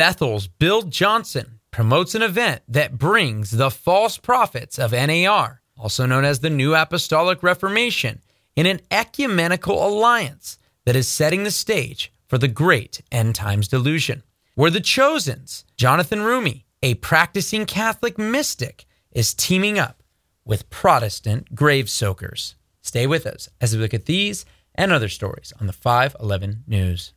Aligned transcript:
Bethel's 0.00 0.48
Bill 0.48 0.80
Johnson 0.80 1.60
promotes 1.70 2.14
an 2.14 2.22
event 2.22 2.62
that 2.66 2.96
brings 2.96 3.50
the 3.50 3.70
false 3.70 4.16
prophets 4.16 4.78
of 4.78 4.92
NAR, 4.92 5.60
also 5.76 6.06
known 6.06 6.24
as 6.24 6.40
the 6.40 6.48
New 6.48 6.74
Apostolic 6.74 7.42
Reformation, 7.42 8.22
in 8.56 8.64
an 8.64 8.80
ecumenical 8.90 9.86
alliance 9.86 10.56
that 10.86 10.96
is 10.96 11.06
setting 11.06 11.44
the 11.44 11.50
stage 11.50 12.14
for 12.28 12.38
the 12.38 12.48
great 12.48 13.02
end 13.12 13.34
times 13.34 13.68
delusion. 13.68 14.22
Where 14.54 14.70
the 14.70 14.80
Chosens, 14.80 15.66
Jonathan 15.76 16.20
Roumie, 16.20 16.64
a 16.82 16.94
practicing 16.94 17.66
Catholic 17.66 18.16
mystic, 18.16 18.86
is 19.12 19.34
teaming 19.34 19.78
up 19.78 20.02
with 20.46 20.70
Protestant 20.70 21.54
grave 21.54 21.90
soakers. 21.90 22.54
Stay 22.80 23.06
with 23.06 23.26
us 23.26 23.50
as 23.60 23.76
we 23.76 23.82
look 23.82 23.92
at 23.92 24.06
these 24.06 24.46
and 24.74 24.92
other 24.92 25.10
stories 25.10 25.52
on 25.60 25.66
the 25.66 25.74
511 25.74 26.64
News. 26.66 27.12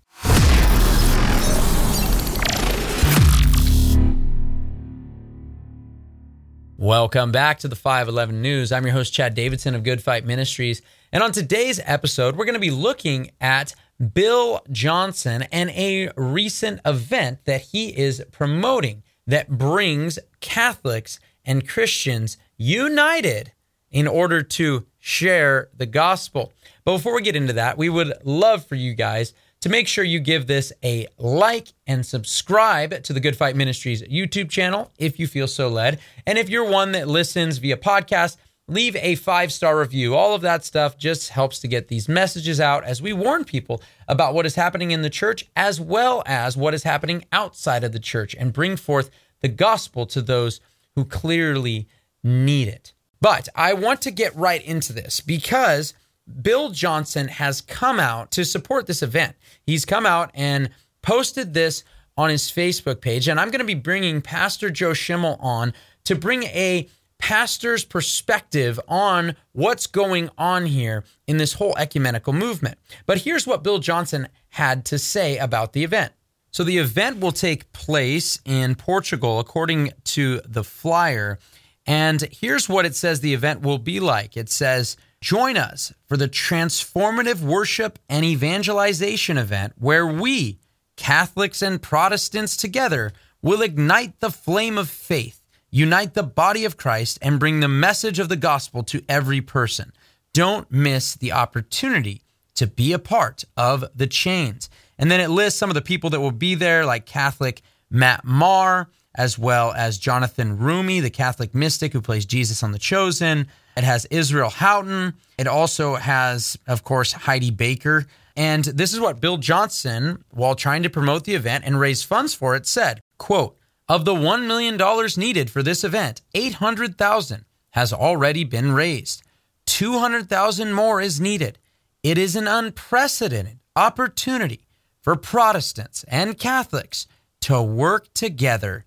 Welcome 6.77 7.31
back 7.31 7.59
to 7.59 7.67
the 7.67 7.75
511 7.75 8.41
News. 8.41 8.71
I'm 8.71 8.83
your 8.83 8.93
host, 8.93 9.13
Chad 9.13 9.35
Davidson 9.35 9.75
of 9.75 9.83
Good 9.83 10.01
Fight 10.01 10.25
Ministries. 10.25 10.81
And 11.11 11.21
on 11.21 11.31
today's 11.31 11.79
episode, 11.85 12.35
we're 12.35 12.45
going 12.45 12.55
to 12.55 12.59
be 12.59 12.71
looking 12.71 13.29
at 13.39 13.75
Bill 14.13 14.59
Johnson 14.71 15.43
and 15.51 15.69
a 15.69 16.09
recent 16.17 16.81
event 16.83 17.45
that 17.45 17.61
he 17.61 17.95
is 17.95 18.25
promoting 18.31 19.03
that 19.27 19.51
brings 19.51 20.17
Catholics 20.39 21.19
and 21.45 21.69
Christians 21.69 22.37
united 22.57 23.51
in 23.91 24.07
order 24.07 24.41
to 24.41 24.87
share 24.97 25.69
the 25.77 25.85
gospel. 25.85 26.53
But 26.85 26.93
before 26.93 27.13
we 27.13 27.21
get 27.21 27.35
into 27.35 27.53
that, 27.53 27.77
we 27.77 27.87
would 27.87 28.13
love 28.23 28.65
for 28.65 28.75
you 28.75 28.95
guys 28.95 29.35
to 29.63 29.69
make 29.69 29.87
sure 29.87 30.03
you 30.03 30.19
give 30.19 30.45
this 30.45 30.73
a 30.83 31.07
like 31.17 31.69
and 31.87 32.05
subscribe 32.05 33.01
to 33.01 33.13
the 33.13 33.21
Good 33.21 33.37
Fight 33.37 33.55
Ministries 33.55 34.03
YouTube 34.03 34.49
channel 34.49 34.91
if 34.97 35.17
you 35.17 35.25
feel 35.25 35.47
so 35.47 35.69
led. 35.69 36.01
And 36.27 36.37
if 36.37 36.49
you're 36.49 36.69
one 36.69 36.91
that 36.91 37.07
listens 37.07 37.59
via 37.59 37.77
podcast, 37.77 38.35
leave 38.67 38.93
a 38.97 39.15
five 39.15 39.53
star 39.53 39.79
review. 39.79 40.15
All 40.15 40.35
of 40.35 40.41
that 40.41 40.65
stuff 40.65 40.97
just 40.97 41.29
helps 41.29 41.59
to 41.59 41.69
get 41.69 41.87
these 41.87 42.09
messages 42.09 42.59
out 42.59 42.83
as 42.83 43.01
we 43.01 43.13
warn 43.13 43.45
people 43.45 43.81
about 44.05 44.33
what 44.33 44.45
is 44.45 44.55
happening 44.55 44.91
in 44.91 45.01
the 45.01 45.09
church 45.09 45.49
as 45.55 45.79
well 45.79 46.23
as 46.25 46.57
what 46.57 46.73
is 46.73 46.83
happening 46.83 47.23
outside 47.31 47.85
of 47.85 47.93
the 47.93 47.99
church 47.99 48.35
and 48.37 48.51
bring 48.51 48.75
forth 48.75 49.09
the 49.39 49.47
gospel 49.47 50.05
to 50.07 50.21
those 50.21 50.59
who 50.97 51.05
clearly 51.05 51.87
need 52.21 52.67
it. 52.67 52.91
But 53.21 53.47
I 53.55 53.75
want 53.75 54.01
to 54.01 54.11
get 54.11 54.35
right 54.35 54.61
into 54.61 54.91
this 54.91 55.21
because 55.21 55.93
Bill 56.41 56.69
Johnson 56.69 57.27
has 57.27 57.61
come 57.61 57.99
out 57.99 58.31
to 58.31 58.45
support 58.45 58.87
this 58.87 59.01
event. 59.01 59.35
He's 59.65 59.85
come 59.85 60.05
out 60.05 60.31
and 60.33 60.69
posted 61.01 61.53
this 61.53 61.83
on 62.17 62.29
his 62.29 62.51
Facebook 62.51 63.01
page. 63.01 63.27
And 63.27 63.39
I'm 63.39 63.49
going 63.49 63.59
to 63.59 63.65
be 63.65 63.73
bringing 63.73 64.21
Pastor 64.21 64.69
Joe 64.69 64.93
Schimmel 64.93 65.37
on 65.39 65.73
to 66.05 66.15
bring 66.15 66.43
a 66.43 66.87
pastor's 67.17 67.85
perspective 67.85 68.79
on 68.87 69.35
what's 69.53 69.87
going 69.87 70.29
on 70.37 70.65
here 70.65 71.05
in 71.27 71.37
this 71.37 71.53
whole 71.53 71.75
ecumenical 71.77 72.33
movement. 72.33 72.77
But 73.05 73.19
here's 73.19 73.47
what 73.47 73.63
Bill 73.63 73.79
Johnson 73.79 74.27
had 74.49 74.85
to 74.85 74.99
say 74.99 75.37
about 75.37 75.73
the 75.73 75.83
event. 75.83 76.13
So, 76.51 76.63
the 76.63 76.77
event 76.77 77.19
will 77.19 77.31
take 77.31 77.71
place 77.73 78.39
in 78.45 78.75
Portugal, 78.75 79.39
according 79.39 79.91
to 80.03 80.39
the 80.45 80.63
flyer. 80.63 81.39
And 81.87 82.21
here's 82.31 82.69
what 82.69 82.85
it 82.85 82.95
says 82.95 83.21
the 83.21 83.33
event 83.33 83.61
will 83.61 83.79
be 83.79 83.99
like 83.99 84.37
it 84.37 84.49
says, 84.49 84.95
Join 85.23 85.55
us 85.55 85.93
for 86.05 86.17
the 86.17 86.27
transformative 86.27 87.39
worship 87.39 87.97
and 88.09 88.25
evangelization 88.25 89.37
event 89.37 89.71
where 89.77 90.05
we, 90.05 90.59
Catholics 90.97 91.61
and 91.61 91.81
Protestants 91.81 92.57
together, 92.57 93.13
will 93.41 93.61
ignite 93.61 94.19
the 94.19 94.29
flame 94.29 94.77
of 94.77 94.89
faith, 94.89 95.41
unite 95.71 96.13
the 96.13 96.23
body 96.23 96.65
of 96.65 96.75
Christ, 96.75 97.19
and 97.21 97.39
bring 97.39 97.61
the 97.61 97.69
message 97.69 98.19
of 98.19 98.27
the 98.27 98.35
gospel 98.35 98.83
to 98.83 99.01
every 99.07 99.39
person. 99.39 99.93
Don't 100.33 100.69
miss 100.69 101.15
the 101.15 101.31
opportunity 101.31 102.23
to 102.55 102.67
be 102.67 102.91
a 102.91 102.99
part 102.99 103.45
of 103.55 103.85
the 103.95 104.07
chains. 104.07 104.69
And 104.97 105.09
then 105.09 105.21
it 105.21 105.29
lists 105.29 105.57
some 105.57 105.69
of 105.69 105.75
the 105.75 105.81
people 105.81 106.09
that 106.09 106.19
will 106.19 106.31
be 106.31 106.53
there, 106.53 106.85
like 106.85 107.05
Catholic 107.05 107.61
Matt 107.89 108.25
Maher, 108.25 108.89
as 109.15 109.39
well 109.39 109.71
as 109.71 109.97
Jonathan 109.97 110.57
Roumie, 110.57 111.01
the 111.01 111.09
Catholic 111.09 111.55
mystic 111.55 111.93
who 111.93 112.01
plays 112.01 112.25
Jesus 112.25 112.61
on 112.61 112.73
The 112.73 112.77
Chosen. 112.77 113.47
It 113.75 113.83
has 113.83 114.05
Israel 114.05 114.49
Houghton. 114.49 115.13
It 115.37 115.47
also 115.47 115.95
has, 115.95 116.57
of 116.67 116.83
course, 116.83 117.11
Heidi 117.13 117.51
Baker. 117.51 118.05
And 118.35 118.63
this 118.63 118.93
is 118.93 118.99
what 118.99 119.21
Bill 119.21 119.37
Johnson, 119.37 120.23
while 120.31 120.55
trying 120.55 120.83
to 120.83 120.89
promote 120.89 121.23
the 121.23 121.35
event 121.35 121.63
and 121.65 121.79
raise 121.79 122.03
funds 122.03 122.33
for 122.33 122.55
it, 122.55 122.65
said, 122.65 122.99
quote, 123.17 123.57
of 123.87 124.05
the 124.05 124.13
$1 124.13 124.47
million 124.47 124.77
needed 125.17 125.49
for 125.49 125.61
this 125.61 125.83
event, 125.83 126.21
800,000 126.33 127.45
has 127.71 127.91
already 127.91 128.43
been 128.43 128.71
raised. 128.71 129.23
200,000 129.65 130.73
more 130.73 131.01
is 131.01 131.19
needed. 131.19 131.57
It 132.01 132.17
is 132.17 132.35
an 132.35 132.47
unprecedented 132.47 133.59
opportunity 133.75 134.67
for 135.01 135.15
Protestants 135.15 136.03
and 136.07 136.37
Catholics 136.37 137.07
to 137.41 137.61
work 137.61 138.13
together 138.13 138.85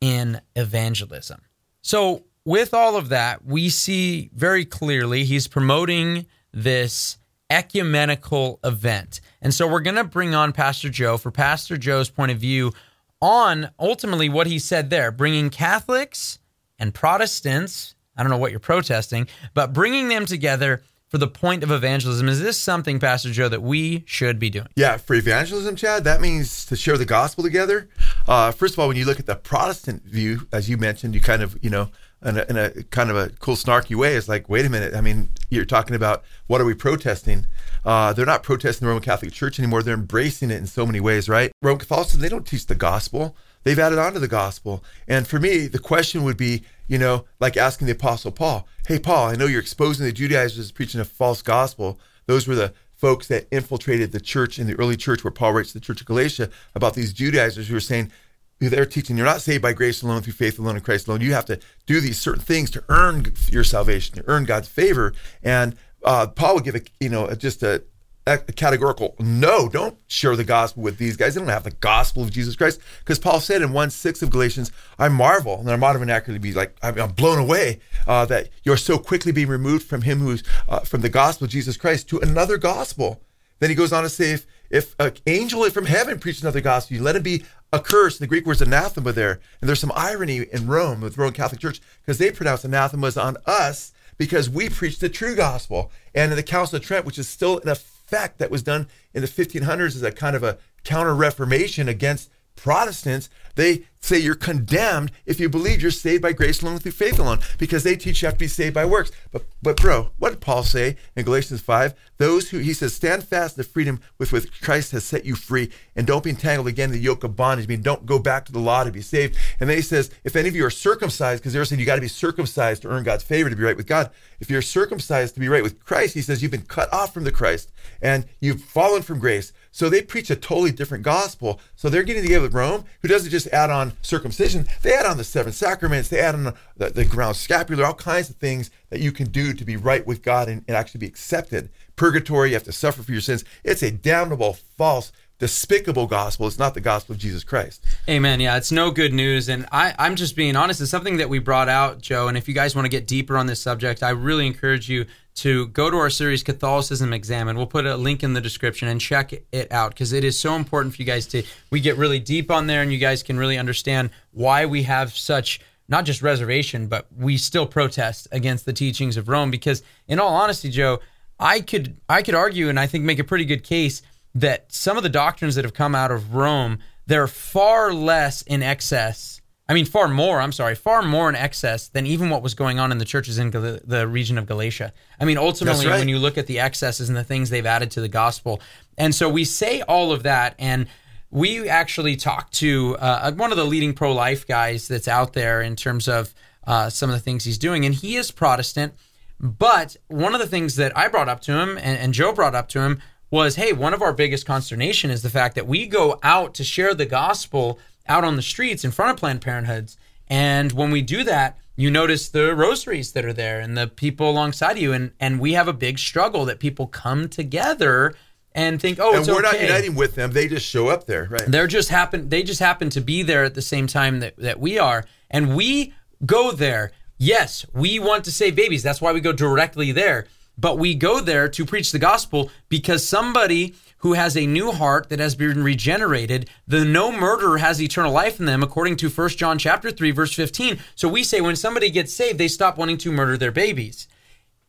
in 0.00 0.40
evangelism. 0.56 1.42
So, 1.82 2.24
with 2.48 2.72
all 2.72 2.96
of 2.96 3.10
that, 3.10 3.44
we 3.44 3.68
see 3.68 4.30
very 4.34 4.64
clearly 4.64 5.24
he's 5.24 5.46
promoting 5.46 6.24
this 6.50 7.18
ecumenical 7.50 8.58
event. 8.64 9.20
And 9.42 9.52
so 9.52 9.68
we're 9.68 9.80
going 9.80 9.96
to 9.96 10.04
bring 10.04 10.34
on 10.34 10.52
Pastor 10.52 10.88
Joe 10.88 11.18
for 11.18 11.30
Pastor 11.30 11.76
Joe's 11.76 12.08
point 12.08 12.32
of 12.32 12.38
view 12.38 12.72
on 13.20 13.70
ultimately 13.78 14.30
what 14.30 14.46
he 14.46 14.58
said 14.58 14.88
there, 14.88 15.12
bringing 15.12 15.50
Catholics 15.50 16.38
and 16.78 16.94
Protestants, 16.94 17.94
I 18.16 18.22
don't 18.22 18.30
know 18.30 18.38
what 18.38 18.50
you're 18.50 18.60
protesting, 18.60 19.28
but 19.52 19.74
bringing 19.74 20.08
them 20.08 20.24
together 20.24 20.80
for 21.08 21.18
the 21.18 21.28
point 21.28 21.62
of 21.62 21.70
evangelism. 21.70 22.28
Is 22.28 22.40
this 22.40 22.58
something, 22.58 22.98
Pastor 22.98 23.30
Joe, 23.30 23.50
that 23.50 23.62
we 23.62 24.04
should 24.06 24.38
be 24.38 24.48
doing? 24.48 24.68
Yeah, 24.74 24.96
for 24.96 25.14
evangelism, 25.14 25.76
Chad, 25.76 26.04
that 26.04 26.22
means 26.22 26.64
to 26.66 26.76
share 26.76 26.96
the 26.96 27.04
gospel 27.04 27.44
together. 27.44 27.88
Uh, 28.26 28.52
first 28.52 28.74
of 28.74 28.78
all, 28.78 28.88
when 28.88 28.96
you 28.96 29.04
look 29.04 29.20
at 29.20 29.26
the 29.26 29.36
Protestant 29.36 30.04
view, 30.04 30.46
as 30.50 30.70
you 30.70 30.78
mentioned, 30.78 31.14
you 31.14 31.20
kind 31.20 31.42
of, 31.42 31.58
you 31.62 31.70
know, 31.70 31.90
in 32.24 32.36
a, 32.36 32.44
in 32.48 32.56
a, 32.56 32.70
kind 32.84 33.10
of 33.10 33.16
a 33.16 33.30
cool 33.38 33.54
snarky 33.54 33.94
way 33.94 34.14
it's 34.14 34.28
like 34.28 34.48
wait 34.48 34.66
a 34.66 34.68
minute 34.68 34.94
i 34.94 35.00
mean 35.00 35.28
you're 35.50 35.64
talking 35.64 35.94
about 35.94 36.24
what 36.46 36.60
are 36.60 36.64
we 36.64 36.74
protesting? 36.74 37.46
Uh, 37.84 38.12
they're 38.12 38.26
not 38.26 38.42
protesting 38.42 38.84
the 38.84 38.88
roman 38.88 39.02
catholic 39.02 39.32
church 39.32 39.58
anymore 39.58 39.82
they're 39.82 39.94
embracing 39.94 40.50
it 40.50 40.56
in 40.56 40.66
so 40.66 40.84
many 40.84 41.00
ways 41.00 41.28
right? 41.28 41.52
Roman 41.62 41.78
catholicism 41.78 42.20
they 42.20 42.28
don't 42.28 42.46
teach 42.46 42.66
the 42.66 42.74
gospel 42.74 43.36
they've 43.64 43.78
added 43.78 43.98
on 43.98 44.12
to 44.14 44.18
the 44.18 44.28
gospel. 44.28 44.82
And 45.06 45.26
for 45.26 45.38
me 45.38 45.66
the 45.66 45.78
question 45.78 46.24
would 46.24 46.36
be 46.36 46.64
you 46.86 46.98
know 46.98 47.24
like 47.40 47.56
asking 47.56 47.86
the 47.86 47.92
apostle 47.92 48.32
paul 48.32 48.66
hey 48.86 48.98
paul 48.98 49.28
i 49.28 49.36
know 49.36 49.46
you're 49.46 49.60
exposing 49.60 50.04
the 50.06 50.12
judaizers 50.12 50.72
preaching 50.72 51.00
a 51.00 51.04
false 51.04 51.42
gospel. 51.42 52.00
Those 52.26 52.46
were 52.46 52.56
the 52.56 52.74
folks 52.94 53.28
that 53.28 53.46
infiltrated 53.52 54.10
the 54.10 54.20
church 54.20 54.58
in 54.58 54.66
the 54.66 54.74
early 54.74 54.96
church 54.96 55.22
where 55.22 55.30
paul 55.30 55.52
writes 55.52 55.72
to 55.72 55.78
the 55.78 55.84
church 55.84 56.00
of 56.00 56.06
galatia 56.06 56.50
about 56.74 56.94
these 56.94 57.12
judaizers 57.12 57.68
who 57.68 57.74
were 57.74 57.80
saying 57.80 58.10
they're 58.60 58.86
teaching 58.86 59.16
you're 59.16 59.26
not 59.26 59.40
saved 59.40 59.62
by 59.62 59.72
grace 59.72 60.02
alone 60.02 60.22
through 60.22 60.32
faith 60.32 60.58
alone 60.58 60.76
in 60.76 60.82
Christ 60.82 61.06
alone. 61.06 61.20
You 61.20 61.32
have 61.32 61.46
to 61.46 61.60
do 61.86 62.00
these 62.00 62.18
certain 62.18 62.42
things 62.42 62.70
to 62.72 62.84
earn 62.88 63.32
your 63.50 63.64
salvation, 63.64 64.16
to 64.16 64.24
earn 64.26 64.44
God's 64.44 64.68
favor. 64.68 65.12
And 65.42 65.76
uh, 66.04 66.26
Paul 66.28 66.56
would 66.56 66.64
give 66.64 66.74
a 66.74 66.80
you 67.00 67.08
know 67.08 67.32
just 67.34 67.62
a, 67.62 67.84
a, 68.26 68.38
categorical 68.38 69.14
no. 69.20 69.68
Don't 69.68 69.96
share 70.08 70.34
the 70.34 70.44
gospel 70.44 70.82
with 70.82 70.98
these 70.98 71.16
guys. 71.16 71.34
They 71.34 71.40
don't 71.40 71.48
have 71.48 71.64
the 71.64 71.70
gospel 71.70 72.24
of 72.24 72.30
Jesus 72.30 72.56
Christ 72.56 72.80
because 73.00 73.18
Paul 73.18 73.40
said 73.40 73.62
in 73.62 73.72
one 73.72 73.90
six 73.90 74.22
of 74.22 74.30
Galatians, 74.30 74.72
I 74.98 75.08
marvel, 75.08 75.60
and 75.60 75.70
I'm 75.70 75.80
modern 75.80 76.10
accurately 76.10 76.40
be 76.40 76.52
like 76.52 76.76
I'm 76.82 77.12
blown 77.12 77.38
away 77.38 77.78
uh, 78.06 78.24
that 78.26 78.48
you're 78.64 78.76
so 78.76 78.98
quickly 78.98 79.30
being 79.30 79.48
removed 79.48 79.86
from 79.86 80.02
Him 80.02 80.18
who's 80.18 80.42
uh, 80.68 80.80
from 80.80 81.02
the 81.02 81.08
gospel 81.08 81.44
of 81.44 81.50
Jesus 81.50 81.76
Christ 81.76 82.08
to 82.08 82.18
another 82.18 82.58
gospel. 82.58 83.22
Then 83.60 83.70
he 83.70 83.76
goes 83.76 83.92
on 83.92 84.02
to 84.04 84.08
say, 84.08 84.32
if 84.32 84.46
if 84.70 84.94
an 84.98 85.12
angel 85.26 85.68
from 85.70 85.86
heaven 85.86 86.18
preaches 86.18 86.42
another 86.42 86.60
gospel, 86.60 86.96
you 86.96 87.02
let 87.02 87.16
him 87.16 87.22
be 87.22 87.44
accursed. 87.72 88.20
The 88.20 88.26
Greek 88.26 88.46
word 88.46 88.56
is 88.56 88.62
anathema 88.62 89.12
there. 89.12 89.40
And 89.60 89.68
there's 89.68 89.80
some 89.80 89.92
irony 89.94 90.46
in 90.52 90.66
Rome 90.66 91.00
with 91.00 91.16
the 91.16 91.20
Roman 91.20 91.34
Catholic 91.34 91.60
Church 91.60 91.80
because 92.02 92.18
they 92.18 92.30
pronounce 92.30 92.64
anathemas 92.64 93.16
on 93.16 93.36
us 93.46 93.92
because 94.16 94.50
we 94.50 94.68
preach 94.68 94.98
the 94.98 95.08
true 95.08 95.34
gospel. 95.34 95.90
And 96.14 96.32
in 96.32 96.36
the 96.36 96.42
Council 96.42 96.76
of 96.76 96.82
Trent, 96.82 97.06
which 97.06 97.18
is 97.18 97.28
still 97.28 97.58
in 97.58 97.68
effect 97.68 98.38
that 98.38 98.50
was 98.50 98.62
done 98.62 98.88
in 99.14 99.22
the 99.22 99.28
1500s 99.28 99.96
as 99.96 100.02
a 100.02 100.12
kind 100.12 100.36
of 100.36 100.42
a 100.42 100.58
counter 100.84 101.14
reformation 101.14 101.88
against 101.88 102.30
Protestants, 102.56 103.30
they 103.54 103.84
say 104.00 104.18
you're 104.18 104.34
condemned 104.34 105.12
if 105.26 105.40
you 105.40 105.48
believe 105.48 105.82
you're 105.82 105.90
saved 105.90 106.22
by 106.22 106.32
grace 106.32 106.62
alone 106.62 106.78
through 106.78 106.92
faith 106.92 107.18
alone, 107.18 107.40
because 107.58 107.82
they 107.82 107.96
teach 107.96 108.22
you 108.22 108.26
have 108.26 108.34
to 108.34 108.38
be 108.38 108.48
saved 108.48 108.74
by 108.74 108.84
works. 108.84 109.10
But 109.32 109.44
but 109.60 109.76
bro, 109.76 110.10
what 110.18 110.30
did 110.30 110.40
Paul 110.40 110.62
say 110.62 110.96
in 111.16 111.24
Galatians 111.24 111.60
five? 111.60 111.94
Those 112.18 112.50
who 112.50 112.58
he 112.58 112.72
says 112.72 112.94
stand 112.94 113.24
fast 113.24 113.56
in 113.56 113.62
the 113.62 113.68
freedom 113.68 114.00
with 114.18 114.32
which 114.32 114.60
Christ 114.60 114.92
has 114.92 115.04
set 115.04 115.24
you 115.24 115.34
free, 115.34 115.70
and 115.96 116.06
don't 116.06 116.24
be 116.24 116.30
entangled 116.30 116.68
again 116.68 116.90
in 116.90 116.96
the 116.96 117.02
yoke 117.02 117.24
of 117.24 117.36
bondage. 117.36 117.66
I 117.66 117.68
mean, 117.68 117.82
don't 117.82 118.06
go 118.06 118.18
back 118.18 118.44
to 118.46 118.52
the 118.52 118.58
law 118.58 118.84
to 118.84 118.90
be 118.90 119.02
saved. 119.02 119.36
And 119.60 119.68
then 119.68 119.76
he 119.76 119.82
says, 119.82 120.10
if 120.24 120.36
any 120.36 120.48
of 120.48 120.56
you 120.56 120.64
are 120.64 120.70
circumcised, 120.70 121.42
because 121.42 121.52
they're 121.52 121.64
saying 121.64 121.80
you 121.80 121.86
got 121.86 121.96
to 121.96 122.00
be 122.00 122.08
circumcised 122.08 122.82
to 122.82 122.88
earn 122.88 123.04
God's 123.04 123.24
favor 123.24 123.50
to 123.50 123.56
be 123.56 123.62
right 123.62 123.76
with 123.76 123.86
God. 123.86 124.10
If 124.40 124.50
you're 124.50 124.62
circumcised 124.62 125.34
to 125.34 125.40
be 125.40 125.48
right 125.48 125.62
with 125.62 125.84
Christ, 125.84 126.14
he 126.14 126.22
says 126.22 126.42
you've 126.42 126.52
been 126.52 126.62
cut 126.62 126.92
off 126.92 127.12
from 127.12 127.24
the 127.24 127.32
Christ 127.32 127.72
and 128.00 128.26
you've 128.40 128.62
fallen 128.62 129.02
from 129.02 129.18
grace. 129.18 129.52
So 129.72 129.88
they 129.88 130.02
preach 130.02 130.30
a 130.30 130.36
totally 130.36 130.70
different 130.70 131.04
gospel. 131.04 131.60
So 131.76 131.88
they're 131.88 132.02
getting 132.02 132.22
together 132.22 132.42
with 132.42 132.54
Rome, 132.54 132.84
who 133.02 133.08
doesn't 133.08 133.30
just 133.30 133.48
add 133.48 133.70
on 133.70 133.87
circumcision, 134.02 134.66
they 134.82 134.94
add 134.94 135.06
on 135.06 135.16
the 135.16 135.24
seven 135.24 135.52
sacraments, 135.52 136.08
they 136.08 136.20
add 136.20 136.34
on 136.34 136.54
the, 136.76 136.90
the 136.90 137.04
brown 137.04 137.34
scapular, 137.34 137.84
all 137.84 137.94
kinds 137.94 138.30
of 138.30 138.36
things 138.36 138.70
that 138.90 139.00
you 139.00 139.12
can 139.12 139.28
do 139.28 139.52
to 139.52 139.64
be 139.64 139.76
right 139.76 140.06
with 140.06 140.22
God 140.22 140.48
and, 140.48 140.64
and 140.68 140.76
actually 140.76 141.00
be 141.00 141.06
accepted. 141.06 141.70
Purgatory, 141.96 142.50
you 142.50 142.54
have 142.54 142.64
to 142.64 142.72
suffer 142.72 143.02
for 143.02 143.12
your 143.12 143.20
sins. 143.20 143.44
It's 143.64 143.82
a 143.82 143.90
damnable, 143.90 144.54
false, 144.76 145.12
despicable 145.38 146.06
gospel. 146.06 146.46
It's 146.46 146.58
not 146.58 146.74
the 146.74 146.80
gospel 146.80 147.14
of 147.14 147.20
Jesus 147.20 147.44
Christ. 147.44 147.84
Amen. 148.08 148.40
Yeah, 148.40 148.56
it's 148.56 148.72
no 148.72 148.90
good 148.90 149.12
news. 149.12 149.48
And 149.48 149.66
I, 149.70 149.94
I'm 149.98 150.16
just 150.16 150.36
being 150.36 150.56
honest. 150.56 150.80
It's 150.80 150.90
something 150.90 151.18
that 151.18 151.28
we 151.28 151.38
brought 151.38 151.68
out, 151.68 152.00
Joe. 152.00 152.28
And 152.28 152.36
if 152.36 152.48
you 152.48 152.54
guys 152.54 152.74
want 152.74 152.86
to 152.86 152.90
get 152.90 153.06
deeper 153.06 153.36
on 153.36 153.46
this 153.46 153.60
subject, 153.60 154.02
I 154.02 154.10
really 154.10 154.46
encourage 154.46 154.88
you 154.88 155.06
to 155.38 155.68
go 155.68 155.90
to 155.90 155.96
our 155.96 156.10
series 156.10 156.42
Catholicism 156.42 157.12
Examined. 157.12 157.56
We'll 157.58 157.66
put 157.66 157.86
a 157.86 157.96
link 157.96 158.22
in 158.22 158.32
the 158.32 158.40
description 158.40 158.88
and 158.88 159.00
check 159.00 159.32
it 159.32 159.72
out 159.72 159.90
because 159.90 160.12
it 160.12 160.24
is 160.24 160.38
so 160.38 160.56
important 160.56 160.94
for 160.94 161.02
you 161.02 161.06
guys 161.06 161.26
to 161.28 161.44
we 161.70 161.80
get 161.80 161.96
really 161.96 162.18
deep 162.18 162.50
on 162.50 162.66
there 162.66 162.82
and 162.82 162.92
you 162.92 162.98
guys 162.98 163.22
can 163.22 163.38
really 163.38 163.56
understand 163.56 164.10
why 164.32 164.66
we 164.66 164.82
have 164.82 165.12
such 165.12 165.60
not 165.88 166.04
just 166.04 166.22
reservation, 166.22 166.86
but 166.86 167.06
we 167.16 167.36
still 167.36 167.66
protest 167.66 168.28
against 168.32 168.66
the 168.66 168.72
teachings 168.72 169.16
of 169.16 169.28
Rome 169.28 169.50
because 169.50 169.82
in 170.06 170.18
all 170.18 170.34
honesty, 170.34 170.70
Joe, 170.70 171.00
I 171.38 171.60
could 171.60 171.96
I 172.08 172.22
could 172.22 172.34
argue 172.34 172.68
and 172.68 172.78
I 172.78 172.86
think 172.86 173.04
make 173.04 173.20
a 173.20 173.24
pretty 173.24 173.44
good 173.44 173.62
case 173.62 174.02
that 174.34 174.72
some 174.72 174.96
of 174.96 175.02
the 175.02 175.08
doctrines 175.08 175.54
that 175.54 175.64
have 175.64 175.74
come 175.74 175.94
out 175.94 176.10
of 176.10 176.34
Rome, 176.34 176.80
they're 177.06 177.28
far 177.28 177.94
less 177.94 178.42
in 178.42 178.62
excess 178.62 179.37
I 179.68 179.74
mean, 179.74 179.84
far 179.84 180.08
more, 180.08 180.40
I'm 180.40 180.52
sorry, 180.52 180.74
far 180.74 181.02
more 181.02 181.28
in 181.28 181.34
excess 181.34 181.88
than 181.88 182.06
even 182.06 182.30
what 182.30 182.42
was 182.42 182.54
going 182.54 182.78
on 182.78 182.90
in 182.90 182.96
the 182.96 183.04
churches 183.04 183.38
in 183.38 183.50
Gal- 183.50 183.78
the 183.84 184.08
region 184.08 184.38
of 184.38 184.46
Galatia. 184.46 184.94
I 185.20 185.26
mean, 185.26 185.36
ultimately, 185.36 185.86
right. 185.86 185.98
when 185.98 186.08
you 186.08 186.18
look 186.18 186.38
at 186.38 186.46
the 186.46 186.58
excesses 186.58 187.10
and 187.10 187.16
the 187.16 187.24
things 187.24 187.50
they've 187.50 187.66
added 187.66 187.90
to 187.92 188.00
the 188.00 188.08
gospel. 188.08 188.62
And 188.96 189.14
so 189.14 189.28
we 189.28 189.44
say 189.44 189.82
all 189.82 190.10
of 190.10 190.22
that. 190.22 190.54
And 190.58 190.86
we 191.30 191.68
actually 191.68 192.16
talked 192.16 192.54
to 192.54 192.96
uh, 192.98 193.32
one 193.32 193.50
of 193.50 193.58
the 193.58 193.66
leading 193.66 193.92
pro 193.92 194.12
life 194.14 194.46
guys 194.46 194.88
that's 194.88 195.08
out 195.08 195.34
there 195.34 195.60
in 195.60 195.76
terms 195.76 196.08
of 196.08 196.34
uh, 196.66 196.88
some 196.88 197.10
of 197.10 197.14
the 197.14 197.20
things 197.20 197.44
he's 197.44 197.58
doing. 197.58 197.84
And 197.84 197.94
he 197.94 198.16
is 198.16 198.30
Protestant. 198.30 198.94
But 199.38 199.96
one 200.08 200.34
of 200.34 200.40
the 200.40 200.46
things 200.46 200.76
that 200.76 200.96
I 200.96 201.08
brought 201.08 201.28
up 201.28 201.40
to 201.42 201.52
him 201.52 201.76
and, 201.76 201.98
and 201.98 202.14
Joe 202.14 202.32
brought 202.32 202.54
up 202.54 202.68
to 202.70 202.80
him 202.80 203.02
was 203.30 203.56
hey, 203.56 203.74
one 203.74 203.92
of 203.92 204.00
our 204.00 204.14
biggest 204.14 204.46
consternation 204.46 205.10
is 205.10 205.20
the 205.22 205.28
fact 205.30 205.54
that 205.56 205.66
we 205.66 205.86
go 205.86 206.18
out 206.22 206.54
to 206.54 206.64
share 206.64 206.94
the 206.94 207.04
gospel 207.06 207.78
out 208.08 208.24
on 208.24 208.36
the 208.36 208.42
streets 208.42 208.84
in 208.84 208.90
front 208.90 209.12
of 209.12 209.16
Planned 209.18 209.40
Parenthoods. 209.40 209.96
And 210.28 210.72
when 210.72 210.90
we 210.90 211.02
do 211.02 211.24
that, 211.24 211.58
you 211.76 211.90
notice 211.90 212.28
the 212.28 212.54
rosaries 212.54 213.12
that 213.12 213.24
are 213.24 213.32
there 213.32 213.60
and 213.60 213.76
the 213.76 213.86
people 213.86 214.30
alongside 214.30 214.78
you. 214.78 214.92
And, 214.92 215.12
and 215.20 215.38
we 215.38 215.52
have 215.52 215.68
a 215.68 215.72
big 215.72 215.98
struggle 215.98 216.44
that 216.46 216.58
people 216.58 216.86
come 216.86 217.28
together 217.28 218.14
and 218.52 218.80
think, 218.80 218.98
oh, 219.00 219.14
and 219.14 219.26
we're 219.26 219.34
okay. 219.34 219.42
not 219.42 219.60
uniting 219.60 219.94
with 219.94 220.16
them. 220.16 220.32
They 220.32 220.48
just 220.48 220.66
show 220.66 220.88
up 220.88 221.06
there, 221.06 221.28
right? 221.30 221.44
They're 221.46 221.68
just 221.68 221.90
happen. 221.90 222.28
They 222.28 222.42
just 222.42 222.58
happen 222.58 222.90
to 222.90 223.00
be 223.00 223.22
there 223.22 223.44
at 223.44 223.54
the 223.54 223.62
same 223.62 223.86
time 223.86 224.20
that, 224.20 224.36
that 224.38 224.58
we 224.58 224.78
are, 224.78 225.04
and 225.30 225.54
we 225.54 225.94
go 226.26 226.50
there. 226.50 226.90
Yes, 227.18 227.64
we 227.72 227.98
want 227.98 228.24
to 228.24 228.32
save 228.32 228.56
babies. 228.56 228.82
That's 228.82 229.00
why 229.00 229.12
we 229.12 229.20
go 229.20 229.32
directly 229.32 229.92
there. 229.92 230.26
But 230.56 230.78
we 230.78 230.96
go 230.96 231.20
there 231.20 231.48
to 231.48 231.64
preach 231.64 231.92
the 231.92 232.00
gospel 232.00 232.50
because 232.68 233.06
somebody 233.06 233.76
who 233.98 234.12
has 234.12 234.36
a 234.36 234.46
new 234.46 234.72
heart 234.72 235.08
that 235.08 235.18
has 235.18 235.34
been 235.34 235.62
regenerated, 235.62 236.48
the 236.66 236.84
no 236.84 237.10
murderer 237.10 237.58
has 237.58 237.82
eternal 237.82 238.12
life 238.12 238.38
in 238.38 238.46
them, 238.46 238.62
according 238.62 238.96
to 238.96 239.08
1 239.08 239.28
John 239.30 239.58
chapter 239.58 239.90
3, 239.90 240.10
verse 240.12 240.32
15. 240.34 240.78
So 240.94 241.08
we 241.08 241.24
say 241.24 241.40
when 241.40 241.56
somebody 241.56 241.90
gets 241.90 242.12
saved, 242.12 242.38
they 242.38 242.48
stop 242.48 242.78
wanting 242.78 242.98
to 242.98 243.12
murder 243.12 243.36
their 243.36 243.52
babies. 243.52 244.06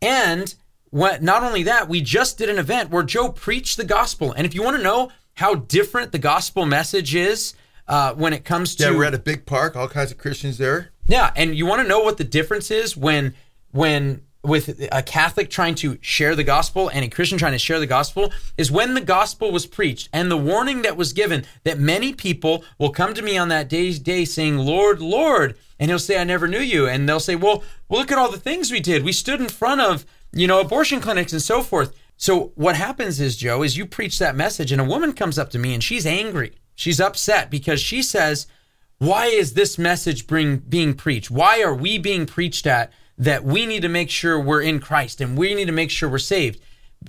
And 0.02 0.54
what, 0.90 1.22
not 1.22 1.44
only 1.44 1.64
that, 1.64 1.88
we 1.88 2.02
just 2.02 2.38
did 2.38 2.50
an 2.50 2.58
event 2.58 2.90
where 2.90 3.04
Joe 3.04 3.30
preached 3.30 3.78
the 3.78 3.86
gospel. 3.86 4.32
And 4.32 4.46
if 4.46 4.56
you 4.56 4.64
want 4.64 4.78
to 4.78 4.84
know 4.84 5.12
how 5.36 5.56
different 5.56 6.12
the 6.12 6.20
gospel 6.20 6.66
message 6.66 7.14
is 7.14 7.54
uh, 7.88 8.14
when 8.14 8.34
it 8.34 8.46
comes 8.46 8.76
to 8.76 8.84
yeah, 8.84 8.92
we're 8.92 9.06
at 9.06 9.14
a 9.14 9.20
big 9.20 9.46
park, 9.46 9.76
all 9.76 9.88
kinds 9.88 10.12
of 10.12 10.18
Christians 10.18 10.58
there. 10.58 10.92
Yeah, 11.08 11.32
and 11.36 11.56
you 11.56 11.66
want 11.66 11.82
to 11.82 11.88
know 11.88 12.02
what 12.02 12.18
the 12.18 12.24
difference 12.24 12.70
is 12.72 12.96
when 12.96 13.34
when 13.72 14.22
with 14.44 14.88
a 14.92 15.04
Catholic 15.04 15.50
trying 15.50 15.76
to 15.76 15.98
share 16.02 16.34
the 16.34 16.44
gospel 16.44 16.90
and 16.90 17.04
a 17.04 17.10
Christian 17.10 17.38
trying 17.38 17.52
to 17.52 17.60
share 17.60 17.80
the 17.80 17.86
gospel 17.86 18.32
is 18.58 18.72
when 18.72 18.94
the 18.94 19.02
gospel 19.02 19.52
was 19.52 19.66
preached 19.66 20.08
and 20.14 20.32
the 20.32 20.38
warning 20.38 20.82
that 20.84 20.96
was 20.96 21.12
given 21.12 21.46
that 21.64 21.78
many 21.78 22.14
people 22.14 22.64
will 22.78 22.92
come 22.92 23.14
to 23.14 23.22
me 23.22 23.38
on 23.38 23.50
that 23.50 23.68
day's 23.68 24.00
day 24.00 24.24
saying, 24.24 24.58
Lord, 24.58 25.02
Lord, 25.02 25.58
and 25.78 25.90
he'll 25.90 26.00
say, 26.00 26.20
I 26.20 26.24
never 26.24 26.48
knew 26.48 26.60
you. 26.60 26.88
And 26.88 27.08
they'll 27.08 27.20
say, 27.20 27.36
Well, 27.36 27.64
well, 27.88 28.00
look 28.00 28.12
at 28.12 28.18
all 28.18 28.32
the 28.32 28.38
things 28.38 28.72
we 28.72 28.80
did. 28.80 29.04
We 29.04 29.12
stood 29.12 29.42
in 29.42 29.50
front 29.50 29.82
of, 29.82 30.06
you 30.32 30.48
know, 30.48 30.60
abortion 30.60 31.02
clinics 31.02 31.34
and 31.34 31.42
so 31.42 31.62
forth. 31.62 31.98
So 32.18 32.52
what 32.56 32.76
happens 32.76 33.20
is, 33.20 33.38
Joe, 33.38 33.64
is 33.64 33.78
you 33.78 33.86
preach 33.86 34.20
that 34.20 34.36
message 34.36 34.72
and 34.72 34.82
a 34.82 34.86
woman 34.86 35.14
comes 35.14 35.40
up 35.40 35.50
to 35.52 35.60
me 35.60 35.74
and 35.74 35.84
she's 35.84 36.06
angry. 36.06 36.54
She's 36.76 37.00
upset 37.00 37.50
because 37.50 37.82
she 37.82 38.02
says, 38.02 38.48
Why 39.00 39.28
is 39.28 39.54
this 39.54 39.78
message 39.78 40.28
bring, 40.28 40.58
being 40.58 40.94
preached? 40.94 41.32
Why 41.32 41.62
are 41.62 41.76
we 41.76 41.98
being 41.98 42.26
preached 42.26 42.68
at? 42.68 42.92
That 43.20 43.44
we 43.44 43.66
need 43.66 43.82
to 43.82 43.90
make 43.90 44.10
sure 44.10 44.40
we're 44.40 44.62
in 44.62 44.80
Christ 44.80 45.20
and 45.22 45.38
we 45.38 45.54
need 45.54 45.66
to 45.66 45.74
make 45.74 45.92
sure 45.92 46.10
we're 46.10 46.18
saved. 46.18 46.60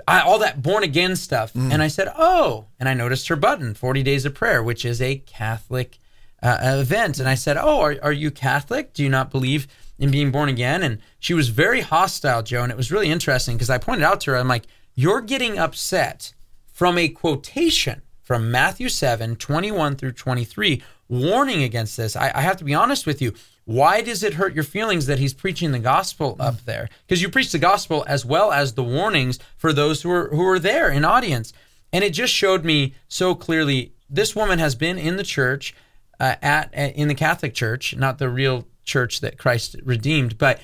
I, 0.06 0.20
all 0.20 0.38
that 0.40 0.62
born 0.62 0.82
again 0.82 1.16
stuff. 1.16 1.52
Mm. 1.52 1.72
And 1.72 1.82
I 1.82 1.88
said, 1.88 2.12
oh, 2.16 2.66
and 2.78 2.88
I 2.88 2.94
noticed 2.94 3.28
her 3.28 3.36
button, 3.36 3.74
40 3.74 4.02
Days 4.02 4.24
of 4.24 4.34
Prayer, 4.34 4.62
which 4.62 4.84
is 4.84 5.00
a 5.00 5.18
Catholic 5.18 5.98
uh, 6.42 6.58
event. 6.62 7.18
And 7.18 7.28
I 7.28 7.34
said, 7.36 7.56
oh, 7.56 7.80
are, 7.80 7.96
are 8.02 8.12
you 8.12 8.30
Catholic? 8.30 8.92
Do 8.92 9.02
you 9.02 9.08
not 9.08 9.30
believe 9.30 9.68
in 9.98 10.10
being 10.10 10.32
born 10.32 10.48
again? 10.48 10.82
And 10.82 10.98
she 11.18 11.34
was 11.34 11.48
very 11.48 11.80
hostile, 11.80 12.42
Joe. 12.42 12.62
And 12.62 12.72
it 12.72 12.76
was 12.76 12.92
really 12.92 13.10
interesting 13.10 13.56
because 13.56 13.70
I 13.70 13.78
pointed 13.78 14.04
out 14.04 14.20
to 14.22 14.32
her, 14.32 14.36
I'm 14.36 14.48
like, 14.48 14.66
you're 14.94 15.20
getting 15.20 15.58
upset 15.58 16.34
from 16.66 16.98
a 16.98 17.08
quotation 17.08 18.02
from 18.22 18.50
Matthew 18.50 18.88
7, 18.88 19.36
21 19.36 19.96
through 19.96 20.12
23, 20.12 20.82
warning 21.08 21.62
against 21.62 21.96
this. 21.96 22.16
I, 22.16 22.30
I 22.34 22.42
have 22.42 22.56
to 22.58 22.64
be 22.64 22.74
honest 22.74 23.06
with 23.06 23.20
you. 23.20 23.34
Why 23.70 24.00
does 24.00 24.24
it 24.24 24.34
hurt 24.34 24.52
your 24.52 24.64
feelings 24.64 25.06
that 25.06 25.20
he's 25.20 25.32
preaching 25.32 25.70
the 25.70 25.78
gospel 25.78 26.34
up 26.40 26.64
there? 26.64 26.88
Because 27.06 27.22
you 27.22 27.28
preach 27.28 27.52
the 27.52 27.58
gospel 27.60 28.04
as 28.08 28.24
well 28.24 28.50
as 28.50 28.72
the 28.72 28.82
warnings 28.82 29.38
for 29.56 29.72
those 29.72 30.02
who 30.02 30.10
are 30.10 30.28
who 30.30 30.44
are 30.44 30.58
there 30.58 30.90
in 30.90 31.04
audience. 31.04 31.52
And 31.92 32.02
it 32.02 32.10
just 32.10 32.34
showed 32.34 32.64
me 32.64 32.96
so 33.06 33.36
clearly 33.36 33.92
this 34.08 34.34
woman 34.34 34.58
has 34.58 34.74
been 34.74 34.98
in 34.98 35.18
the 35.18 35.22
church 35.22 35.72
uh, 36.18 36.34
at, 36.42 36.74
at 36.74 36.96
in 36.96 37.06
the 37.06 37.14
Catholic 37.14 37.54
Church, 37.54 37.94
not 37.94 38.18
the 38.18 38.28
real 38.28 38.66
church 38.82 39.20
that 39.20 39.38
Christ 39.38 39.76
redeemed, 39.84 40.36
but 40.36 40.60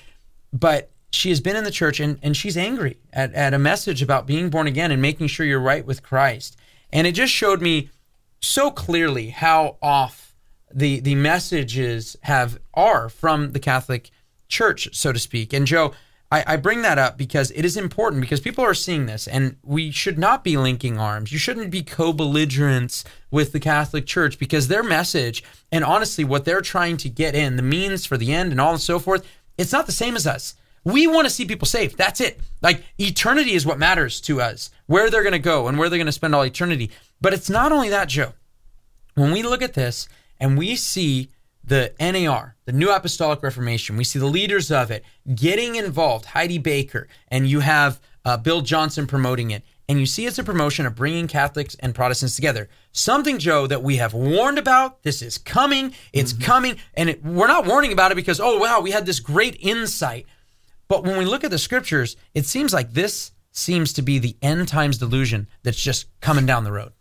but 0.52 0.90
she 1.12 1.28
has 1.28 1.40
been 1.40 1.54
in 1.54 1.62
the 1.62 1.70
church 1.70 2.00
and, 2.00 2.18
and 2.24 2.36
she's 2.36 2.56
angry 2.56 2.96
at, 3.12 3.32
at 3.34 3.54
a 3.54 3.58
message 3.60 4.02
about 4.02 4.26
being 4.26 4.50
born 4.50 4.66
again 4.66 4.90
and 4.90 5.00
making 5.00 5.28
sure 5.28 5.46
you're 5.46 5.60
right 5.60 5.86
with 5.86 6.02
Christ. 6.02 6.56
And 6.92 7.06
it 7.06 7.12
just 7.12 7.32
showed 7.32 7.62
me 7.62 7.88
so 8.40 8.72
clearly 8.72 9.28
how 9.28 9.76
off 9.80 10.25
the 10.76 11.00
the 11.00 11.14
messages 11.14 12.16
have 12.20 12.58
are 12.74 13.08
from 13.08 13.52
the 13.52 13.58
Catholic 13.58 14.10
Church, 14.48 14.90
so 14.92 15.10
to 15.10 15.18
speak. 15.18 15.52
And 15.52 15.66
Joe, 15.66 15.94
I, 16.30 16.44
I, 16.46 16.56
bring 16.56 16.82
that 16.82 16.98
up 16.98 17.16
because 17.16 17.50
it 17.52 17.64
is 17.64 17.76
important 17.76 18.20
because 18.20 18.40
people 18.40 18.62
are 18.62 18.74
seeing 18.74 19.06
this, 19.06 19.26
and 19.26 19.56
we 19.64 19.90
should 19.90 20.18
not 20.18 20.44
be 20.44 20.56
linking 20.56 20.98
arms. 20.98 21.32
You 21.32 21.38
shouldn't 21.38 21.70
be 21.70 21.82
co-belligerents 21.82 23.04
with 23.30 23.52
the 23.52 23.58
Catholic 23.58 24.06
Church 24.06 24.38
because 24.38 24.68
their 24.68 24.82
message 24.82 25.42
and 25.72 25.82
honestly 25.82 26.24
what 26.24 26.44
they're 26.44 26.60
trying 26.60 26.98
to 26.98 27.08
get 27.08 27.34
in, 27.34 27.56
the 27.56 27.62
means 27.62 28.04
for 28.04 28.16
the 28.16 28.32
end, 28.32 28.52
and 28.52 28.60
all 28.60 28.72
and 28.72 28.80
so 28.80 28.98
forth, 28.98 29.26
it's 29.56 29.72
not 29.72 29.86
the 29.86 29.92
same 29.92 30.14
as 30.14 30.26
us. 30.26 30.54
We 30.84 31.06
want 31.06 31.26
to 31.26 31.34
see 31.34 31.46
people 31.46 31.66
saved. 31.66 31.96
That's 31.96 32.20
it. 32.20 32.38
Like 32.60 32.84
eternity 32.98 33.54
is 33.54 33.66
what 33.66 33.78
matters 33.78 34.20
to 34.22 34.40
us, 34.40 34.70
where 34.86 35.10
they're 35.10 35.22
going 35.22 35.32
to 35.32 35.38
go 35.38 35.68
and 35.68 35.78
where 35.78 35.88
they're 35.88 35.98
going 35.98 36.06
to 36.06 36.12
spend 36.12 36.34
all 36.34 36.44
eternity. 36.44 36.90
But 37.20 37.32
it's 37.32 37.50
not 37.50 37.72
only 37.72 37.88
that, 37.88 38.08
Joe. 38.08 38.34
When 39.14 39.32
we 39.32 39.42
look 39.42 39.62
at 39.62 39.74
this, 39.74 40.08
and 40.40 40.58
we 40.58 40.76
see 40.76 41.30
the 41.64 41.92
NAR, 41.98 42.56
the 42.64 42.72
New 42.72 42.90
Apostolic 42.90 43.42
Reformation, 43.42 43.96
we 43.96 44.04
see 44.04 44.18
the 44.18 44.26
leaders 44.26 44.70
of 44.70 44.90
it 44.90 45.04
getting 45.34 45.74
involved, 45.74 46.26
Heidi 46.26 46.58
Baker, 46.58 47.08
and 47.28 47.48
you 47.48 47.60
have 47.60 48.00
uh, 48.24 48.36
Bill 48.36 48.60
Johnson 48.60 49.06
promoting 49.06 49.50
it. 49.50 49.62
And 49.88 50.00
you 50.00 50.06
see 50.06 50.26
it's 50.26 50.38
a 50.38 50.44
promotion 50.44 50.84
of 50.84 50.96
bringing 50.96 51.28
Catholics 51.28 51.76
and 51.78 51.94
Protestants 51.94 52.34
together. 52.34 52.68
Something, 52.90 53.38
Joe, 53.38 53.68
that 53.68 53.84
we 53.84 53.96
have 53.96 54.14
warned 54.14 54.58
about. 54.58 55.04
This 55.04 55.22
is 55.22 55.38
coming. 55.38 55.94
It's 56.12 56.32
mm-hmm. 56.32 56.42
coming. 56.42 56.76
And 56.94 57.10
it, 57.10 57.24
we're 57.24 57.46
not 57.46 57.66
warning 57.66 57.92
about 57.92 58.10
it 58.10 58.16
because, 58.16 58.40
oh, 58.40 58.58
wow, 58.58 58.80
we 58.80 58.90
had 58.90 59.06
this 59.06 59.20
great 59.20 59.56
insight. 59.60 60.26
But 60.88 61.04
when 61.04 61.16
we 61.18 61.24
look 61.24 61.44
at 61.44 61.52
the 61.52 61.58
scriptures, 61.58 62.16
it 62.34 62.46
seems 62.46 62.74
like 62.74 62.94
this 62.94 63.30
seems 63.52 63.92
to 63.92 64.02
be 64.02 64.18
the 64.18 64.36
end 64.42 64.66
times 64.66 64.98
delusion 64.98 65.46
that's 65.62 65.80
just 65.80 66.06
coming 66.20 66.46
down 66.46 66.64
the 66.64 66.72
road. 66.72 66.92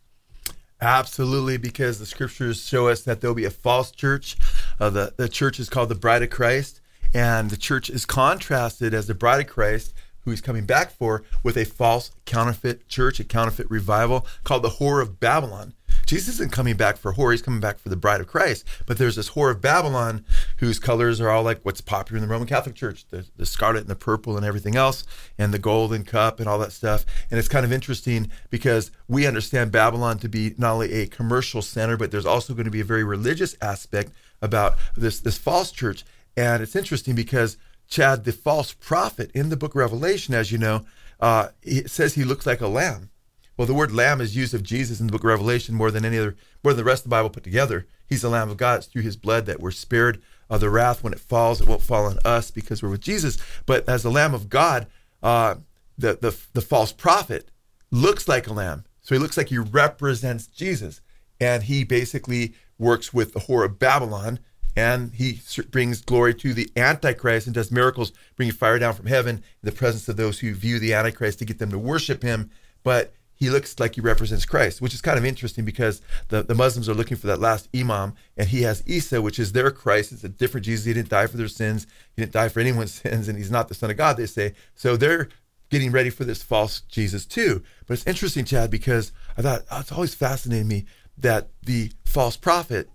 Absolutely, 0.86 1.58
because 1.58 1.98
the 1.98 2.06
scriptures 2.06 2.64
show 2.64 2.90
us 2.90 3.02
that 3.02 3.20
there'll 3.20 3.34
be 3.34 3.46
a 3.46 3.50
false 3.50 3.90
church. 3.90 4.38
Uh, 4.80 4.92
the, 4.92 5.14
the 5.18 5.28
church 5.28 5.60
is 5.60 5.68
called 5.68 5.90
the 5.90 5.96
bride 5.96 6.22
of 6.22 6.30
Christ, 6.30 6.80
and 7.12 7.50
the 7.50 7.58
church 7.58 7.90
is 7.90 8.06
contrasted 8.06 8.94
as 8.94 9.08
the 9.08 9.16
bride 9.16 9.42
of 9.42 9.48
Christ, 9.48 9.96
who 10.20 10.30
he's 10.30 10.42
coming 10.42 10.64
back 10.64 10.92
for, 10.92 11.24
with 11.42 11.58
a 11.58 11.66
false 11.66 12.12
counterfeit 12.26 12.88
church, 12.88 13.20
a 13.20 13.24
counterfeit 13.24 13.68
revival 13.68 14.28
called 14.44 14.62
the 14.62 14.70
Whore 14.70 15.02
of 15.02 15.20
Babylon. 15.20 15.74
Jesus 16.06 16.36
isn't 16.36 16.52
coming 16.52 16.76
back 16.76 16.98
for 16.98 17.14
whore, 17.14 17.32
he's 17.32 17.42
coming 17.42 17.60
back 17.60 17.80
for 17.80 17.90
the 17.90 17.96
bride 17.96 18.22
of 18.22 18.28
Christ. 18.28 18.66
But 18.86 18.98
there's 18.98 19.16
this 19.16 19.32
whore 19.32 19.52
of 19.52 19.62
Babylon 19.62 20.26
whose 20.58 20.80
colors 20.80 21.20
are 21.20 21.30
all 21.30 21.44
like 21.44 21.62
what's 21.64 21.82
popular 21.82 22.18
in 22.18 22.28
the 22.28 22.32
Roman 22.32 22.48
Catholic 22.48 22.76
Church 22.76 23.06
the, 23.10 23.26
the 23.36 23.46
scarlet 23.46 23.82
and 23.82 23.90
the 23.90 23.96
purple 23.96 24.38
and 24.38 24.46
everything 24.46 24.76
else, 24.76 25.04
and 25.38 25.54
the 25.54 25.60
golden 25.60 26.04
cup 26.04 26.40
and 26.40 26.48
all 26.48 26.60
that 26.60 26.72
stuff. 26.72 27.06
And 27.30 27.40
it's 27.40 27.48
kind 27.48 27.66
of 27.66 27.72
interesting 27.72 28.30
because 28.50 28.92
we 29.08 29.26
understand 29.26 29.72
Babylon 29.72 30.20
to 30.20 30.30
be 30.30 30.54
not 30.58 30.74
only 30.74 30.94
a 30.94 31.08
commercial 31.08 31.62
center, 31.62 31.98
but 31.98 32.12
there's 32.12 32.26
also 32.26 32.54
going 32.54 32.66
to 32.66 32.72
be 32.72 32.82
a 32.82 32.86
very 32.86 33.04
religious 33.04 33.56
aspect 33.62 34.12
about 34.42 34.78
this, 34.96 35.20
this 35.20 35.38
false 35.38 35.72
church. 35.72 36.04
And 36.38 36.62
it's 36.62 36.76
interesting 36.76 37.16
because 37.16 37.58
Chad, 37.88 38.24
the 38.24 38.32
false 38.32 38.74
prophet 38.74 39.32
in 39.34 39.50
the 39.50 39.58
book 39.58 39.72
of 39.72 39.78
Revelation, 39.78 40.34
as 40.34 40.52
you 40.52 40.58
know, 40.58 40.86
uh, 41.20 41.50
says 41.86 42.16
he 42.16 42.24
looks 42.24 42.46
like 42.46 42.62
a 42.62 42.68
lamb. 42.68 43.10
Well, 43.58 43.68
the 43.68 43.74
word 43.74 43.92
lamb 43.92 44.22
is 44.22 44.36
used 44.36 44.54
of 44.54 44.64
Jesus 44.64 45.00
in 45.00 45.08
the 45.08 45.12
book 45.12 45.22
of 45.22 45.30
Revelation 45.30 45.76
more 45.76 45.92
than 45.92 46.06
any 46.06 46.18
other, 46.18 46.36
more 46.64 46.74
than 46.74 46.84
the 46.84 46.90
rest 46.90 47.02
of 47.02 47.10
the 47.10 47.16
Bible 47.16 47.30
put 47.30 47.44
together. 47.44 47.88
He's 48.08 48.22
the 48.22 48.30
Lamb 48.30 48.50
of 48.50 48.58
God. 48.58 48.80
It's 48.80 48.88
through 48.88 49.04
his 49.04 49.16
blood 49.16 49.46
that 49.46 49.60
we're 49.60 49.72
spared 49.72 50.22
of 50.50 50.60
the 50.60 50.70
wrath. 50.70 51.04
When 51.04 51.14
it 51.14 51.20
falls, 51.20 51.62
it 51.62 51.68
won't 51.68 51.82
fall 51.82 52.06
on 52.06 52.20
us 52.26 52.52
because 52.52 52.84
we're 52.84 52.90
with 52.90 53.02
Jesus. 53.02 53.38
But 53.66 53.88
as 53.88 54.04
the 54.04 54.12
Lamb 54.12 54.34
of 54.34 54.50
God, 54.50 54.88
uh, 55.24 55.56
the, 55.98 56.18
the, 56.22 56.38
the 56.54 56.62
false 56.62 56.92
prophet 56.92 57.50
looks 57.92 58.28
like 58.28 58.48
a 58.48 58.54
lamb. 58.54 58.84
So 59.02 59.16
he 59.16 59.20
looks 59.20 59.38
like 59.38 59.50
he 59.50 59.58
represents 59.58 60.48
Jesus. 60.48 61.02
And 61.40 61.64
he 61.64 61.84
basically 61.84 62.54
works 62.78 63.14
with 63.14 63.34
the 63.34 63.42
whore 63.42 63.66
of 63.66 63.80
Babylon 63.80 64.40
and 64.76 65.14
he 65.14 65.40
brings 65.72 66.02
glory 66.02 66.34
to 66.36 66.54
the 66.54 66.70
Antichrist 66.76 67.48
and 67.48 67.54
does 67.54 67.72
miracles, 67.72 68.12
bringing 68.36 68.54
fire 68.54 68.78
down 68.78 68.94
from 68.94 69.06
heaven 69.06 69.38
in 69.38 69.44
the 69.64 69.72
presence 69.72 70.10
of 70.10 70.18
those 70.18 70.40
who 70.40 70.54
view 70.54 70.80
the 70.80 70.94
Antichrist 70.94 71.40
to 71.40 71.46
get 71.46 71.60
them 71.60 71.72
to 71.72 71.80
worship 71.80 72.22
him. 72.22 72.52
But 72.84 73.14
he 73.36 73.50
looks 73.50 73.80
like 73.80 73.96
he 73.96 74.02
represents 74.02 74.46
Christ, 74.46 74.82
which 74.82 74.94
is 74.94 75.02
kind 75.02 75.18
of 75.18 75.26
interesting 75.26 75.66
because 75.66 76.02
the, 76.30 76.42
the 76.42 76.56
Muslims 76.56 76.88
are 76.88 76.94
looking 76.94 77.18
for 77.18 77.28
that 77.28 77.40
last 77.40 77.68
imam, 77.76 78.14
and 78.38 78.48
he 78.48 78.62
has 78.62 78.82
Isa, 78.86 79.22
which 79.22 79.40
is 79.40 79.52
their 79.52 79.72
Christ. 79.72 80.14
It's 80.14 80.24
a 80.24 80.30
different 80.30 80.66
Jesus. 80.66 80.86
He 80.86 80.94
didn't 80.94 81.10
die 81.10 81.28
for 81.28 81.38
their 81.38 81.50
sins. 81.50 81.86
He 82.16 82.22
didn't 82.22 82.32
die 82.34 82.50
for 82.50 82.62
anyone's 82.62 82.94
sins, 83.02 83.28
and 83.28 83.38
he's 83.38 83.52
not 83.52 83.68
the 83.68 83.74
Son 83.74 83.92
of 83.92 83.98
God, 83.98 84.18
they 84.18 84.26
say. 84.26 84.54
So 84.74 84.96
they're 84.96 85.30
getting 85.70 85.92
ready 85.92 86.10
for 86.10 86.24
this 86.24 86.44
false 86.44 86.82
Jesus 86.82 87.26
too. 87.26 87.62
But 87.88 87.96
it's 87.96 88.08
interesting, 88.08 88.46
Chad, 88.46 88.72
because 88.72 89.12
I 89.38 89.42
thought 89.42 89.64
oh, 89.70 89.80
it's 89.82 89.92
always 89.92 90.16
fascinated 90.16 90.68
me 90.68 90.86
that 91.18 91.50
the 91.64 91.92
false 92.06 92.38
prophet 92.38 92.90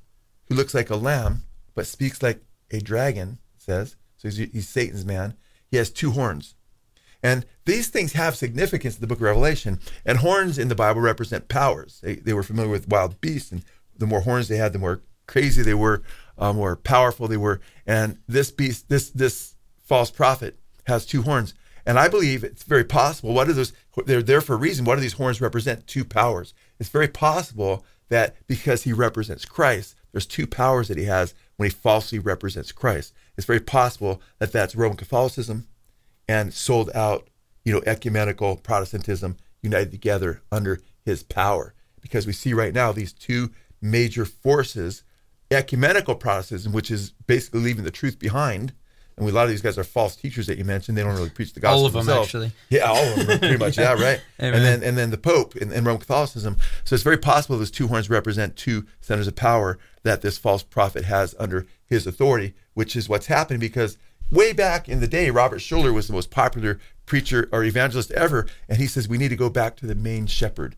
who 0.49 0.55
looks 0.55 0.75
like 0.75 0.91
a 0.91 0.97
lamb 0.97 1.45
but 1.75 1.87
speaks 1.87 2.23
like 2.23 2.43
a 2.71 2.81
dragon, 2.81 3.39
says, 3.57 3.97
so 4.17 4.29
he's, 4.29 4.39
he's 4.39 4.69
Satan's 4.69 5.05
man, 5.05 5.35
he 5.71 5.77
has 5.77 5.91
two 5.91 6.13
horns. 6.13 6.55
And 7.23 7.45
these 7.67 7.89
things 7.89 8.15
have 8.15 8.35
significance 8.37 8.95
in 8.95 9.01
the 9.01 9.07
book 9.07 9.19
of 9.19 9.23
Revelation. 9.23 9.79
And 10.05 10.19
horns 10.19 10.59
in 10.59 10.69
the 10.69 10.75
Bible 10.75 11.01
represent 11.01 11.49
powers. 11.49 12.01
They, 12.03 12.17
they 12.17 12.33
were 12.33 12.43
familiar 12.43 12.71
with 12.71 12.89
wild 12.89 13.21
beasts, 13.21 13.53
and 13.53 13.63
the 13.97 14.07
more 14.07 14.21
horns 14.21 14.49
they 14.49 14.57
had, 14.57 14.73
the 14.73 14.79
more 14.79 15.03
crazy 15.27 15.63
they 15.63 15.75
were, 15.75 16.03
uh, 16.39 16.53
more 16.53 16.77
powerful 16.77 17.29
they 17.29 17.37
were. 17.37 17.61
And 17.87 18.19
this 18.27 18.51
beast, 18.51 18.89
this 18.89 19.11
this 19.11 19.55
false 19.85 20.11
prophet, 20.11 20.59
has 20.85 21.07
two 21.07 21.23
horns. 21.23 21.55
And 21.87 21.99
I 21.99 22.09
believe 22.09 22.45
it's 22.45 22.63
very 22.63 22.85
possible. 22.85 23.35
What 23.35 23.49
are 23.49 23.53
those? 23.53 23.73
They're 24.07 24.23
there 24.23 24.41
for 24.41 24.55
a 24.55 24.59
reason. 24.59 24.85
What 24.85 24.97
do 24.97 25.01
these 25.01 25.15
horns 25.15 25.41
represent? 25.41 25.87
Two 25.87 26.05
powers. 26.05 26.55
It's 26.79 26.89
very 26.89 27.09
possible 27.09 27.85
that 28.09 28.37
because 28.47 28.83
he 28.83 28.93
represents 28.93 29.45
Christ, 29.45 29.95
there's 30.13 30.27
two 30.27 30.47
powers 30.47 30.89
that 30.89 30.99
he 30.99 31.05
has 31.05 31.35
when 31.57 31.69
he 31.69 31.75
falsely 31.75 32.19
represents 32.19 32.73
Christ. 32.73 33.13
It's 33.37 33.47
very 33.47 33.61
possible 33.61 34.21
that 34.39 34.53
that's 34.53 34.75
Roman 34.75 34.97
Catholicism 34.97 35.67
and 36.31 36.55
sold 36.55 36.93
out, 36.95 37.29
you 37.65 37.73
know, 37.73 37.83
ecumenical 37.87 38.55
Protestantism 38.55 39.37
united 39.63 39.91
together 39.91 40.43
under 40.53 40.79
his 41.05 41.25
power. 41.25 41.75
Because 42.01 42.25
we 42.25 42.33
see 42.33 42.55
right 42.55 42.73
now 42.73 42.93
these 42.93 43.13
two 43.13 43.51
major 43.83 44.25
forces, 44.25 45.03
ecumenical 45.51 46.15
Protestantism, 46.15 46.73
which 46.73 46.89
is 46.89 47.11
basically 47.27 47.61
leaving 47.61 47.83
the 47.83 47.91
truth 47.91 48.21
behind. 48.21 48.73
And 49.17 49.29
a 49.29 49.33
lot 49.33 49.43
of 49.43 49.51
these 49.51 49.61
guys 49.61 49.77
are 49.77 49.83
false 49.83 50.15
teachers 50.15 50.47
that 50.47 50.57
you 50.57 50.65
mentioned. 50.65 50.97
They 50.97 51.03
don't 51.03 51.17
really 51.17 51.31
preach 51.31 51.53
the 51.53 51.59
gospel. 51.59 51.81
All 51.81 51.87
of 51.87 51.95
them, 51.95 52.07
themselves. 52.07 52.29
actually. 52.29 52.53
Yeah, 52.69 52.85
all 52.85 52.97
of 52.97 53.27
them, 53.27 53.39
pretty 53.41 53.57
much. 53.57 53.77
Yeah, 53.79 53.95
right. 53.95 54.21
and 54.39 54.55
then 54.55 54.85
and 54.85 54.97
then 54.97 55.11
the 55.11 55.19
Pope 55.19 55.57
in, 55.57 55.73
in 55.73 55.85
Roman 55.85 56.01
Catholicism. 56.01 56.59
So 56.85 56.95
it's 56.95 57.03
very 57.03 57.19
possible 57.19 57.59
those 57.59 57.73
two 57.73 57.89
horns 57.89 58.09
represent 58.09 58.55
two 58.55 58.87
centers 59.01 59.27
of 59.27 59.35
power 59.35 59.79
that 60.05 60.23
this 60.23 60.39
false 60.39 60.63
prophet 60.63 61.05
has 61.07 61.35
under 61.41 61.67
his 61.85 62.07
authority, 62.07 62.55
which 62.75 62.95
is 62.95 63.09
what's 63.09 63.27
happening 63.27 63.59
because 63.59 63.99
way 64.31 64.53
back 64.53 64.89
in 64.89 65.01
the 65.01 65.09
day, 65.09 65.31
Robert 65.31 65.59
Schuller 65.59 65.93
was 65.93 66.07
the 66.07 66.13
most 66.13 66.31
popular 66.31 66.79
preacher 67.07 67.49
or 67.53 67.65
evangelist 67.65 68.11
ever. 68.13 68.47
And 68.69 68.79
he 68.79 68.87
says, 68.87 69.09
we 69.09 69.19
need 69.19 69.29
to 69.29 69.37
go 69.37 69.51
back 69.51 69.77
to 69.77 69.87
the 69.87 69.95
main 69.95 70.27
shepherd, 70.27 70.77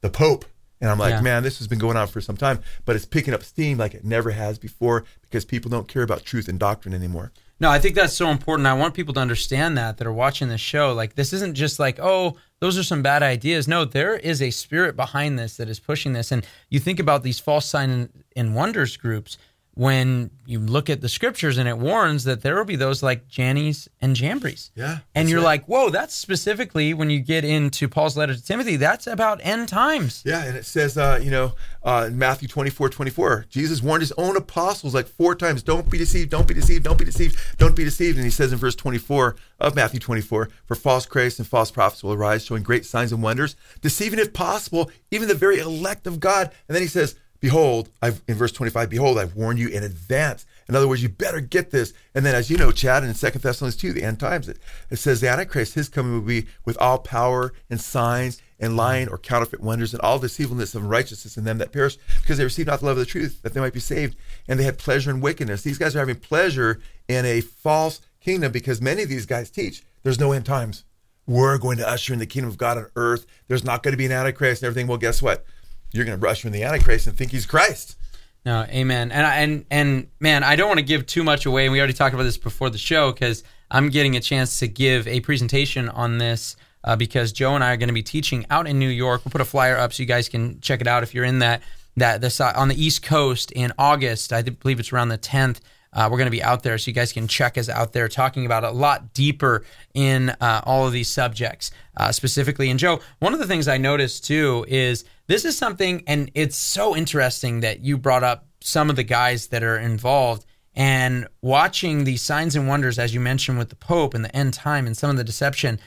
the 0.00 0.10
Pope. 0.10 0.44
And 0.80 0.90
I'm 0.90 0.98
like, 0.98 1.14
yeah. 1.14 1.20
man, 1.20 1.42
this 1.42 1.58
has 1.58 1.66
been 1.66 1.80
going 1.80 1.96
on 1.96 2.06
for 2.06 2.20
some 2.20 2.36
time, 2.36 2.60
but 2.84 2.94
it's 2.94 3.04
picking 3.04 3.34
up 3.34 3.42
steam 3.42 3.78
like 3.78 3.94
it 3.94 4.04
never 4.04 4.30
has 4.30 4.58
before 4.58 5.04
because 5.22 5.44
people 5.44 5.70
don't 5.70 5.88
care 5.88 6.02
about 6.02 6.24
truth 6.24 6.48
and 6.48 6.58
doctrine 6.58 6.94
anymore. 6.94 7.32
No, 7.60 7.68
I 7.68 7.80
think 7.80 7.96
that's 7.96 8.14
so 8.14 8.28
important. 8.28 8.68
I 8.68 8.74
want 8.74 8.94
people 8.94 9.12
to 9.14 9.20
understand 9.20 9.76
that 9.76 9.96
that 9.96 10.06
are 10.06 10.12
watching 10.12 10.48
this 10.48 10.60
show. 10.60 10.92
Like, 10.92 11.16
this 11.16 11.32
isn't 11.32 11.54
just 11.54 11.80
like, 11.80 11.98
oh, 12.00 12.36
those 12.60 12.78
are 12.78 12.84
some 12.84 13.02
bad 13.02 13.24
ideas. 13.24 13.66
No, 13.66 13.84
there 13.84 14.16
is 14.16 14.40
a 14.40 14.50
spirit 14.50 14.94
behind 14.94 15.36
this 15.36 15.56
that 15.56 15.68
is 15.68 15.80
pushing 15.80 16.12
this. 16.12 16.30
And 16.30 16.46
you 16.68 16.78
think 16.78 17.00
about 17.00 17.24
these 17.24 17.40
false 17.40 17.66
sign 17.66 18.10
and 18.36 18.54
wonders 18.54 18.96
groups 18.96 19.38
when 19.78 20.28
you 20.44 20.58
look 20.58 20.90
at 20.90 21.00
the 21.02 21.08
scriptures 21.08 21.56
and 21.56 21.68
it 21.68 21.78
warns 21.78 22.24
that 22.24 22.42
there 22.42 22.56
will 22.56 22.64
be 22.64 22.74
those 22.74 23.00
like 23.00 23.28
Jannes 23.28 23.88
and 24.00 24.16
Jambres. 24.16 24.72
Yeah. 24.74 24.98
And 25.14 25.28
you're 25.28 25.38
right. 25.38 25.44
like, 25.60 25.66
whoa, 25.66 25.88
that's 25.88 26.16
specifically 26.16 26.92
when 26.94 27.10
you 27.10 27.20
get 27.20 27.44
into 27.44 27.86
Paul's 27.86 28.16
letter 28.16 28.34
to 28.34 28.44
Timothy, 28.44 28.74
that's 28.74 29.06
about 29.06 29.38
end 29.40 29.68
times. 29.68 30.24
Yeah. 30.26 30.42
And 30.42 30.56
it 30.56 30.66
says, 30.66 30.98
uh, 30.98 31.20
you 31.22 31.30
know, 31.30 31.52
uh, 31.84 32.06
in 32.08 32.18
Matthew 32.18 32.48
24, 32.48 32.88
24, 32.88 33.46
Jesus 33.50 33.80
warned 33.80 34.02
his 34.02 34.10
own 34.18 34.36
apostles 34.36 34.96
like 34.96 35.06
four 35.06 35.36
times, 35.36 35.62
don't 35.62 35.88
be 35.88 35.96
deceived, 35.96 36.32
don't 36.32 36.48
be 36.48 36.54
deceived, 36.54 36.82
don't 36.82 36.98
be 36.98 37.04
deceived, 37.04 37.38
don't 37.58 37.76
be 37.76 37.84
deceived. 37.84 38.16
And 38.16 38.24
he 38.24 38.32
says 38.32 38.52
in 38.52 38.58
verse 38.58 38.74
24 38.74 39.36
of 39.60 39.76
Matthew 39.76 40.00
24, 40.00 40.48
for 40.66 40.74
false 40.74 41.06
Christs 41.06 41.38
and 41.38 41.46
false 41.46 41.70
prophets 41.70 42.02
will 42.02 42.14
arise, 42.14 42.44
showing 42.44 42.64
great 42.64 42.84
signs 42.84 43.12
and 43.12 43.22
wonders, 43.22 43.54
deceiving 43.80 44.18
if 44.18 44.32
possible, 44.32 44.90
even 45.12 45.28
the 45.28 45.34
very 45.36 45.60
elect 45.60 46.08
of 46.08 46.18
God. 46.18 46.50
And 46.66 46.74
then 46.74 46.82
he 46.82 46.88
says, 46.88 47.14
Behold, 47.40 47.88
I've 48.02 48.20
in 48.26 48.34
verse 48.34 48.52
25, 48.52 48.90
behold, 48.90 49.18
I've 49.18 49.36
warned 49.36 49.58
you 49.58 49.68
in 49.68 49.84
advance. 49.84 50.44
In 50.68 50.74
other 50.74 50.88
words, 50.88 51.02
you 51.02 51.08
better 51.08 51.40
get 51.40 51.70
this. 51.70 51.92
And 52.14 52.26
then, 52.26 52.34
as 52.34 52.50
you 52.50 52.56
know, 52.56 52.72
Chad, 52.72 53.04
in 53.04 53.14
Second 53.14 53.42
Thessalonians 53.42 53.76
2, 53.76 53.92
the 53.92 54.02
end 54.02 54.18
times, 54.18 54.48
it, 54.48 54.58
it 54.90 54.96
says 54.96 55.20
the 55.20 55.28
Antichrist, 55.28 55.74
his 55.74 55.88
coming 55.88 56.12
will 56.12 56.20
be 56.20 56.46
with 56.64 56.76
all 56.78 56.98
power 56.98 57.52
and 57.70 57.80
signs 57.80 58.42
and 58.58 58.76
lying 58.76 59.08
or 59.08 59.18
counterfeit 59.18 59.60
wonders 59.60 59.94
and 59.94 60.02
all 60.02 60.18
deceivableness 60.18 60.74
of 60.74 60.84
righteousness 60.84 61.36
in 61.36 61.44
them 61.44 61.58
that 61.58 61.72
perish 61.72 61.96
because 62.20 62.38
they 62.38 62.44
receive 62.44 62.66
not 62.66 62.80
the 62.80 62.86
love 62.86 62.98
of 62.98 63.04
the 63.04 63.10
truth, 63.10 63.40
that 63.42 63.54
they 63.54 63.60
might 63.60 63.72
be 63.72 63.80
saved. 63.80 64.16
And 64.48 64.58
they 64.58 64.64
had 64.64 64.78
pleasure 64.78 65.10
in 65.10 65.20
wickedness. 65.20 65.62
These 65.62 65.78
guys 65.78 65.94
are 65.94 66.00
having 66.00 66.16
pleasure 66.16 66.80
in 67.06 67.24
a 67.24 67.40
false 67.40 68.00
kingdom 68.20 68.50
because 68.50 68.82
many 68.82 69.02
of 69.02 69.08
these 69.08 69.26
guys 69.26 69.50
teach 69.50 69.84
there's 70.02 70.20
no 70.20 70.32
end 70.32 70.46
times. 70.46 70.84
We're 71.26 71.58
going 71.58 71.76
to 71.78 71.88
usher 71.88 72.14
in 72.14 72.18
the 72.18 72.26
kingdom 72.26 72.50
of 72.50 72.56
God 72.56 72.78
on 72.78 72.86
earth. 72.96 73.26
There's 73.48 73.64
not 73.64 73.82
going 73.82 73.92
to 73.92 73.98
be 73.98 74.06
an 74.06 74.12
Antichrist 74.12 74.62
and 74.62 74.68
everything. 74.68 74.86
Well, 74.86 74.96
guess 74.96 75.20
what? 75.20 75.44
You're 75.92 76.04
going 76.04 76.18
to 76.18 76.24
rush 76.24 76.44
him 76.44 76.48
in 76.48 76.52
the 76.52 76.64
Antichrist 76.64 77.06
and 77.06 77.16
think 77.16 77.30
he's 77.30 77.46
Christ. 77.46 77.96
No, 78.44 78.64
amen. 78.68 79.10
And 79.10 79.26
and 79.26 79.64
and 79.70 80.08
man, 80.20 80.44
I 80.44 80.56
don't 80.56 80.68
want 80.68 80.78
to 80.78 80.84
give 80.84 81.06
too 81.06 81.24
much 81.24 81.44
away. 81.44 81.64
And 81.64 81.72
we 81.72 81.78
already 81.78 81.92
talked 81.92 82.14
about 82.14 82.22
this 82.22 82.38
before 82.38 82.70
the 82.70 82.78
show 82.78 83.12
because 83.12 83.44
I'm 83.70 83.90
getting 83.90 84.16
a 84.16 84.20
chance 84.20 84.58
to 84.60 84.68
give 84.68 85.06
a 85.06 85.20
presentation 85.20 85.88
on 85.88 86.18
this 86.18 86.56
uh, 86.84 86.96
because 86.96 87.32
Joe 87.32 87.54
and 87.54 87.64
I 87.64 87.72
are 87.72 87.76
going 87.76 87.88
to 87.88 87.94
be 87.94 88.02
teaching 88.02 88.46
out 88.50 88.66
in 88.66 88.78
New 88.78 88.88
York. 88.88 89.22
We'll 89.24 89.32
put 89.32 89.40
a 89.40 89.44
flyer 89.44 89.76
up 89.76 89.92
so 89.92 90.02
you 90.02 90.06
guys 90.06 90.28
can 90.28 90.60
check 90.60 90.80
it 90.80 90.86
out 90.86 91.02
if 91.02 91.14
you're 91.14 91.24
in 91.24 91.40
that 91.40 91.62
that 91.96 92.20
this 92.20 92.40
on 92.40 92.68
the 92.68 92.82
East 92.82 93.02
Coast 93.02 93.50
in 93.52 93.72
August. 93.78 94.32
I 94.32 94.42
believe 94.42 94.80
it's 94.80 94.92
around 94.92 95.08
the 95.08 95.18
10th. 95.18 95.58
Uh, 95.92 96.08
we're 96.10 96.18
going 96.18 96.26
to 96.26 96.30
be 96.30 96.42
out 96.42 96.62
there, 96.62 96.76
so 96.78 96.88
you 96.88 96.94
guys 96.94 97.12
can 97.12 97.28
check 97.28 97.56
us 97.56 97.68
out 97.68 97.92
there, 97.92 98.08
talking 98.08 98.44
about 98.46 98.64
a 98.64 98.70
lot 98.70 99.14
deeper 99.14 99.64
in 99.94 100.30
uh, 100.40 100.60
all 100.64 100.86
of 100.86 100.92
these 100.92 101.08
subjects, 101.08 101.70
uh, 101.96 102.12
specifically. 102.12 102.70
And 102.70 102.78
Joe, 102.78 103.00
one 103.20 103.32
of 103.32 103.38
the 103.38 103.46
things 103.46 103.68
I 103.68 103.78
noticed 103.78 104.24
too 104.24 104.64
is 104.68 105.04
this 105.26 105.44
is 105.44 105.56
something, 105.56 106.02
and 106.06 106.30
it's 106.34 106.56
so 106.56 106.94
interesting 106.94 107.60
that 107.60 107.80
you 107.80 107.96
brought 107.96 108.24
up 108.24 108.46
some 108.60 108.90
of 108.90 108.96
the 108.96 109.04
guys 109.04 109.48
that 109.48 109.62
are 109.62 109.78
involved 109.78 110.44
and 110.74 111.26
watching 111.42 112.04
these 112.04 112.22
signs 112.22 112.54
and 112.54 112.68
wonders, 112.68 112.98
as 112.98 113.12
you 113.12 113.20
mentioned 113.20 113.58
with 113.58 113.68
the 113.68 113.76
Pope 113.76 114.14
and 114.14 114.24
the 114.24 114.34
end 114.36 114.54
time 114.54 114.86
and 114.86 114.96
some 114.96 115.10
of 115.10 115.16
the 115.16 115.24
deception. 115.24 115.80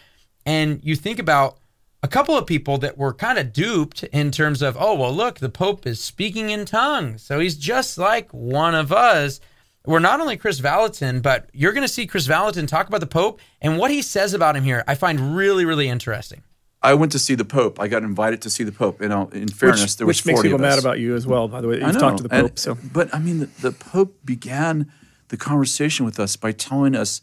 And 0.45 0.79
you 0.83 0.95
think 0.95 1.19
about 1.19 1.59
a 2.03 2.07
couple 2.07 2.35
of 2.35 2.47
people 2.47 2.77
that 2.79 2.97
were 2.97 3.13
kind 3.13 3.37
of 3.37 3.53
duped 3.53 4.03
in 4.05 4.31
terms 4.31 4.61
of, 4.61 4.75
oh, 4.79 4.95
well, 4.95 5.13
look, 5.13 5.39
the 5.39 5.49
Pope 5.49 5.85
is 5.85 6.03
speaking 6.03 6.49
in 6.49 6.65
tongues. 6.65 7.23
So 7.23 7.39
he's 7.39 7.55
just 7.55 7.97
like 7.97 8.31
one 8.31 8.73
of 8.73 8.91
us 8.91 9.39
where 9.83 9.99
not 9.99 10.19
only 10.21 10.37
Kris 10.37 10.59
Vallotton, 10.59 11.21
but 11.21 11.49
you're 11.53 11.73
going 11.73 11.87
to 11.87 11.91
see 11.93 12.05
Kris 12.05 12.27
Vallotton 12.27 12.67
talk 12.67 12.87
about 12.87 12.99
the 12.99 13.07
Pope 13.07 13.39
and 13.61 13.77
what 13.77 13.91
he 13.91 14.01
says 14.01 14.33
about 14.33 14.55
him 14.55 14.63
here. 14.63 14.83
I 14.87 14.95
find 14.95 15.35
really, 15.35 15.65
really 15.65 15.87
interesting. 15.89 16.43
I 16.83 16.93
went 16.95 17.11
to 17.11 17.19
see 17.19 17.35
the 17.35 17.45
Pope. 17.45 17.79
I 17.79 17.87
got 17.87 18.01
invited 18.03 18.41
to 18.43 18.49
see 18.49 18.63
the 18.63 18.71
Pope. 18.71 19.01
You 19.01 19.09
know, 19.09 19.29
in 19.33 19.47
fairness, 19.47 19.81
which, 19.81 19.97
there 19.97 20.07
was 20.07 20.17
which 20.17 20.25
makes 20.25 20.41
people 20.41 20.55
of 20.55 20.61
mad 20.61 20.79
about 20.79 20.99
you 20.99 21.15
as 21.15 21.27
well. 21.27 21.47
By 21.47 21.61
the 21.61 21.67
way, 21.67 21.77
that 21.79 21.85
I 21.85 21.87
you've 21.91 21.99
talked 21.99 22.17
to 22.17 22.27
the 22.27 22.33
and- 22.35 22.47
Pope. 22.49 22.59
so 22.59 22.77
but 22.91 23.13
I 23.13 23.19
mean, 23.19 23.39
the, 23.39 23.45
the 23.61 23.71
Pope 23.71 24.17
began 24.25 24.91
the 25.27 25.37
conversation 25.37 26.05
with 26.05 26.19
us 26.19 26.35
by 26.35 26.51
telling 26.51 26.95
us 26.95 27.21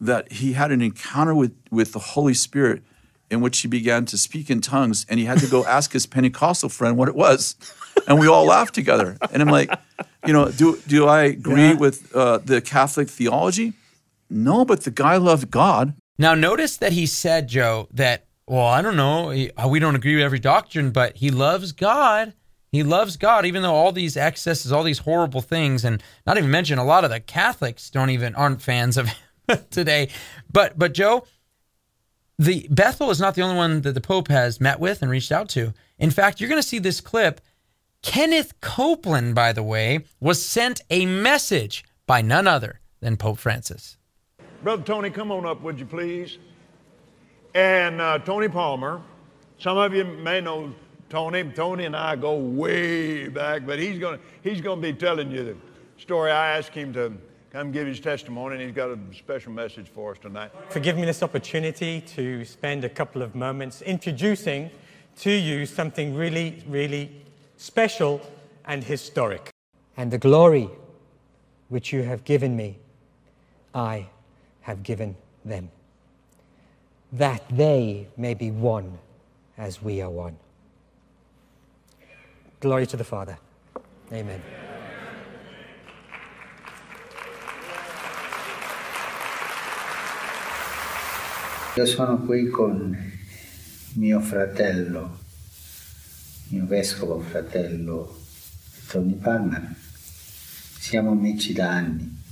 that 0.00 0.30
he 0.32 0.52
had 0.54 0.72
an 0.72 0.82
encounter 0.82 1.34
with 1.34 1.54
with 1.70 1.92
the 1.92 2.00
Holy 2.00 2.34
Spirit, 2.34 2.82
in 3.30 3.40
which 3.40 3.60
he 3.60 3.68
began 3.68 4.04
to 4.06 4.18
speak 4.18 4.50
in 4.50 4.60
tongues, 4.60 5.06
and 5.08 5.20
he 5.20 5.26
had 5.26 5.38
to 5.38 5.46
go 5.46 5.64
ask 5.66 5.92
his 5.92 6.06
Pentecostal 6.06 6.68
friend 6.68 6.96
what 6.96 7.08
it 7.08 7.14
was, 7.14 7.54
and 8.08 8.18
we 8.18 8.26
all 8.26 8.44
laughed 8.44 8.74
together. 8.74 9.16
And 9.32 9.40
I'm 9.40 9.48
like, 9.48 9.70
you 10.26 10.32
know, 10.32 10.50
do 10.50 10.78
do 10.86 11.06
I 11.06 11.24
agree 11.24 11.68
Yeah. 11.68 11.74
with 11.74 12.14
uh, 12.14 12.38
the 12.38 12.60
Catholic 12.60 13.08
theology? 13.08 13.72
No, 14.28 14.64
but 14.64 14.82
the 14.84 14.90
guy 14.90 15.16
loved 15.16 15.50
God. 15.50 15.94
Now, 16.18 16.34
notice 16.34 16.76
that 16.78 16.92
he 16.92 17.06
said, 17.06 17.46
Joe, 17.48 17.88
that, 17.92 18.26
well, 18.48 18.66
I 18.66 18.82
don't 18.82 18.96
know, 18.96 19.30
uh, 19.32 19.68
we 19.68 19.78
don't 19.78 19.94
agree 19.94 20.14
with 20.16 20.24
every 20.24 20.38
doctrine, 20.40 20.90
but 20.90 21.16
he 21.16 21.30
loves 21.30 21.72
God. 21.72 22.32
He 22.72 22.82
loves 22.82 23.16
God, 23.16 23.46
even 23.46 23.62
though 23.62 23.74
all 23.74 23.92
these 23.92 24.16
excesses, 24.16 24.72
all 24.72 24.82
these 24.82 24.98
horrible 24.98 25.40
things, 25.42 25.84
and 25.84 26.02
not 26.26 26.36
even 26.38 26.50
mention 26.50 26.78
a 26.78 26.84
lot 26.84 27.04
of 27.04 27.10
the 27.10 27.20
Catholics 27.20 27.90
don't 27.90 28.10
even 28.10 28.34
aren't 28.34 28.60
fans 28.62 28.96
of 28.96 29.08
him 29.08 29.58
today. 29.70 30.08
But 30.52 30.76
but 30.78 30.92
Joe, 30.92 31.24
the 32.38 32.66
Bethel 32.70 33.10
is 33.10 33.20
not 33.20 33.34
the 33.34 33.42
only 33.42 33.56
one 33.56 33.80
that 33.82 33.92
the 33.92 34.00
Pope 34.00 34.28
has 34.28 34.60
met 34.60 34.80
with 34.80 35.00
and 35.02 35.10
reached 35.10 35.32
out 35.32 35.48
to. 35.50 35.72
In 35.98 36.10
fact, 36.10 36.40
you're 36.40 36.50
going 36.50 36.60
to 36.60 36.66
see 36.68 36.78
this 36.78 37.00
clip. 37.00 37.40
Kenneth 38.06 38.60
Copeland, 38.60 39.34
by 39.34 39.52
the 39.52 39.64
way, 39.64 40.04
was 40.20 40.40
sent 40.40 40.80
a 40.90 41.04
message 41.06 41.84
by 42.06 42.22
none 42.22 42.46
other 42.46 42.80
than 43.00 43.16
Pope 43.16 43.36
Francis. 43.36 43.98
Brother 44.62 44.84
Tony, 44.84 45.10
come 45.10 45.32
on 45.32 45.44
up, 45.44 45.60
would 45.62 45.80
you 45.80 45.86
please? 45.86 46.38
And 47.52 48.00
uh, 48.00 48.20
Tony 48.20 48.48
Palmer, 48.48 49.02
some 49.58 49.76
of 49.76 49.92
you 49.92 50.04
may 50.04 50.40
know 50.40 50.72
Tony. 51.10 51.42
Tony 51.52 51.84
and 51.84 51.96
I 51.96 52.14
go 52.14 52.36
way 52.36 53.26
back, 53.26 53.66
but 53.66 53.80
he's 53.80 53.98
gonna 53.98 54.20
he's 54.40 54.60
gonna 54.60 54.80
be 54.80 54.92
telling 54.92 55.32
you 55.32 55.42
the 55.42 55.56
story. 55.98 56.30
I 56.30 56.56
asked 56.58 56.74
him 56.74 56.92
to 56.92 57.12
come 57.50 57.72
give 57.72 57.88
his 57.88 57.98
testimony, 57.98 58.54
and 58.54 58.64
he's 58.64 58.72
got 58.74 58.88
a 58.88 58.98
special 59.18 59.50
message 59.50 59.88
for 59.88 60.12
us 60.12 60.18
tonight. 60.18 60.52
for 60.68 60.78
giving 60.78 61.00
me 61.00 61.06
this 61.06 61.24
opportunity 61.24 62.02
to 62.02 62.44
spend 62.44 62.84
a 62.84 62.88
couple 62.88 63.20
of 63.20 63.34
moments 63.34 63.82
introducing 63.82 64.70
to 65.18 65.30
you 65.32 65.66
something 65.66 66.14
really, 66.14 66.62
really 66.68 67.25
special 67.56 68.20
and 68.64 68.84
historic. 68.84 69.50
And 69.96 70.10
the 70.10 70.18
glory 70.18 70.68
which 71.68 71.92
you 71.92 72.02
have 72.02 72.24
given 72.24 72.56
me, 72.56 72.78
I 73.74 74.08
have 74.62 74.82
given 74.82 75.16
them, 75.44 75.70
that 77.12 77.42
they 77.50 78.08
may 78.16 78.34
be 78.34 78.50
one 78.50 78.98
as 79.56 79.82
we 79.82 80.00
are 80.00 80.10
one. 80.10 80.36
Glory 82.60 82.86
to 82.86 82.96
the 82.96 83.04
Father. 83.04 83.38
Amen. 84.12 84.42
Io 91.76 91.84
sono 91.84 92.16
qui 92.24 92.48
con 92.48 92.96
mio 93.96 94.20
fratello, 94.20 95.18
mio 96.48 96.64
vescovo 96.66 97.18
fratello 97.20 98.24
Tony 98.88 99.14
Palmer. 99.14 99.74
Siamo 100.78 101.10
amici 101.10 101.52
da 101.52 101.70
anni. 101.70 102.22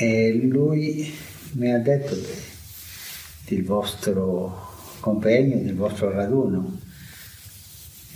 E 0.00 0.32
lui 0.42 1.14
mi 1.52 1.72
ha 1.72 1.78
detto 1.78 2.16
de- 2.16 2.42
del 3.46 3.62
vostro 3.62 4.96
compegno, 4.98 5.62
del 5.62 5.76
vostro 5.76 6.10
raduno. 6.10 6.80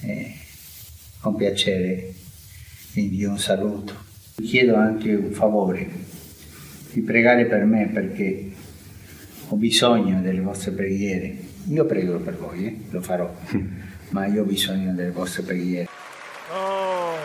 E 0.01 0.35
con 1.21 1.37
piacere 1.37 2.13
vi 2.93 3.05
invio 3.05 3.31
un 3.31 3.39
saluto. 3.39 3.95
Vi 4.37 4.47
chiedo 4.47 4.75
anche 4.75 5.15
un 5.15 5.31
favore 5.31 5.89
di 6.93 7.01
pregare 7.03 7.47
per 7.47 7.65
me 7.65 7.89
perché 7.89 8.51
ho 9.49 9.55
bisogno 9.55 10.21
delle 10.21 10.41
vostre 10.41 10.73
preghiere. 10.73 11.48
Io 11.71 11.85
prego 11.85 12.19
per 12.19 12.37
voi, 12.37 12.67
eh, 12.67 12.79
lo 12.91 13.03
farò, 13.03 13.31
ma 14.11 14.27
io 14.27 14.43
ho 14.43 14.45
bisogno 14.47 14.95
delle 14.95 15.11
vostre 15.11 15.43
preghiere. 15.43 15.89
Oh. 16.51 17.17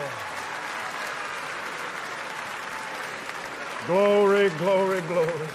Glory, 3.86 4.50
glory, 4.58 5.00
glory. 5.06 5.48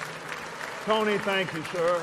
Tony, 0.86 1.18
thank 1.20 1.54
you, 1.54 1.64
sir. 1.72 2.02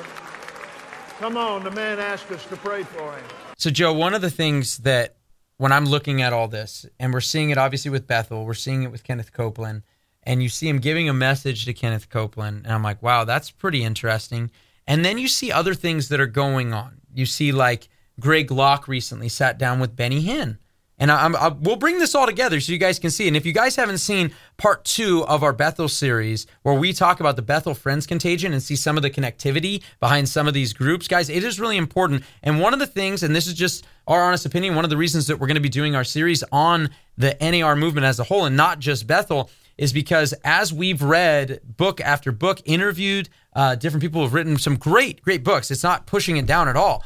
Come 1.18 1.36
on, 1.36 1.64
the 1.64 1.70
man 1.70 1.98
asked 1.98 2.30
us 2.30 2.44
to 2.46 2.56
pray 2.56 2.84
for 2.84 3.12
him. 3.16 3.24
So, 3.56 3.70
Joe, 3.70 3.92
one 3.92 4.14
of 4.14 4.20
the 4.20 4.30
things 4.30 4.78
that 4.78 5.16
when 5.56 5.72
I'm 5.72 5.86
looking 5.86 6.22
at 6.22 6.32
all 6.32 6.46
this, 6.46 6.86
and 7.00 7.12
we're 7.12 7.20
seeing 7.20 7.50
it 7.50 7.58
obviously 7.58 7.90
with 7.90 8.06
Bethel, 8.06 8.44
we're 8.44 8.54
seeing 8.54 8.82
it 8.84 8.92
with 8.92 9.02
Kenneth 9.02 9.32
Copeland, 9.32 9.82
and 10.22 10.42
you 10.42 10.48
see 10.48 10.68
him 10.68 10.78
giving 10.78 11.08
a 11.08 11.14
message 11.14 11.64
to 11.64 11.72
Kenneth 11.72 12.10
Copeland, 12.10 12.62
and 12.64 12.72
I'm 12.72 12.82
like, 12.82 13.02
wow, 13.02 13.24
that's 13.24 13.50
pretty 13.50 13.82
interesting. 13.82 14.50
And 14.86 15.04
then 15.04 15.18
you 15.18 15.28
see 15.28 15.50
other 15.50 15.74
things 15.74 16.08
that 16.08 16.20
are 16.20 16.26
going 16.26 16.72
on. 16.72 17.00
You 17.14 17.26
see, 17.26 17.52
like 17.52 17.88
Greg 18.20 18.50
Locke 18.50 18.88
recently 18.88 19.28
sat 19.28 19.58
down 19.58 19.80
with 19.80 19.96
Benny 19.96 20.22
Hinn. 20.24 20.58
And 20.98 21.12
I, 21.12 21.28
I, 21.28 21.48
we'll 21.48 21.76
bring 21.76 21.98
this 21.98 22.14
all 22.14 22.24
together 22.24 22.58
so 22.58 22.72
you 22.72 22.78
guys 22.78 22.98
can 22.98 23.10
see. 23.10 23.28
And 23.28 23.36
if 23.36 23.44
you 23.44 23.52
guys 23.52 23.76
haven't 23.76 23.98
seen 23.98 24.32
part 24.56 24.84
two 24.84 25.26
of 25.26 25.42
our 25.42 25.52
Bethel 25.52 25.88
series, 25.88 26.46
where 26.62 26.74
we 26.74 26.94
talk 26.94 27.20
about 27.20 27.36
the 27.36 27.42
Bethel 27.42 27.74
Friends 27.74 28.06
Contagion 28.06 28.54
and 28.54 28.62
see 28.62 28.76
some 28.76 28.96
of 28.96 29.02
the 29.02 29.10
connectivity 29.10 29.82
behind 30.00 30.28
some 30.28 30.48
of 30.48 30.54
these 30.54 30.72
groups, 30.72 31.06
guys, 31.06 31.28
it 31.28 31.44
is 31.44 31.60
really 31.60 31.76
important. 31.76 32.22
And 32.42 32.60
one 32.60 32.72
of 32.72 32.78
the 32.78 32.86
things, 32.86 33.22
and 33.22 33.36
this 33.36 33.46
is 33.46 33.52
just 33.52 33.86
our 34.06 34.22
honest 34.22 34.46
opinion, 34.46 34.74
one 34.74 34.84
of 34.84 34.90
the 34.90 34.96
reasons 34.96 35.26
that 35.26 35.38
we're 35.38 35.48
going 35.48 35.56
to 35.56 35.60
be 35.60 35.68
doing 35.68 35.94
our 35.94 36.04
series 36.04 36.42
on 36.50 36.88
the 37.18 37.36
NAR 37.42 37.76
movement 37.76 38.06
as 38.06 38.18
a 38.18 38.24
whole 38.24 38.46
and 38.46 38.56
not 38.56 38.78
just 38.78 39.06
Bethel 39.06 39.50
is 39.78 39.92
because 39.92 40.32
as 40.44 40.72
we've 40.72 41.02
read 41.02 41.60
book 41.64 42.00
after 42.00 42.32
book, 42.32 42.60
interviewed 42.64 43.28
uh, 43.54 43.74
different 43.74 44.02
people 44.02 44.22
have 44.22 44.34
written 44.34 44.56
some 44.56 44.76
great, 44.76 45.22
great 45.22 45.44
books. 45.44 45.70
It's 45.70 45.82
not 45.82 46.06
pushing 46.06 46.36
it 46.36 46.46
down 46.46 46.68
at 46.68 46.76
all. 46.76 47.04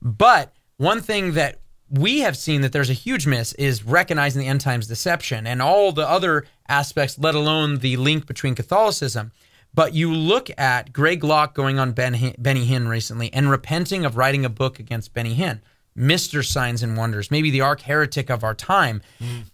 But 0.00 0.52
one 0.76 1.00
thing 1.00 1.32
that 1.34 1.60
we 1.90 2.20
have 2.20 2.36
seen 2.36 2.62
that 2.62 2.72
there's 2.72 2.90
a 2.90 2.94
huge 2.94 3.26
miss 3.26 3.52
is 3.54 3.84
recognizing 3.84 4.40
the 4.40 4.48
end 4.48 4.62
times 4.62 4.86
deception 4.86 5.46
and 5.46 5.60
all 5.60 5.92
the 5.92 6.08
other 6.08 6.46
aspects, 6.68 7.18
let 7.18 7.34
alone 7.34 7.78
the 7.78 7.96
link 7.96 8.26
between 8.26 8.54
Catholicism. 8.54 9.30
But 9.74 9.94
you 9.94 10.12
look 10.12 10.50
at 10.58 10.92
Greg 10.92 11.22
Locke 11.22 11.54
going 11.54 11.78
on 11.78 11.92
ben 11.92 12.14
Hin- 12.14 12.34
Benny 12.38 12.66
Hinn 12.66 12.88
recently 12.88 13.32
and 13.32 13.50
repenting 13.50 14.04
of 14.04 14.16
writing 14.16 14.44
a 14.44 14.50
book 14.50 14.78
against 14.78 15.14
Benny 15.14 15.34
Hinn, 15.34 15.60
Mr. 15.96 16.44
Signs 16.44 16.82
and 16.82 16.96
Wonders, 16.96 17.30
maybe 17.30 17.50
the 17.50 17.60
arch 17.60 17.82
heretic 17.82 18.30
of 18.30 18.42
our 18.42 18.54
time. 18.54 19.02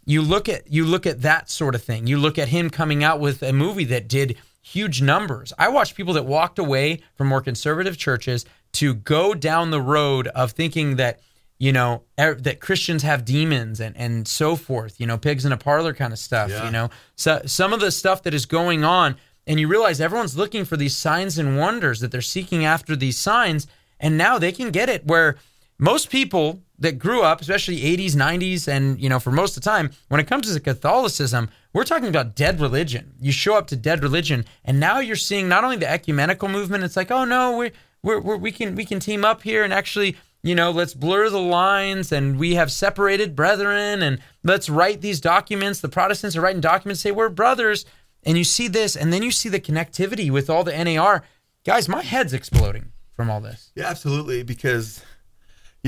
You 0.05 0.22
look 0.22 0.48
at 0.48 0.70
you 0.70 0.85
look 0.85 1.07
at 1.07 1.22
that 1.22 1.51
sort 1.51 1.74
of 1.74 1.83
thing. 1.83 2.07
You 2.07 2.18
look 2.18 2.38
at 2.38 2.48
him 2.48 2.70
coming 2.70 3.03
out 3.03 3.20
with 3.20 3.42
a 3.42 3.53
movie 3.53 3.85
that 3.85 4.09
did 4.09 4.37
huge 4.62 5.03
numbers. 5.03 5.53
I 5.59 5.68
watched 5.68 5.94
people 5.94 6.14
that 6.14 6.27
walked 6.27 6.59
away 6.59 7.01
from 7.14 7.27
more 7.29 7.40
conservative 7.40 7.96
churches 7.96 8.44
to 8.72 8.94
go 8.94 9.35
down 9.35 9.70
the 9.70 9.81
road 9.81 10.29
of 10.29 10.53
thinking 10.53 10.96
that 10.96 11.20
you 11.59 11.72
know 11.72 12.05
er, 12.20 12.35
that 12.37 12.61
Christians 12.61 13.03
have 13.03 13.24
demons 13.24 13.81
and 13.81 13.96
and 13.96 14.29
so 14.29 14.55
forth. 14.55 15.01
You 15.01 15.07
know, 15.07 15.18
pigs 15.18 15.44
in 15.44 15.53
a 15.53 15.57
parlor 15.57 15.92
kind 15.92 16.12
of 16.12 16.18
stuff. 16.18 16.51
You 16.64 16.70
know, 16.70 16.90
so 17.16 17.42
some 17.46 17.72
of 17.72 17.81
the 17.81 17.90
stuff 17.90 18.22
that 18.22 18.35
is 18.35 18.46
going 18.46 18.85
on, 18.85 19.16
and 19.46 19.59
you 19.59 19.66
realize 19.66 20.01
everyone's 20.01 20.37
looking 20.37 20.64
for 20.64 20.77
these 20.77 20.94
signs 20.96 21.37
and 21.38 21.59
wonders 21.59 21.98
that 22.01 22.12
they're 22.12 22.20
seeking 22.20 22.64
after 22.64 22.94
these 22.94 23.18
signs, 23.18 23.66
and 23.98 24.16
now 24.16 24.38
they 24.38 24.53
can 24.53 24.70
get 24.70 24.88
it 24.88 25.05
where 25.05 25.37
most 25.78 26.10
people 26.10 26.62
that 26.78 26.98
grew 26.98 27.22
up, 27.22 27.40
especially 27.40 27.80
80s, 27.80 28.12
90s, 28.12 28.68
and 28.68 29.00
you 29.00 29.08
know, 29.08 29.18
for 29.18 29.30
most 29.30 29.56
of 29.56 29.62
the 29.62 29.70
time, 29.70 29.90
when 30.08 30.20
it 30.20 30.26
comes 30.26 30.52
to 30.52 30.60
Catholicism, 30.60 31.50
we're 31.72 31.84
talking 31.84 32.08
about 32.08 32.34
dead 32.34 32.60
religion. 32.60 33.14
You 33.20 33.32
show 33.32 33.56
up 33.56 33.66
to 33.68 33.76
dead 33.76 34.02
religion, 34.02 34.44
and 34.64 34.78
now 34.78 35.00
you're 35.00 35.16
seeing 35.16 35.48
not 35.48 35.64
only 35.64 35.76
the 35.76 35.90
ecumenical 35.90 36.48
movement. 36.48 36.84
It's 36.84 36.96
like, 36.96 37.10
oh 37.10 37.24
no, 37.24 37.56
we 37.56 37.72
we're, 38.02 38.36
we 38.36 38.52
can 38.52 38.74
we 38.74 38.84
can 38.84 39.00
team 39.00 39.24
up 39.24 39.42
here 39.42 39.64
and 39.64 39.72
actually, 39.72 40.16
you 40.42 40.54
know, 40.54 40.70
let's 40.70 40.94
blur 40.94 41.30
the 41.30 41.40
lines, 41.40 42.12
and 42.12 42.38
we 42.38 42.54
have 42.54 42.70
separated 42.70 43.34
brethren, 43.34 44.02
and 44.02 44.20
let's 44.44 44.68
write 44.68 45.00
these 45.00 45.20
documents. 45.20 45.80
The 45.80 45.88
Protestants 45.88 46.36
are 46.36 46.40
writing 46.40 46.60
documents 46.60 47.00
say 47.00 47.10
we're 47.10 47.28
brothers, 47.28 47.84
and 48.22 48.38
you 48.38 48.44
see 48.44 48.68
this, 48.68 48.96
and 48.96 49.12
then 49.12 49.22
you 49.22 49.30
see 49.30 49.48
the 49.48 49.60
connectivity 49.60 50.30
with 50.30 50.48
all 50.48 50.64
the 50.64 50.84
NAR 50.84 51.24
guys. 51.64 51.88
My 51.88 52.02
head's 52.02 52.32
exploding 52.32 52.92
from 53.18 53.30
all 53.30 53.40
this. 53.40 53.72
Yeah, 53.74 53.88
absolutely. 53.88 54.44
Because, 54.44 55.02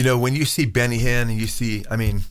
you 0.01 0.05
know, 0.05 0.17
when 0.17 0.35
you 0.35 0.47
see 0.47 0.65
Benny 0.65 0.99
Hinn 0.99 1.29
and 1.29 1.39
you 1.39 1.47
see, 1.47 1.85
I 1.91 1.97
mean, 1.97 2.23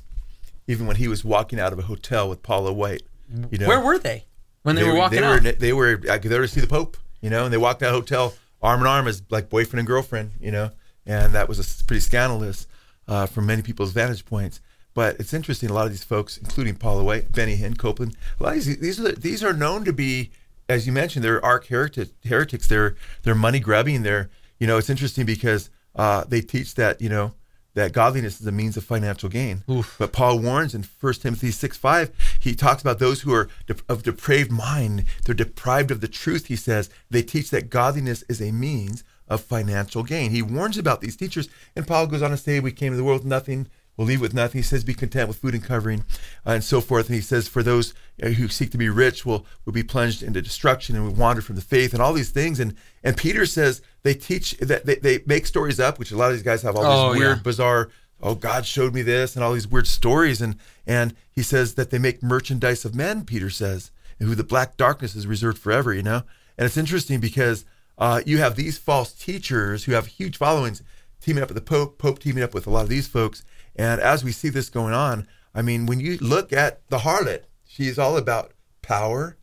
even 0.65 0.88
when 0.88 0.95
he 0.95 1.08
was 1.08 1.23
walking 1.23 1.60
out 1.60 1.71
of 1.71 1.77
a 1.77 1.84
hotel 1.84 2.27
with 2.27 2.41
Paula 2.41 2.73
White, 2.73 3.03
you 3.51 3.60
know, 3.60 3.67
Where 3.67 3.79
were 3.79 3.99
they 3.99 4.25
when 4.63 4.75
they, 4.75 4.84
were 4.84 4.95
walking 4.95 5.21
they 5.21 5.23
out? 5.23 5.43
Were, 5.43 5.51
they 5.51 5.71
were 5.71 6.01
I 6.10 6.17
could 6.17 6.32
there 6.32 6.41
to 6.41 6.47
see 6.47 6.62
the 6.62 6.65
Pope, 6.65 6.97
you 7.21 7.29
know, 7.29 7.43
and 7.43 7.53
they 7.53 7.60
walked 7.60 7.84
out 7.84 7.89
of 7.89 7.93
the 7.93 7.99
hotel 7.99 8.34
arm 8.60 8.82
in 8.82 8.88
arm 8.88 9.08
as 9.08 9.21
like 9.29 9.51
boyfriend 9.51 9.82
and 9.82 9.86
girlfriend, 9.86 10.32
you 10.39 10.49
know, 10.49 10.71
and 11.05 11.34
that 11.34 11.47
was 11.47 11.60
a 11.60 11.84
pretty 11.84 11.99
scandalous 11.99 12.65
uh, 13.08 13.27
from 13.27 13.45
many 13.45 13.62
people's 13.62 13.91
vantage 13.91 14.25
points. 14.25 14.62
But 14.95 15.19
it's 15.19 15.36
interesting. 15.36 15.69
A 15.69 15.73
lot 15.73 15.86
of 15.86 15.91
these 15.91 16.03
folks, 16.03 16.38
including 16.38 16.73
Paula 16.73 17.03
White, 17.03 17.32
Benny 17.32 17.55
Hinn, 17.55 17.77
Copeland, 17.77 18.17
a 18.39 18.43
lot 18.43 18.58
of 18.58 18.65
these 18.65 18.79
these 18.79 18.99
are 18.99 19.12
these 19.12 19.43
are 19.43 19.53
known 19.53 19.86
to 19.86 19.93
be, 19.93 20.32
as 20.67 20.88
you 20.88 20.91
mentioned, 20.91 21.23
they're 21.23 21.45
arch 21.45 21.67
heretics. 21.67 22.10
heretics. 22.25 22.67
They're 22.67 22.95
they're 23.21 23.36
money 23.36 23.60
grubbing. 23.60 24.01
They're 24.01 24.32
you 24.58 24.65
know, 24.65 24.79
it's 24.79 24.89
interesting 24.89 25.27
because 25.27 25.69
uh, 25.95 26.23
they 26.27 26.41
teach 26.41 26.73
that 26.73 26.99
you 26.99 27.10
know 27.10 27.36
that 27.79 27.93
godliness 27.93 28.39
is 28.39 28.47
a 28.47 28.51
means 28.51 28.77
of 28.77 28.83
financial 28.83 29.29
gain. 29.29 29.63
But 29.97 30.11
Paul 30.11 30.39
warns 30.39 30.75
in 30.75 30.83
1 30.99 31.13
Timothy 31.15 31.51
6 31.51 31.77
5, 31.77 32.37
he 32.39 32.55
talks 32.55 32.81
about 32.81 32.99
those 32.99 33.21
who 33.21 33.33
are 33.33 33.49
de- 33.67 33.75
of 33.87 34.03
depraved 34.03 34.51
mind. 34.51 35.05
They're 35.25 35.35
deprived 35.35 35.91
of 35.91 36.01
the 36.01 36.07
truth, 36.07 36.47
he 36.47 36.55
says. 36.55 36.89
They 37.09 37.21
teach 37.23 37.49
that 37.51 37.69
godliness 37.69 38.23
is 38.29 38.41
a 38.41 38.51
means 38.51 39.03
of 39.27 39.41
financial 39.41 40.03
gain. 40.03 40.31
He 40.31 40.41
warns 40.41 40.77
about 40.77 41.01
these 41.01 41.15
teachers. 41.15 41.47
And 41.75 41.87
Paul 41.87 42.07
goes 42.07 42.21
on 42.21 42.31
to 42.31 42.37
say, 42.37 42.59
We 42.59 42.71
came 42.71 42.91
to 42.91 42.97
the 42.97 43.03
world 43.03 43.21
with 43.21 43.27
nothing, 43.27 43.67
we'll 43.99 44.07
leave 44.07 44.21
with 44.21 44.33
nothing. 44.33 44.59
He 44.59 44.63
says, 44.63 44.85
Be 44.85 44.93
content 44.93 45.27
with 45.27 45.39
food 45.39 45.53
and 45.53 45.62
covering, 45.63 46.05
uh, 46.47 46.51
and 46.51 46.63
so 46.63 46.79
forth. 46.79 47.07
And 47.07 47.15
he 47.15 47.21
says, 47.21 47.49
For 47.49 47.62
those 47.62 47.93
uh, 48.23 48.29
who 48.29 48.47
seek 48.47 48.71
to 48.71 48.77
be 48.77 48.88
rich 48.88 49.25
will, 49.25 49.45
will 49.65 49.73
be 49.73 49.83
plunged 49.83 50.23
into 50.23 50.41
destruction 50.41 50.95
and 50.95 51.05
will 51.05 51.13
wander 51.13 51.41
from 51.41 51.57
the 51.57 51.62
faith 51.62 51.91
and 51.93 52.01
all 52.01 52.13
these 52.13 52.31
things. 52.31 52.62
And 52.62 52.75
and 53.03 53.17
Peter 53.17 53.45
says 53.45 53.81
they 54.03 54.13
teach 54.13 54.51
that 54.59 54.85
they, 54.85 54.95
they 54.95 55.19
make 55.25 55.45
stories 55.45 55.81
up, 55.81 55.99
which 55.99 56.12
a 56.12 56.17
lot 56.17 56.27
of 56.27 56.33
these 56.38 56.43
guys 56.43 56.62
have 56.62 56.77
all 56.77 56.85
Oh, 56.85 57.12
these 57.12 57.19
weird, 57.19 57.38
yeah. 57.39 57.43
bizarre, 57.43 57.89
oh, 58.21 58.35
God 58.35 58.65
showed 58.65 58.93
me 58.93 59.01
this 59.01 59.35
and 59.35 59.43
all 59.43 59.51
these 59.53 59.67
weird 59.67 59.88
stories. 59.88 60.41
And 60.41 60.55
and 60.88 61.13
he 61.29 61.43
says 61.43 61.73
that 61.73 61.89
they 61.89 61.99
make 61.99 62.23
merchandise 62.23 62.85
of 62.85 62.95
men, 62.95 63.25
Peter 63.25 63.49
says, 63.49 63.91
who 64.19 64.33
the 64.33 64.43
black 64.45 64.77
darkness 64.77 65.13
is 65.15 65.27
reserved 65.27 65.57
forever, 65.57 65.93
you 65.93 66.03
know? 66.03 66.23
And 66.57 66.65
it's 66.65 66.75
interesting 66.77 67.19
because 67.19 67.63
uh, 67.97 68.21
you 68.25 68.38
have 68.38 68.55
these 68.55 68.77
false 68.77 69.12
teachers 69.13 69.83
who 69.83 69.91
have 69.91 70.07
huge 70.07 70.38
followings 70.38 70.83
teaming 71.21 71.43
up 71.43 71.49
with 71.49 71.55
the 71.55 71.62
Pope, 71.62 71.97
Pope 71.97 72.19
teaming 72.19 72.43
up 72.43 72.53
with 72.53 72.67
a 72.67 72.69
lot 72.69 72.84
of 72.84 72.89
these 72.89 73.08
folks. 73.08 73.43
And 73.75 74.01
as 74.01 74.23
we 74.23 74.32
see 74.32 74.49
this 74.49 74.69
going 74.69 74.93
on, 74.93 75.27
I 75.53 75.62
mean, 75.62 75.86
when 75.86 75.99
you 75.99 76.17
look 76.17 76.53
at 76.53 76.88
the 76.89 76.99
harlot, 76.99 77.43
she 77.65 77.88
is 77.88 77.99
all 77.99 78.17
about 78.17 78.53
power, 78.82 79.38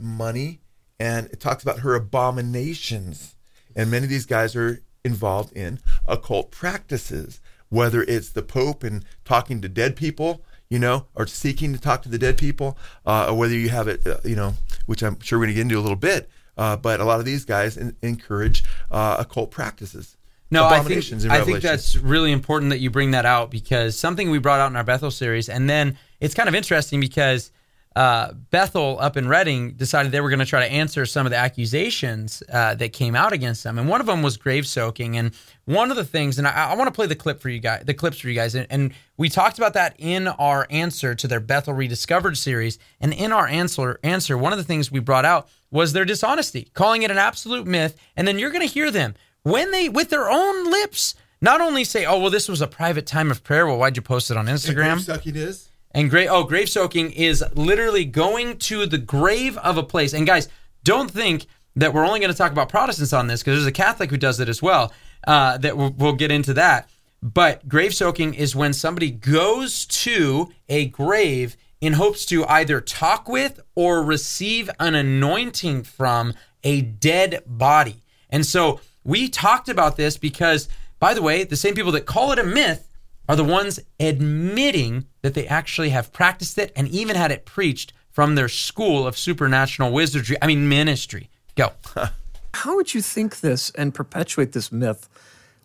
money, 0.00 0.60
and 0.98 1.26
it 1.28 1.40
talks 1.40 1.62
about 1.62 1.80
her 1.80 1.94
abominations. 1.94 3.36
And 3.74 3.90
many 3.90 4.04
of 4.04 4.10
these 4.10 4.26
guys 4.26 4.54
are 4.56 4.82
involved 5.04 5.52
in 5.56 5.80
occult 6.06 6.50
practices, 6.50 7.40
whether 7.68 8.02
it's 8.02 8.30
the 8.30 8.42
Pope 8.42 8.82
and 8.82 9.04
talking 9.24 9.60
to 9.60 9.68
dead 9.68 9.96
people, 9.96 10.44
you 10.68 10.78
know, 10.78 11.06
or 11.14 11.26
seeking 11.26 11.72
to 11.72 11.80
talk 11.80 12.02
to 12.02 12.08
the 12.08 12.18
dead 12.18 12.36
people, 12.38 12.76
uh, 13.06 13.26
or 13.28 13.38
whether 13.38 13.54
you 13.54 13.70
have 13.70 13.88
it, 13.88 14.06
uh, 14.06 14.18
you 14.24 14.36
know, 14.36 14.54
which 14.86 15.02
I'm 15.02 15.18
sure 15.20 15.38
we're 15.38 15.46
going 15.46 15.54
to 15.54 15.56
get 15.56 15.62
into 15.62 15.78
a 15.78 15.80
little 15.80 15.96
bit. 15.96 16.28
Uh, 16.56 16.76
but 16.76 17.00
a 17.00 17.04
lot 17.04 17.20
of 17.20 17.24
these 17.24 17.44
guys 17.44 17.78
en- 17.78 17.96
encourage 18.02 18.64
uh, 18.90 19.16
occult 19.18 19.50
practices. 19.50 20.16
No, 20.50 20.66
I 20.66 20.80
think 20.80 21.12
in 21.12 21.30
I 21.30 21.42
think 21.42 21.60
that's 21.60 21.96
really 21.96 22.32
important 22.32 22.70
that 22.70 22.78
you 22.78 22.90
bring 22.90 23.12
that 23.12 23.24
out 23.24 23.50
because 23.50 23.98
something 23.98 24.30
we 24.30 24.38
brought 24.38 24.60
out 24.60 24.70
in 24.70 24.76
our 24.76 24.84
Bethel 24.84 25.10
series, 25.10 25.48
and 25.48 25.70
then 25.70 25.96
it's 26.18 26.34
kind 26.34 26.48
of 26.48 26.54
interesting 26.54 26.98
because 26.98 27.52
uh, 27.96 28.32
Bethel 28.50 28.98
up 29.00 29.16
in 29.16 29.28
Redding 29.28 29.72
decided 29.72 30.12
they 30.12 30.20
were 30.20 30.28
going 30.28 30.40
to 30.40 30.46
try 30.46 30.60
to 30.60 30.72
answer 30.72 31.06
some 31.06 31.26
of 31.26 31.30
the 31.30 31.36
accusations 31.36 32.42
uh, 32.52 32.74
that 32.76 32.92
came 32.92 33.14
out 33.14 33.32
against 33.32 33.62
them, 33.62 33.78
and 33.78 33.88
one 33.88 34.00
of 34.00 34.06
them 34.06 34.22
was 34.22 34.36
grave 34.36 34.66
soaking. 34.66 35.16
And 35.16 35.32
one 35.66 35.90
of 35.90 35.96
the 35.96 36.04
things, 36.04 36.38
and 36.38 36.48
I, 36.48 36.70
I 36.70 36.74
want 36.76 36.88
to 36.88 36.92
play 36.92 37.06
the 37.06 37.16
clip 37.16 37.40
for 37.40 37.48
you 37.48 37.60
guys, 37.60 37.84
the 37.84 37.94
clips 37.94 38.18
for 38.18 38.28
you 38.28 38.34
guys, 38.34 38.56
and, 38.56 38.66
and 38.70 38.92
we 39.16 39.28
talked 39.28 39.58
about 39.58 39.74
that 39.74 39.94
in 39.98 40.28
our 40.28 40.66
answer 40.70 41.14
to 41.14 41.28
their 41.28 41.40
Bethel 41.40 41.74
Rediscovered 41.74 42.36
series. 42.36 42.78
And 43.00 43.12
in 43.12 43.32
our 43.32 43.46
answer, 43.46 44.00
answer, 44.02 44.38
one 44.38 44.52
of 44.52 44.58
the 44.58 44.64
things 44.64 44.90
we 44.90 44.98
brought 45.00 45.24
out 45.24 45.48
was 45.70 45.92
their 45.92 46.04
dishonesty, 46.04 46.70
calling 46.74 47.02
it 47.02 47.10
an 47.10 47.18
absolute 47.18 47.66
myth. 47.66 47.96
And 48.16 48.26
then 48.26 48.38
you're 48.38 48.50
going 48.50 48.66
to 48.66 48.72
hear 48.72 48.90
them 48.90 49.14
when 49.42 49.70
they, 49.70 49.88
with 49.88 50.10
their 50.10 50.30
own 50.30 50.70
lips, 50.70 51.14
not 51.40 51.60
only 51.60 51.84
say, 51.84 52.04
"Oh, 52.04 52.18
well, 52.18 52.30
this 52.30 52.48
was 52.48 52.60
a 52.60 52.66
private 52.66 53.06
time 53.06 53.30
of 53.30 53.42
prayer." 53.42 53.66
Well, 53.66 53.78
why'd 53.78 53.96
you 53.96 54.02
post 54.02 54.30
it 54.30 54.36
on 54.36 54.46
Instagram? 54.46 55.00
sucking 55.00 55.36
is. 55.36 55.70
And 55.92 56.08
grave 56.08 56.28
oh, 56.30 56.44
grave 56.44 56.68
soaking 56.68 57.12
is 57.12 57.44
literally 57.54 58.04
going 58.04 58.58
to 58.58 58.86
the 58.86 58.98
grave 58.98 59.58
of 59.58 59.76
a 59.76 59.82
place. 59.82 60.12
And 60.12 60.26
guys, 60.26 60.48
don't 60.84 61.10
think 61.10 61.46
that 61.76 61.92
we're 61.92 62.06
only 62.06 62.20
going 62.20 62.30
to 62.30 62.36
talk 62.36 62.52
about 62.52 62.68
Protestants 62.68 63.12
on 63.12 63.26
this 63.26 63.40
because 63.40 63.56
there's 63.56 63.66
a 63.66 63.72
Catholic 63.72 64.10
who 64.10 64.16
does 64.16 64.38
it 64.40 64.48
as 64.48 64.62
well. 64.62 64.92
Uh, 65.26 65.58
that 65.58 65.76
we'll, 65.76 65.90
we'll 65.90 66.12
get 66.14 66.30
into 66.30 66.54
that. 66.54 66.88
But 67.22 67.68
grave 67.68 67.94
soaking 67.94 68.34
is 68.34 68.56
when 68.56 68.72
somebody 68.72 69.10
goes 69.10 69.84
to 69.86 70.50
a 70.68 70.86
grave 70.86 71.56
in 71.80 71.94
hopes 71.94 72.24
to 72.26 72.46
either 72.46 72.80
talk 72.80 73.28
with 73.28 73.60
or 73.74 74.02
receive 74.02 74.70
an 74.78 74.94
anointing 74.94 75.82
from 75.82 76.34
a 76.62 76.82
dead 76.82 77.42
body. 77.46 78.02
And 78.30 78.46
so 78.46 78.80
we 79.04 79.28
talked 79.28 79.68
about 79.68 79.96
this 79.96 80.16
because, 80.16 80.68
by 80.98 81.14
the 81.14 81.22
way, 81.22 81.44
the 81.44 81.56
same 81.56 81.74
people 81.74 81.92
that 81.92 82.06
call 82.06 82.32
it 82.32 82.38
a 82.38 82.44
myth 82.44 82.86
are 83.28 83.36
the 83.36 83.44
ones 83.44 83.78
admitting 83.98 85.06
that 85.22 85.34
they 85.34 85.46
actually 85.46 85.90
have 85.90 86.12
practiced 86.12 86.58
it 86.58 86.72
and 86.74 86.88
even 86.88 87.16
had 87.16 87.30
it 87.30 87.44
preached 87.44 87.92
from 88.10 88.34
their 88.34 88.48
school 88.48 89.06
of 89.06 89.16
supernatural 89.16 89.92
wizardry. 89.92 90.36
I 90.42 90.46
mean, 90.46 90.68
ministry. 90.68 91.30
Go. 91.56 91.72
How 92.54 92.74
would 92.74 92.92
you 92.92 93.00
think 93.00 93.40
this 93.40 93.70
and 93.70 93.94
perpetuate 93.94 94.52
this 94.52 94.72
myth 94.72 95.08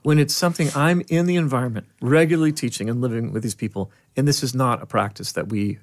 when 0.04 0.19
it's 0.19 0.36
something 0.36 0.69
I'm 0.76 1.02
in 1.10 1.26
the 1.26 1.36
environment, 1.36 1.88
regularly 2.00 2.52
teaching 2.52 2.89
and 2.89 3.02
living 3.02 3.32
with 3.32 3.41
these 3.41 3.56
people, 3.56 3.91
and 4.15 4.28
this 4.28 4.43
is 4.43 4.54
not 4.54 4.84
a 4.84 4.86
practice 4.86 5.32
that 5.32 5.48
we 5.48 5.80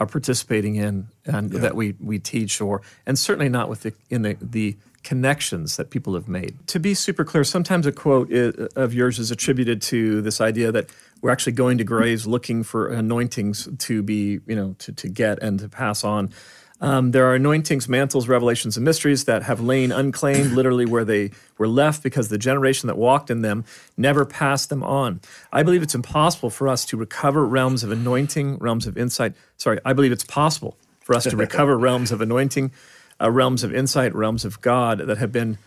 are 0.00 0.06
participating 0.06 0.76
in 0.76 1.08
and 1.26 1.50
that 1.50 1.76
we, 1.76 1.94
we 2.00 2.18
teach 2.18 2.60
or 2.60 2.80
and 3.04 3.18
certainly 3.18 3.48
not 3.48 3.68
with 3.68 3.82
the 3.82 3.92
in 4.08 4.22
the, 4.22 4.36
the 4.40 4.76
connections 5.02 5.76
that 5.76 5.90
people 5.90 6.14
have 6.14 6.28
made. 6.28 6.56
To 6.68 6.80
be 6.80 6.94
super 6.94 7.24
clear, 7.24 7.44
sometimes 7.44 7.86
a 7.86 7.92
quote 7.92 8.30
of 8.32 8.92
yours 8.92 9.18
is 9.18 9.30
attributed 9.30 9.80
to 9.82 10.20
this 10.22 10.40
idea 10.40 10.72
that 10.72 10.90
we're 11.20 11.30
actually 11.30 11.52
going 11.52 11.78
to 11.78 11.84
graves 11.84 12.26
looking 12.26 12.62
for 12.62 12.88
anointings 12.88 13.68
to 13.78 14.02
be, 14.02 14.40
you 14.46 14.56
know, 14.56 14.74
to, 14.78 14.92
to 14.92 15.08
get 15.08 15.42
and 15.42 15.58
to 15.60 15.68
pass 15.68 16.04
on. 16.04 16.32
Um, 16.80 17.10
there 17.10 17.26
are 17.26 17.34
anointings, 17.34 17.88
mantles, 17.88 18.28
revelations, 18.28 18.76
and 18.76 18.84
mysteries 18.84 19.24
that 19.24 19.42
have 19.42 19.60
lain 19.60 19.90
unclaimed, 19.90 20.52
literally 20.52 20.86
where 20.86 21.04
they 21.04 21.32
were 21.56 21.66
left 21.66 22.04
because 22.04 22.28
the 22.28 22.38
generation 22.38 22.86
that 22.86 22.96
walked 22.96 23.30
in 23.30 23.42
them 23.42 23.64
never 23.96 24.24
passed 24.24 24.68
them 24.68 24.84
on. 24.84 25.20
I 25.52 25.64
believe 25.64 25.82
it's 25.82 25.96
impossible 25.96 26.50
for 26.50 26.68
us 26.68 26.84
to 26.86 26.96
recover 26.96 27.44
realms 27.44 27.82
of 27.82 27.90
anointing, 27.90 28.58
realms 28.58 28.86
of 28.86 28.96
insight. 28.96 29.34
Sorry, 29.56 29.80
I 29.84 29.92
believe 29.92 30.12
it's 30.12 30.24
possible 30.24 30.76
for 31.00 31.16
us 31.16 31.24
to 31.24 31.36
recover 31.36 31.76
realms 31.76 32.12
of 32.12 32.20
anointing, 32.20 32.70
uh, 33.20 33.30
realms 33.30 33.64
of 33.64 33.74
insight, 33.74 34.14
realms 34.14 34.44
of 34.44 34.60
God 34.60 34.98
that 34.98 35.18
have 35.18 35.32
been 35.32 35.58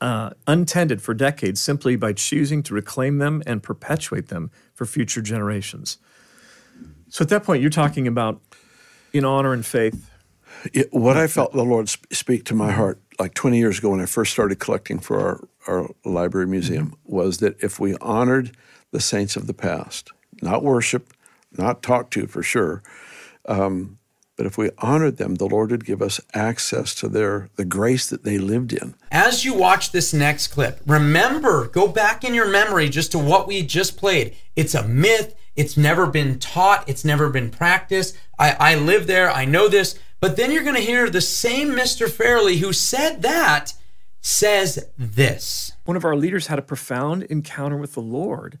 uh, 0.00 0.30
untended 0.46 1.02
for 1.02 1.14
decades 1.14 1.62
simply 1.62 1.96
by 1.96 2.12
choosing 2.12 2.62
to 2.64 2.74
reclaim 2.74 3.18
them 3.18 3.42
and 3.46 3.62
perpetuate 3.62 4.28
them 4.28 4.50
for 4.74 4.86
future 4.86 5.20
generations. 5.20 5.98
So 7.08 7.22
at 7.22 7.28
that 7.28 7.44
point, 7.44 7.60
you're 7.60 7.70
talking 7.70 8.06
about 8.06 8.40
in 9.12 9.24
honor 9.24 9.52
and 9.52 9.64
faith. 9.64 10.10
It, 10.72 10.92
what 10.92 11.16
I 11.16 11.26
felt 11.26 11.52
the 11.52 11.64
Lord 11.64 11.88
speak 11.88 12.44
to 12.46 12.54
my 12.54 12.72
heart 12.72 13.00
like 13.18 13.34
20 13.34 13.58
years 13.58 13.78
ago 13.78 13.90
when 13.90 14.00
I 14.00 14.06
first 14.06 14.32
started 14.32 14.58
collecting 14.58 14.98
for 14.98 15.20
our, 15.20 15.48
our 15.66 15.90
library 16.04 16.46
museum 16.46 16.94
was 17.04 17.38
that 17.38 17.62
if 17.62 17.78
we 17.78 17.96
honored 18.00 18.56
the 18.90 19.00
saints 19.00 19.36
of 19.36 19.46
the 19.46 19.54
past, 19.54 20.10
not 20.42 20.62
worship, 20.62 21.12
not 21.56 21.82
talk 21.82 22.10
to 22.10 22.26
for 22.26 22.42
sure, 22.42 22.82
um, 23.46 23.98
but 24.40 24.46
if 24.46 24.56
we 24.56 24.70
honored 24.78 25.18
them, 25.18 25.34
the 25.34 25.46
Lord 25.46 25.70
would 25.70 25.84
give 25.84 26.00
us 26.00 26.18
access 26.32 26.94
to 26.94 27.10
their 27.10 27.50
the 27.56 27.64
grace 27.66 28.06
that 28.06 28.24
they 28.24 28.38
lived 28.38 28.72
in. 28.72 28.94
As 29.12 29.44
you 29.44 29.52
watch 29.52 29.92
this 29.92 30.14
next 30.14 30.46
clip, 30.46 30.80
remember, 30.86 31.68
go 31.68 31.86
back 31.86 32.24
in 32.24 32.32
your 32.32 32.48
memory 32.48 32.88
just 32.88 33.12
to 33.12 33.18
what 33.18 33.46
we 33.46 33.62
just 33.62 33.98
played. 33.98 34.34
It's 34.56 34.74
a 34.74 34.88
myth. 34.88 35.34
It's 35.56 35.76
never 35.76 36.06
been 36.06 36.38
taught. 36.38 36.88
It's 36.88 37.04
never 37.04 37.28
been 37.28 37.50
practiced. 37.50 38.16
I, 38.38 38.56
I 38.58 38.74
live 38.76 39.06
there. 39.06 39.30
I 39.30 39.44
know 39.44 39.68
this. 39.68 39.98
But 40.20 40.38
then 40.38 40.50
you're 40.50 40.64
going 40.64 40.74
to 40.74 40.80
hear 40.80 41.10
the 41.10 41.20
same 41.20 41.72
Mr. 41.72 42.08
Farrelly 42.08 42.60
who 42.60 42.72
said 42.72 43.20
that 43.20 43.74
says 44.22 44.86
this. 44.96 45.72
One 45.84 45.98
of 45.98 46.04
our 46.06 46.16
leaders 46.16 46.46
had 46.46 46.58
a 46.58 46.62
profound 46.62 47.24
encounter 47.24 47.76
with 47.76 47.92
the 47.92 48.00
Lord 48.00 48.58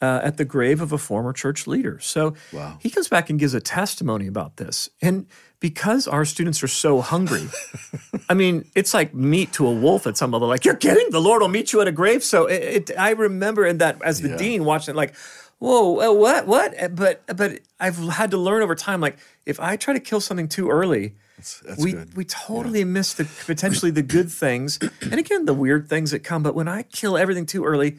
uh, 0.00 0.20
at 0.22 0.36
the 0.36 0.44
grave 0.44 0.80
of 0.80 0.92
a 0.92 0.98
former 0.98 1.32
church 1.32 1.66
leader. 1.66 1.98
So 2.00 2.34
he 2.80 2.90
comes 2.90 3.08
back 3.08 3.30
and 3.30 3.38
gives 3.38 3.54
a 3.54 3.60
testimony 3.60 4.26
about 4.26 4.56
this. 4.56 4.90
And 5.02 5.26
because 5.60 6.06
our 6.06 6.24
students 6.24 6.62
are 6.62 6.68
so 6.68 7.00
hungry, 7.00 7.48
I 8.28 8.34
mean, 8.34 8.64
it's 8.74 8.94
like 8.94 9.14
meat 9.14 9.52
to 9.54 9.66
a 9.66 9.72
wolf 9.72 10.06
at 10.06 10.16
some 10.16 10.30
level. 10.30 10.48
Like, 10.48 10.64
you're 10.64 10.76
kidding? 10.76 11.10
The 11.10 11.20
Lord 11.20 11.42
will 11.42 11.48
meet 11.48 11.72
you 11.72 11.80
at 11.80 11.88
a 11.88 11.92
grave. 11.92 12.22
So 12.22 12.46
it, 12.46 12.90
it, 12.90 12.98
I 12.98 13.10
remember 13.10 13.66
in 13.66 13.78
that 13.78 14.00
as 14.02 14.20
the 14.20 14.36
dean 14.36 14.64
watching 14.64 14.94
it, 14.94 14.96
like, 14.96 15.14
whoa, 15.58 16.00
uh, 16.00 16.12
what, 16.12 16.46
what? 16.46 16.94
But 16.94 17.22
but 17.36 17.60
I've 17.80 17.96
had 17.96 18.30
to 18.30 18.38
learn 18.38 18.62
over 18.62 18.74
time, 18.74 19.00
like, 19.00 19.18
if 19.46 19.58
I 19.58 19.76
try 19.76 19.94
to 19.94 20.00
kill 20.00 20.20
something 20.20 20.48
too 20.48 20.70
early, 20.70 21.14
that's 21.36 21.82
we 21.82 21.92
good. 21.92 22.16
we 22.16 22.24
totally 22.24 22.84
miss 22.84 23.14
the 23.14 23.24
potentially 23.46 23.90
the 23.90 24.02
good 24.02 24.30
things, 24.44 24.78
and 25.02 25.14
again 25.14 25.44
the 25.44 25.54
weird 25.54 25.88
things 25.88 26.10
that 26.10 26.20
come. 26.20 26.42
But 26.42 26.54
when 26.54 26.68
I 26.68 26.82
kill 26.82 27.16
everything 27.16 27.46
too 27.46 27.64
early, 27.64 27.98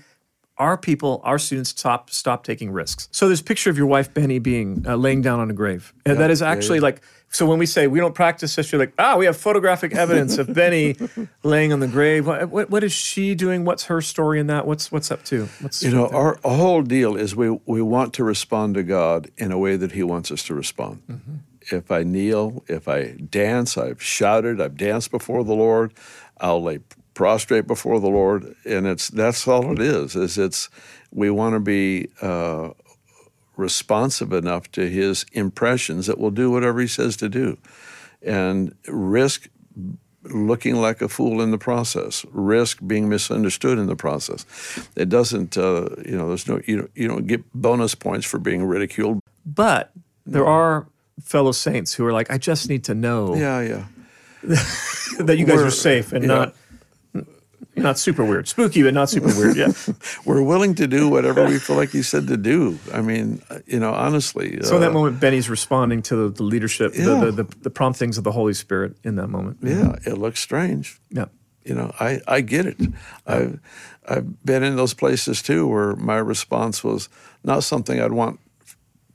our 0.59 0.77
people, 0.77 1.21
our 1.23 1.39
students 1.39 1.69
stop 1.71 2.09
stop 2.09 2.43
taking 2.43 2.69
risks. 2.69 3.07
So 3.11 3.27
there's 3.27 3.39
a 3.39 3.43
picture 3.43 3.69
of 3.69 3.77
your 3.77 3.87
wife 3.87 4.13
Beni 4.13 4.39
being 4.39 4.85
uh, 4.85 4.97
laying 4.97 5.21
down 5.21 5.39
on 5.39 5.49
a 5.49 5.53
grave, 5.53 5.93
and 6.05 6.19
that 6.19 6.29
is 6.29 6.41
actually 6.41 6.81
like. 6.81 7.01
So 7.31 7.45
when 7.45 7.59
we 7.59 7.67
say 7.67 7.85
we 7.85 7.99
don't 7.99 8.15
practice 8.15 8.55
this, 8.55 8.71
you're 8.71 8.79
like, 8.79 8.93
ah, 8.97 9.15
we 9.15 9.25
have 9.25 9.37
photographic 9.37 9.93
evidence 9.93 10.39
of 10.39 10.51
Beni 10.51 10.95
laying 11.43 11.71
on 11.71 11.79
the 11.79 11.87
grave. 11.87 12.25
What, 12.25 12.49
what, 12.49 12.71
what 12.71 12.83
is 12.83 12.91
she 12.91 13.35
doing? 13.35 13.65
What's 13.65 13.83
her 13.83 14.01
story 14.01 14.39
in 14.39 14.47
that? 14.47 14.65
What's 14.65 14.91
what's 14.91 15.11
up 15.11 15.23
to? 15.25 15.45
What's 15.61 15.83
You 15.83 15.91
know, 15.91 16.07
our 16.07 16.39
whole 16.43 16.81
deal 16.81 17.15
is 17.15 17.35
we, 17.35 17.51
we 17.67 17.83
want 17.83 18.13
to 18.15 18.23
respond 18.23 18.73
to 18.75 18.83
God 18.83 19.29
in 19.37 19.51
a 19.51 19.59
way 19.59 19.75
that 19.75 19.91
He 19.91 20.01
wants 20.03 20.31
us 20.31 20.43
to 20.43 20.55
respond. 20.55 21.03
If 21.71 21.91
I 21.91 22.01
kneel, 22.01 22.63
if 22.67 22.87
I 22.87 23.11
dance, 23.11 23.77
I've 23.77 24.01
shouted, 24.01 24.59
I've 24.59 24.75
danced 24.75 25.11
before 25.11 25.43
the 25.43 25.53
Lord, 25.53 25.93
I'll 26.39 26.63
lay 26.63 26.79
prostrate 27.19 27.67
before 27.67 27.99
the 27.99 28.07
Lord, 28.07 28.55
and 28.63 28.87
it's 28.87 29.09
that's 29.09 29.45
all 29.45 29.73
it 29.73 29.79
is. 29.79 30.15
Is 30.15 30.37
it's 30.37 30.69
we 31.11 31.29
want 31.29 31.53
to 31.53 31.59
be 31.59 32.07
uh, 32.21 32.69
responsive 33.57 34.31
enough 34.31 34.71
to 34.71 34.89
His 34.89 35.25
impressions 35.33 36.07
that 36.07 36.17
we'll 36.17 36.31
do 36.31 36.49
whatever 36.49 36.79
He 36.79 36.87
says 36.87 37.17
to 37.17 37.27
do, 37.27 37.57
and 38.21 38.73
risk 38.87 39.49
looking 40.23 40.75
like 40.77 41.01
a 41.01 41.09
fool 41.09 41.41
in 41.41 41.51
the 41.51 41.57
process, 41.57 42.25
risk 42.31 42.79
being 42.87 43.09
misunderstood 43.09 43.77
in 43.77 43.87
the 43.87 43.97
process. 43.97 44.45
It 44.95 45.09
doesn't, 45.09 45.57
uh, 45.57 45.89
you 46.05 46.15
know, 46.17 46.29
there's 46.29 46.47
no 46.47 46.61
you 46.65 46.77
don't, 46.77 46.91
you 46.95 47.07
don't 47.09 47.27
get 47.27 47.41
bonus 47.53 47.95
points 47.95 48.25
for 48.25 48.39
being 48.39 48.63
ridiculed. 48.63 49.19
But 49.45 49.91
there 50.25 50.45
are 50.45 50.87
fellow 51.21 51.51
saints 51.51 51.93
who 51.93 52.05
are 52.05 52.13
like, 52.13 52.31
I 52.31 52.37
just 52.37 52.69
need 52.69 52.85
to 52.85 52.95
know 52.95 53.35
Yeah, 53.35 53.59
yeah. 53.61 53.83
that 55.19 55.35
you 55.37 55.43
guys 55.45 55.57
We're- 55.57 55.67
are 55.67 55.71
safe 55.71 56.13
and 56.13 56.23
yeah. 56.23 56.27
not 56.35 56.55
not 57.75 57.97
super 57.97 58.25
weird, 58.25 58.47
spooky, 58.47 58.83
but 58.83 58.93
not 58.93 59.09
super 59.09 59.27
weird. 59.27 59.55
Yeah. 59.55 59.71
We're 60.25 60.41
willing 60.41 60.75
to 60.75 60.87
do 60.87 61.07
whatever 61.07 61.45
we 61.45 61.59
feel 61.59 61.75
like 61.75 61.89
He 61.91 62.01
said 62.01 62.27
to 62.27 62.37
do. 62.37 62.77
I 62.93 63.01
mean, 63.01 63.41
uh, 63.49 63.59
you 63.65 63.79
know, 63.79 63.93
honestly. 63.93 64.59
So 64.63 64.75
in 64.75 64.81
that 64.81 64.89
uh, 64.91 64.93
moment, 64.93 65.19
Beni's 65.19 65.49
responding 65.49 66.01
to 66.03 66.29
the, 66.29 66.43
leadership, 66.43 66.93
Yeah. 66.95 67.05
the, 67.05 67.31
the, 67.31 67.43
the, 67.43 67.55
the 67.63 67.69
promptings 67.69 68.17
of 68.17 68.23
the 68.23 68.31
Holy 68.31 68.53
Spirit 68.53 68.95
in 69.03 69.15
that 69.15 69.27
moment. 69.27 69.59
Yeah, 69.61 69.95
it 70.05 70.17
looks 70.17 70.39
strange. 70.39 70.99
Yeah. 71.11 71.25
You 71.63 71.75
know, 71.75 71.93
I, 71.99 72.21
I 72.27 72.41
get 72.41 72.65
it. 72.65 72.77
I've 73.27 73.59
I've 74.07 74.43
been 74.43 74.63
in 74.63 74.75
those 74.75 74.93
places 74.95 75.41
too 75.43 75.67
where 75.67 75.95
my 75.95 76.17
response 76.17 76.83
was 76.83 77.09
not 77.43 77.63
something 77.63 78.01
I'd 78.01 78.11
want 78.11 78.39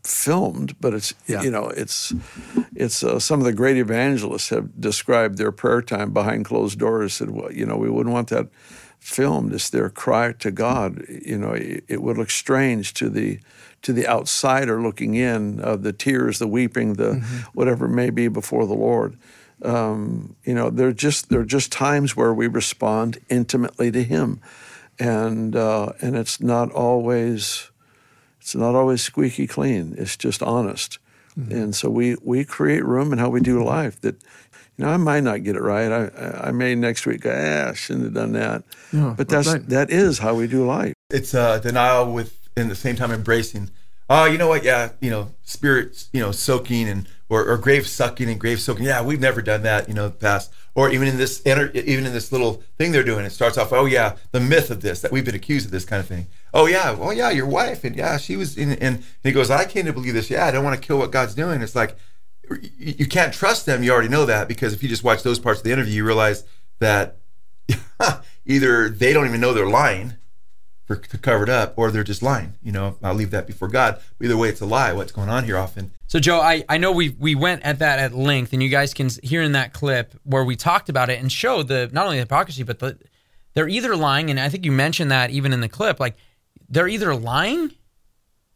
filmed, 0.07 0.79
but 0.81 0.95
it's 0.95 1.15
Yeah. 1.27 1.43
you 1.43 1.51
know 1.51 1.69
it's 1.69 2.13
it's 2.77 3.03
uh, 3.03 3.19
some 3.19 3.41
of 3.41 3.47
the 3.47 3.53
great 3.53 3.77
evangelists 3.79 4.51
have 4.51 4.69
described 4.81 5.39
their 5.39 5.53
prayer 5.53 5.83
time 5.83 6.13
behind 6.13 6.45
closed 6.45 6.79
doors. 6.79 7.15
Said, 7.15 7.31
well, 7.31 7.53
you 7.53 7.67
know, 7.67 7.77
we 7.77 7.91
wouldn't 7.91 8.13
want 8.13 8.29
that 8.29 8.49
filmed. 9.01 9.53
It's 9.53 9.71
their 9.71 9.91
cry 9.91 10.33
to 10.33 10.51
God. 10.51 11.05
You 11.09 11.39
know, 11.39 11.53
it, 11.53 11.85
it 11.89 12.03
would 12.03 12.19
look 12.19 12.31
strange 12.31 12.93
to 12.95 13.09
the 13.11 13.39
to 13.83 13.93
the 13.93 14.07
outsider 14.09 14.81
looking 14.81 15.15
in, 15.15 15.61
uh, 15.61 15.77
the 15.77 15.93
tears, 15.93 16.39
the 16.39 16.49
weeping, 16.49 16.95
the 16.95 17.17
whatever 17.53 17.85
it 17.87 17.91
may 17.95 18.11
be 18.11 18.29
before 18.29 18.67
the 18.67 18.75
Lord. 18.75 19.19
Um, 19.63 20.37
you 20.45 20.55
know, 20.55 20.71
there 20.71 20.89
are 20.89 20.93
just 20.93 21.29
there 21.29 21.41
are 21.41 21.45
just 21.45 21.71
times 21.73 22.17
where 22.17 22.33
we 22.35 22.47
respond 22.47 23.19
intimately 23.29 23.91
to 23.93 24.03
Him, 24.03 24.41
and 24.99 25.55
uh, 25.57 25.93
and 26.01 26.17
it's 26.17 26.41
not 26.41 26.71
always 26.73 27.71
it's 28.45 28.55
not 28.55 28.75
always 28.75 29.01
squeaky 29.01 29.47
clean. 29.47 29.95
It's 29.97 30.19
just 30.19 30.43
honest, 30.43 30.99
and 31.35 31.75
so 31.75 31.89
we 31.89 32.17
we 32.23 32.45
create 32.45 32.85
room 32.85 33.11
in 33.11 33.19
how 33.19 33.31
we 33.31 33.41
do 33.41 33.65
life. 33.65 33.99
That 34.03 34.17
you 34.77 34.85
know, 34.85 34.91
I 34.91 34.99
might 34.99 35.23
not 35.23 35.43
get 35.45 35.57
it 35.57 35.63
right. 35.63 35.91
I 35.91 36.05
I 36.09 36.49
I 36.49 36.51
may 36.51 36.75
next 36.75 37.07
week 37.07 37.23
go, 37.23 37.31
ah, 37.31 37.71
I 37.71 37.73
shouldn't 37.73 38.05
have 38.05 38.13
done 38.13 38.33
that. 38.33 38.63
Yeah, 38.93 39.15
but 39.17 39.31
that's 39.31 39.49
right. 39.49 39.67
that 39.71 39.89
is 39.89 40.19
how 40.19 40.35
we 40.35 40.47
do 40.47 40.67
life. 40.67 40.93
it's 41.09 41.33
uh, 41.33 41.59
denial 41.59 42.13
with 42.13 42.37
in 42.55 42.69
the 42.69 42.75
same 42.75 42.97
time 42.97 43.11
embracing. 43.13 43.71
Oh, 44.11 44.27
you 44.27 44.37
know 44.37 44.49
what? 44.49 44.63
Yeah, 44.63 44.91
you 45.01 45.09
know, 45.11 45.31
spirit, 45.43 46.05
you 46.13 46.21
know, 46.21 46.31
soaking 46.31 46.87
and 46.87 47.09
or, 47.31 47.49
or 47.49 47.57
grave 47.57 47.87
sucking 47.87 48.29
and 48.29 48.39
grave 48.39 48.61
soaking. 48.61 48.85
Yeah, 48.85 49.03
we've 49.03 49.21
never 49.21 49.41
done 49.41 49.63
that, 49.63 49.89
you 49.89 49.95
know, 49.95 50.11
past. 50.11 50.53
Or 50.77 50.91
even 50.91 51.07
in 51.07 51.19
this, 51.19 51.41
even 51.47 52.05
in 52.05 52.13
this 52.13 52.33
little 52.33 52.63
thing 52.77 52.91
they're 52.91 53.05
doing, 53.05 53.25
it 53.25 53.31
starts 53.31 53.57
off. 53.57 53.73
Oh 53.73 53.85
yeah, 53.85 54.17
the 54.33 54.41
myth 54.41 54.71
of 54.71 54.81
this 54.81 55.01
that 55.03 55.13
we've 55.13 55.25
been 55.25 55.35
accused 55.35 55.67
of 55.67 55.73
this 55.73 55.85
kind 55.85 56.01
of 56.01 56.09
thing. 56.09 56.27
Oh 56.53 56.67
yeah, 56.67 56.97
oh 56.99 57.13
yeah, 57.13 57.31
your 57.31 57.47
wife 57.47 57.85
and 57.85 57.95
yeah, 57.95 58.19
she 58.19 58.37
was 58.37 58.59
in. 58.59 58.71
And, 58.73 58.83
and 58.83 59.05
he 59.23 59.31
goes, 59.31 59.51
I 59.51 59.67
can't 59.67 59.93
believe 59.95 60.15
this. 60.15 60.31
Yeah, 60.31 60.47
I 60.47 60.51
don't 60.51 60.65
want 60.65 60.81
to 60.81 60.85
kill 60.85 60.99
what 60.99 61.13
God's 61.13 61.35
doing. 61.35 61.63
It's 61.63 61.77
like 61.77 61.97
you 62.77 63.07
can't 63.07 63.33
trust 63.33 63.67
them. 63.67 63.83
You 63.83 63.93
already 63.93 64.09
know 64.09 64.27
that 64.27 64.49
because 64.49 64.73
if 64.73 64.83
you 64.83 64.89
just 64.89 65.05
watch 65.05 65.23
those 65.23 65.39
parts 65.39 65.61
of 65.61 65.65
the 65.65 65.73
interview, 65.73 65.95
you 65.95 66.05
realize 66.05 66.45
that 66.81 67.19
either 68.45 68.89
they 68.89 69.13
don't 69.13 69.27
even 69.27 69.41
know 69.41 69.53
they're 69.53 69.67
lying 69.67 70.15
for 70.87 70.97
to 70.97 71.19
cover 71.19 71.45
it 71.45 71.49
up, 71.49 71.75
or 71.77 71.91
they're 71.91 72.05
just 72.05 72.23
lying. 72.23 72.55
You 72.63 72.73
know, 72.73 72.97
I'll 73.03 73.15
leave 73.15 73.31
that 73.31 73.47
before 73.47 73.69
God. 73.69 74.01
But 74.19 74.27
Either 74.27 74.37
way, 74.37 74.49
it's 74.51 74.61
a 74.61 74.67
lie. 74.67 74.93
What's 74.93 75.13
going 75.13 75.29
on 75.31 75.45
here 75.45 75.57
often? 75.57 75.93
So, 76.07 76.21
Joe, 76.21 76.41
I, 76.41 76.65
I 76.69 76.79
know 76.79 76.93
we 76.93 77.11
we 77.11 77.35
went 77.35 77.63
at 77.63 77.79
that 77.79 77.99
at 77.99 78.15
length, 78.15 78.53
and 78.53 78.63
you 78.63 78.69
guys 78.69 78.93
can 78.93 79.09
hear 79.23 79.43
in 79.43 79.53
that 79.53 79.73
clip 79.73 80.15
where 80.25 80.45
we 80.45 80.57
talked 80.57 80.89
about 80.89 81.11
it 81.11 81.21
and 81.21 81.33
showed 81.33 81.69
the 81.69 81.89
not 81.93 82.05
only 82.05 82.19
the 82.19 82.23
hypocrisy, 82.23 82.63
but 82.63 82.79
the 82.79 82.99
they're 83.55 83.69
either 83.69 83.97
lying, 83.97 84.31
and 84.31 84.39
I 84.39 84.49
think 84.49 84.65
you 84.65 84.73
mentioned 84.73 85.11
that 85.11 85.31
even 85.31 85.53
in 85.53 85.61
the 85.61 85.69
clip, 85.69 86.01
like 86.01 86.17
they're 86.69 86.89
either 86.89 87.15
lying 87.15 87.71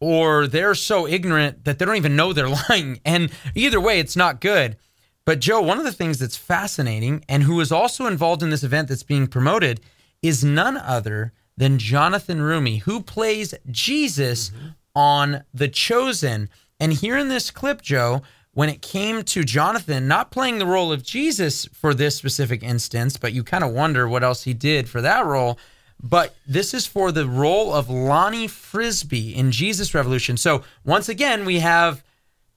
or 0.01 0.47
they're 0.47 0.75
so 0.75 1.07
ignorant 1.07 1.65
that 1.65 1.79
they 1.79 1.85
don't 1.85 1.97
even 1.97 2.17
know 2.17 2.33
they're 2.33 2.49
lying, 2.69 3.01
and 3.05 3.31
either 3.55 3.81
way, 3.81 4.01
it's 4.01 4.17
not 4.17 4.41
good. 4.41 4.77
But 5.25 5.41
Joe, 5.41 5.61
one 5.61 5.79
of 5.79 5.85
the 5.85 5.93
things 5.93 6.19
that's 6.19 6.37
fascinating, 6.37 7.25
and 7.29 7.43
who 7.43 7.61
is 7.61 7.71
also 7.71 8.07
involved 8.07 8.43
in 8.43 8.51
this 8.51 8.63
event 8.63 8.89
that's 8.89 9.03
being 9.03 9.27
promoted, 9.27 9.81
is 10.23 10.43
none 10.43 10.77
other 10.77 11.33
than 11.59 11.79
Jonathan 11.79 12.39
Roumie, 12.39 12.83
who 12.83 13.03
plays 13.03 13.53
Jesus 13.69 14.51
mm-hmm. 14.51 14.69
on 14.95 15.45
The 15.53 15.69
Chosen. 15.69 16.49
And 16.79 16.93
here 16.93 17.19
in 17.19 17.29
this 17.29 17.51
clip, 17.51 17.83
Joe, 17.83 18.23
when 18.53 18.69
it 18.69 18.81
came 18.81 19.25
to 19.25 19.43
Jonathan 19.43 20.07
not 20.07 20.31
playing 20.31 20.59
the 20.59 20.67
role 20.67 20.93
of 20.93 21.03
Jesus 21.03 21.67
for 21.67 21.95
this 21.95 22.15
specific 22.15 22.63
instance, 22.63 23.17
but 23.17 23.33
you 23.33 23.43
kind 23.43 23.65
of 23.65 23.73
wonder 23.73 24.09
what 24.09 24.23
else 24.23 24.45
he 24.45 24.55
did 24.55 24.89
for 24.89 25.01
that 25.01 25.27
role. 25.27 25.59
But 26.01 26.37
this 26.47 26.73
is 26.73 26.87
for 26.87 27.11
the 27.11 27.27
role 27.27 27.75
of 27.75 27.91
Lonnie 27.91 28.47
Frisbee 28.47 29.35
in 29.35 29.51
Jesus 29.51 29.95
Revolution. 29.95 30.37
So 30.37 30.63
once 30.85 31.09
again, 31.09 31.45
we 31.45 31.59
have 31.59 32.05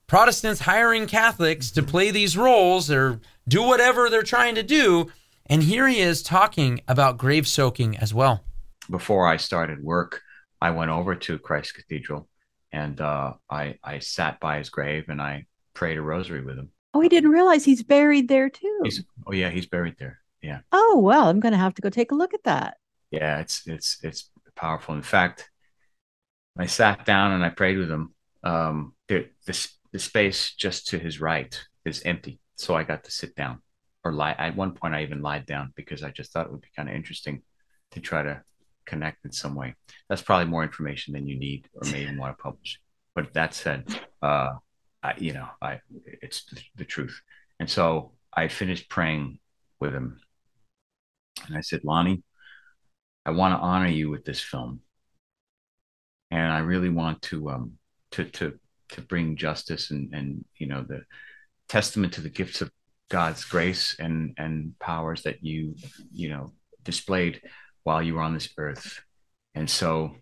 Protestants 0.05 0.61
hiring 0.61 1.07
Catholics 1.07 1.71
to 1.71 1.81
mm-hmm. 1.81 1.89
play 1.89 2.11
these 2.11 2.37
roles 2.37 2.91
or 2.91 3.19
do 3.47 3.63
whatever 3.63 4.11
they're 4.11 4.21
trying 4.21 4.53
to 4.55 4.63
do. 4.63 5.11
And 5.47 5.63
here 5.63 5.87
he 5.87 5.99
is 5.99 6.21
talking 6.21 6.81
about 6.87 7.17
grave 7.17 7.47
soaking 7.47 7.97
as 7.97 8.13
well. 8.13 8.43
Before 8.91 9.27
I 9.27 9.37
started 9.37 9.81
work, 9.83 10.21
I 10.61 10.71
went 10.71 10.91
over 10.91 11.15
to 11.15 11.39
Christ 11.39 11.73
Cathedral 11.75 12.29
and 12.71 12.99
uh, 13.01 13.33
I 13.49 13.77
I 13.83 13.99
sat 13.99 14.39
by 14.39 14.59
his 14.59 14.69
grave 14.69 15.05
and 15.09 15.21
I 15.21 15.45
prayed 15.73 15.97
a 15.97 16.01
rosary 16.01 16.43
with 16.43 16.57
him. 16.57 16.69
Oh, 16.93 17.01
he 17.01 17.09
didn't 17.09 17.31
realize 17.31 17.63
he's 17.65 17.83
buried 17.83 18.27
there 18.27 18.49
too. 18.49 18.79
He's 18.83 19.03
oh 19.25 19.33
yeah, 19.33 19.49
he's 19.49 19.65
buried 19.65 19.95
there. 19.97 20.19
Yeah, 20.41 20.61
Oh, 20.71 20.99
well, 20.99 21.27
I'm 21.27 21.39
going 21.39 21.51
to 21.51 21.57
have 21.59 21.75
to 21.75 21.83
go 21.83 21.89
take 21.91 22.11
a 22.11 22.15
look 22.15 22.33
at 22.33 22.43
that. 22.45 22.77
yeah, 23.11 23.39
it's 23.39 23.67
it's 23.67 23.99
it's 24.03 24.29
powerful. 24.55 24.95
In 24.95 25.03
fact, 25.03 25.49
I 26.57 26.65
sat 26.65 27.05
down 27.05 27.31
and 27.31 27.43
I 27.43 27.49
prayed 27.49 27.77
with 27.77 27.89
him. 27.89 28.13
Um, 28.43 28.93
the 29.07 29.29
the 29.45 29.67
the 29.91 29.99
space 29.99 30.53
just 30.55 30.87
to 30.87 30.99
his 30.99 31.21
right 31.21 31.59
is 31.85 32.01
empty, 32.03 32.39
so 32.55 32.75
I 32.75 32.83
got 32.83 33.03
to 33.05 33.11
sit 33.11 33.35
down 33.35 33.61
or 34.03 34.13
lie. 34.13 34.31
At 34.37 34.55
one 34.55 34.73
point, 34.73 34.95
I 34.95 35.03
even 35.03 35.21
lied 35.21 35.45
down 35.45 35.73
because 35.75 36.03
I 36.03 36.09
just 36.11 36.31
thought 36.31 36.47
it 36.47 36.51
would 36.51 36.61
be 36.61 36.71
kind 36.75 36.89
of 36.89 36.95
interesting 36.95 37.43
to 37.91 37.99
try 37.99 38.23
to 38.23 38.41
connect 38.91 39.25
in 39.25 39.31
some 39.31 39.55
way. 39.55 39.73
That's 40.07 40.21
probably 40.21 40.49
more 40.51 40.63
information 40.63 41.13
than 41.13 41.27
you 41.27 41.37
need 41.39 41.61
or 41.73 41.89
may 41.89 42.03
even 42.03 42.17
want 42.17 42.37
to 42.37 42.43
publish. 42.43 42.79
But 43.15 43.33
that 43.33 43.53
said, 43.53 43.81
uh, 44.21 44.51
I, 45.01 45.13
you 45.17 45.33
know, 45.33 45.47
I 45.61 45.79
it's 46.21 46.45
the, 46.45 46.61
the 46.75 46.85
truth. 46.85 47.17
And 47.59 47.69
so 47.69 48.11
I 48.33 48.47
finished 48.47 48.89
praying 48.89 49.39
with 49.79 49.93
him, 49.93 50.19
and 51.47 51.57
I 51.57 51.61
said, 51.61 51.81
Lonnie, 51.83 52.23
I 53.25 53.31
want 53.31 53.53
to 53.53 53.65
honor 53.71 53.87
you 53.87 54.09
with 54.09 54.25
this 54.25 54.41
film, 54.41 54.81
and 56.29 56.51
I 56.51 56.59
really 56.59 56.89
want 56.89 57.21
to 57.29 57.49
um 57.49 57.73
to 58.11 58.25
to 58.37 58.59
to 58.93 59.01
bring 59.01 59.37
justice 59.37 59.91
and 59.91 60.13
and 60.13 60.45
you 60.57 60.67
know 60.67 60.83
the 60.87 61.01
testament 61.67 62.13
to 62.13 62.21
the 62.21 62.35
gifts 62.39 62.61
of 62.61 62.71
God's 63.09 63.43
grace 63.45 63.95
and 63.99 64.33
and 64.37 64.77
powers 64.79 65.23
that 65.23 65.43
you 65.43 65.75
you 66.13 66.29
know 66.29 66.51
displayed 66.83 67.41
while 67.83 68.01
you 68.01 68.15
were 68.15 68.21
on 68.21 68.33
this 68.33 68.49
earth. 68.57 69.01
And 69.55 69.69
so 69.69 70.15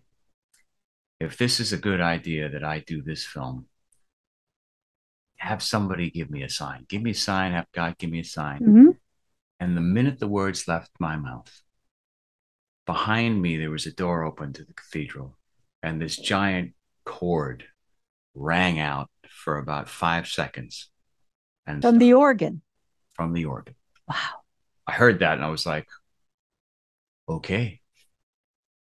if 1.18 1.36
this 1.36 1.60
is 1.60 1.72
a 1.72 1.78
good 1.78 2.00
idea 2.00 2.48
that 2.48 2.64
I 2.64 2.80
do 2.80 3.02
this 3.02 3.24
film, 3.24 3.66
have 5.36 5.62
somebody 5.62 6.10
give 6.10 6.30
me 6.30 6.42
a 6.42 6.48
sign. 6.48 6.84
Give 6.88 7.02
me 7.02 7.10
a 7.10 7.14
sign, 7.14 7.52
have 7.52 7.66
God 7.72 7.96
give 7.98 8.10
me 8.10 8.20
a 8.20 8.24
sign. 8.24 8.60
Mhm. 8.60 8.98
And 9.58 9.76
the 9.76 9.80
minute 9.80 10.18
the 10.18 10.28
words 10.28 10.66
left 10.68 10.90
my 10.98 11.16
mouth, 11.16 11.62
behind 12.86 13.40
me 13.40 13.56
there 13.56 13.70
was 13.70 13.86
a 13.86 13.92
door 13.92 14.24
open 14.24 14.52
to 14.54 14.64
the 14.64 14.74
cathedral, 14.74 15.38
and 15.82 16.00
this 16.00 16.16
giant 16.16 16.74
cord 17.04 17.66
rang 18.34 18.78
out 18.78 19.10
for 19.28 19.58
about 19.58 19.88
five 19.88 20.26
seconds. 20.28 20.90
And 21.66 21.82
From 21.82 21.98
the 21.98 22.14
organ. 22.14 22.62
from 23.14 23.32
the 23.34 23.44
organ. 23.44 23.74
Wow. 24.08 24.42
I 24.86 24.92
heard 24.92 25.18
that 25.20 25.34
and 25.34 25.44
I 25.44 25.48
was 25.50 25.66
like, 25.66 25.88
okay, 27.30 27.80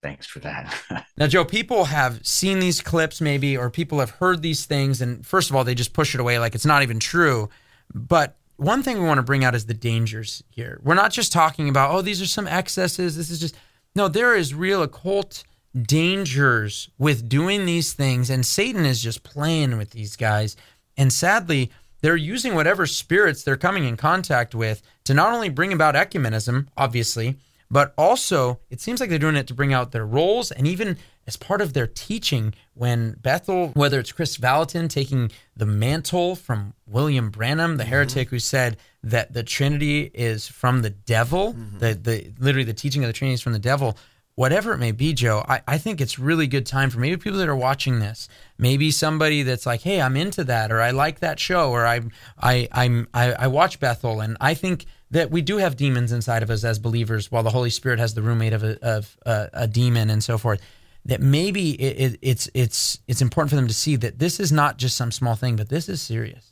thanks 0.01 0.25
for 0.27 0.39
that. 0.39 0.73
Now, 1.19 1.25
Joe, 1.25 1.43
people 1.43 1.85
have 1.85 2.25
seen 2.27 2.59
these 2.59 2.79
clips 2.79 3.21
maybe, 3.21 3.57
or 3.57 3.71
people 3.71 3.99
have 4.01 4.11
heard 4.11 4.43
these 4.43 4.67
things, 4.67 5.01
and 5.01 5.25
first 5.25 5.49
of 5.49 5.55
all, 5.55 5.63
they 5.63 5.73
just 5.73 5.93
push 5.93 6.13
it 6.13 6.21
away 6.21 6.37
like 6.37 6.53
it's 6.53 6.65
not 6.65 6.83
even 6.83 6.99
true. 6.99 7.49
But 7.91 8.37
one 8.57 8.83
thing 8.83 8.99
we 8.99 9.07
want 9.07 9.17
to 9.17 9.23
bring 9.23 9.43
out 9.43 9.55
is 9.55 9.65
the 9.65 9.73
dangers 9.73 10.43
here. 10.49 10.79
We're 10.83 10.93
not 10.93 11.11
just 11.11 11.31
talking 11.31 11.69
about, 11.69 11.89
oh, 11.91 12.03
these 12.03 12.21
are 12.21 12.27
some 12.27 12.47
excesses. 12.47 13.17
This 13.17 13.31
is 13.31 13.39
just, 13.39 13.55
no, 13.95 14.07
there 14.07 14.35
is 14.35 14.53
real 14.53 14.83
occult 14.83 15.43
dangers 15.79 16.89
with 16.97 17.27
doing 17.27 17.65
these 17.65 17.93
things, 17.93 18.29
and 18.29 18.45
Satan 18.45 18.85
is 18.85 19.01
just 19.01 19.23
playing 19.23 19.77
with 19.77 19.91
these 19.91 20.15
guys. 20.15 20.55
And 20.95 21.11
sadly, 21.11 21.71
they're 22.01 22.15
using 22.15 22.55
whatever 22.55 22.85
spirits 22.85 23.43
they're 23.43 23.57
coming 23.57 23.85
in 23.85 23.97
contact 23.97 24.53
with 24.53 24.81
to 25.05 25.13
not 25.13 25.33
only 25.33 25.49
bring 25.49 25.73
about 25.73 25.95
ecumenism, 25.95 26.67
obviously, 26.77 27.37
but 27.69 27.93
also 27.97 28.59
it 28.69 28.81
seems 28.81 28.99
like 28.99 29.09
they're 29.09 29.19
doing 29.19 29.35
it 29.35 29.47
to 29.47 29.53
bring 29.53 29.73
out 29.73 29.91
their 29.91 30.05
roles 30.05 30.51
and 30.51 30.67
even 30.67 30.97
as 31.27 31.35
part 31.35 31.61
of 31.61 31.73
their 31.73 31.87
teaching 31.87 32.53
when 32.73 33.11
Bethel, 33.21 33.69
whether 33.73 33.99
it's 33.99 34.13
Kris 34.13 34.37
Vallotton 34.37 34.87
taking 34.87 35.29
the 35.55 35.65
mantle 35.65 36.35
from 36.35 36.73
William 36.87 37.29
Branham, 37.29 37.75
the 37.75 37.83
mm-hmm. 37.83 37.91
heretic 37.91 38.29
who 38.29 38.39
said 38.39 38.77
that 39.03 39.33
the 39.33 39.43
Trinity 39.43 40.09
is 40.13 40.47
from 40.47 40.81
the 40.81 40.89
devil, 40.89 41.53
mm-hmm. 41.53 41.79
the, 41.79 41.93
the 41.95 42.33
literally 42.39 42.63
the 42.63 42.73
teaching 42.73 43.03
of 43.03 43.09
the 43.09 43.13
Trinity 43.13 43.33
is 43.33 43.41
from 43.41 43.53
the 43.53 43.59
devil, 43.59 43.97
whatever 44.35 44.71
it 44.71 44.77
may 44.77 44.91
be, 44.91 45.13
Joe, 45.13 45.43
I, 45.49 45.61
I 45.67 45.77
think 45.79 45.99
it's 45.99 46.17
really 46.17 46.47
good 46.47 46.65
time 46.65 46.89
for 46.91 46.99
maybe 46.99 47.17
people 47.17 47.39
that 47.39 47.49
are 47.49 47.55
watching 47.55 47.99
this, 47.99 48.29
maybe 48.57 48.91
somebody 48.91 49.41
that's 49.41 49.65
like, 49.65 49.81
hey, 49.81 49.99
I'm 49.99 50.15
into 50.15 50.43
that, 50.45 50.71
or 50.71 50.79
I 50.79 50.91
like 50.91 51.19
that 51.19 51.39
show, 51.39 51.71
or 51.71 51.85
I 51.85 52.01
I 52.39 52.69
I'm 52.71 53.07
I, 53.13 53.33
I 53.33 53.47
watch 53.47 53.79
Bethel, 53.79 54.21
and 54.21 54.37
I 54.39 54.53
think 54.53 54.85
that 55.11 55.31
we 55.31 55.41
do 55.41 55.57
have 55.57 55.75
demons 55.75 56.11
inside 56.11 56.43
of 56.43 56.49
us 56.49 56.63
as 56.63 56.79
believers, 56.79 57.31
while 57.31 57.43
the 57.43 57.49
Holy 57.49 57.69
Spirit 57.69 57.99
has 57.99 58.13
the 58.13 58.21
roommate 58.21 58.53
of 58.53 58.63
a 58.63 58.77
of 58.85 59.17
a, 59.25 59.49
a 59.53 59.67
demon 59.67 60.09
and 60.09 60.23
so 60.23 60.37
forth. 60.37 60.61
That 61.05 61.21
maybe 61.21 61.71
it, 61.81 62.13
it, 62.13 62.19
it's 62.21 62.49
it's 62.53 62.99
it's 63.07 63.21
important 63.21 63.49
for 63.49 63.55
them 63.55 63.67
to 63.67 63.73
see 63.73 63.95
that 63.97 64.19
this 64.19 64.39
is 64.39 64.51
not 64.51 64.77
just 64.77 64.97
some 64.97 65.11
small 65.11 65.35
thing, 65.35 65.55
but 65.55 65.69
this 65.69 65.87
is 65.87 66.01
serious. 66.01 66.51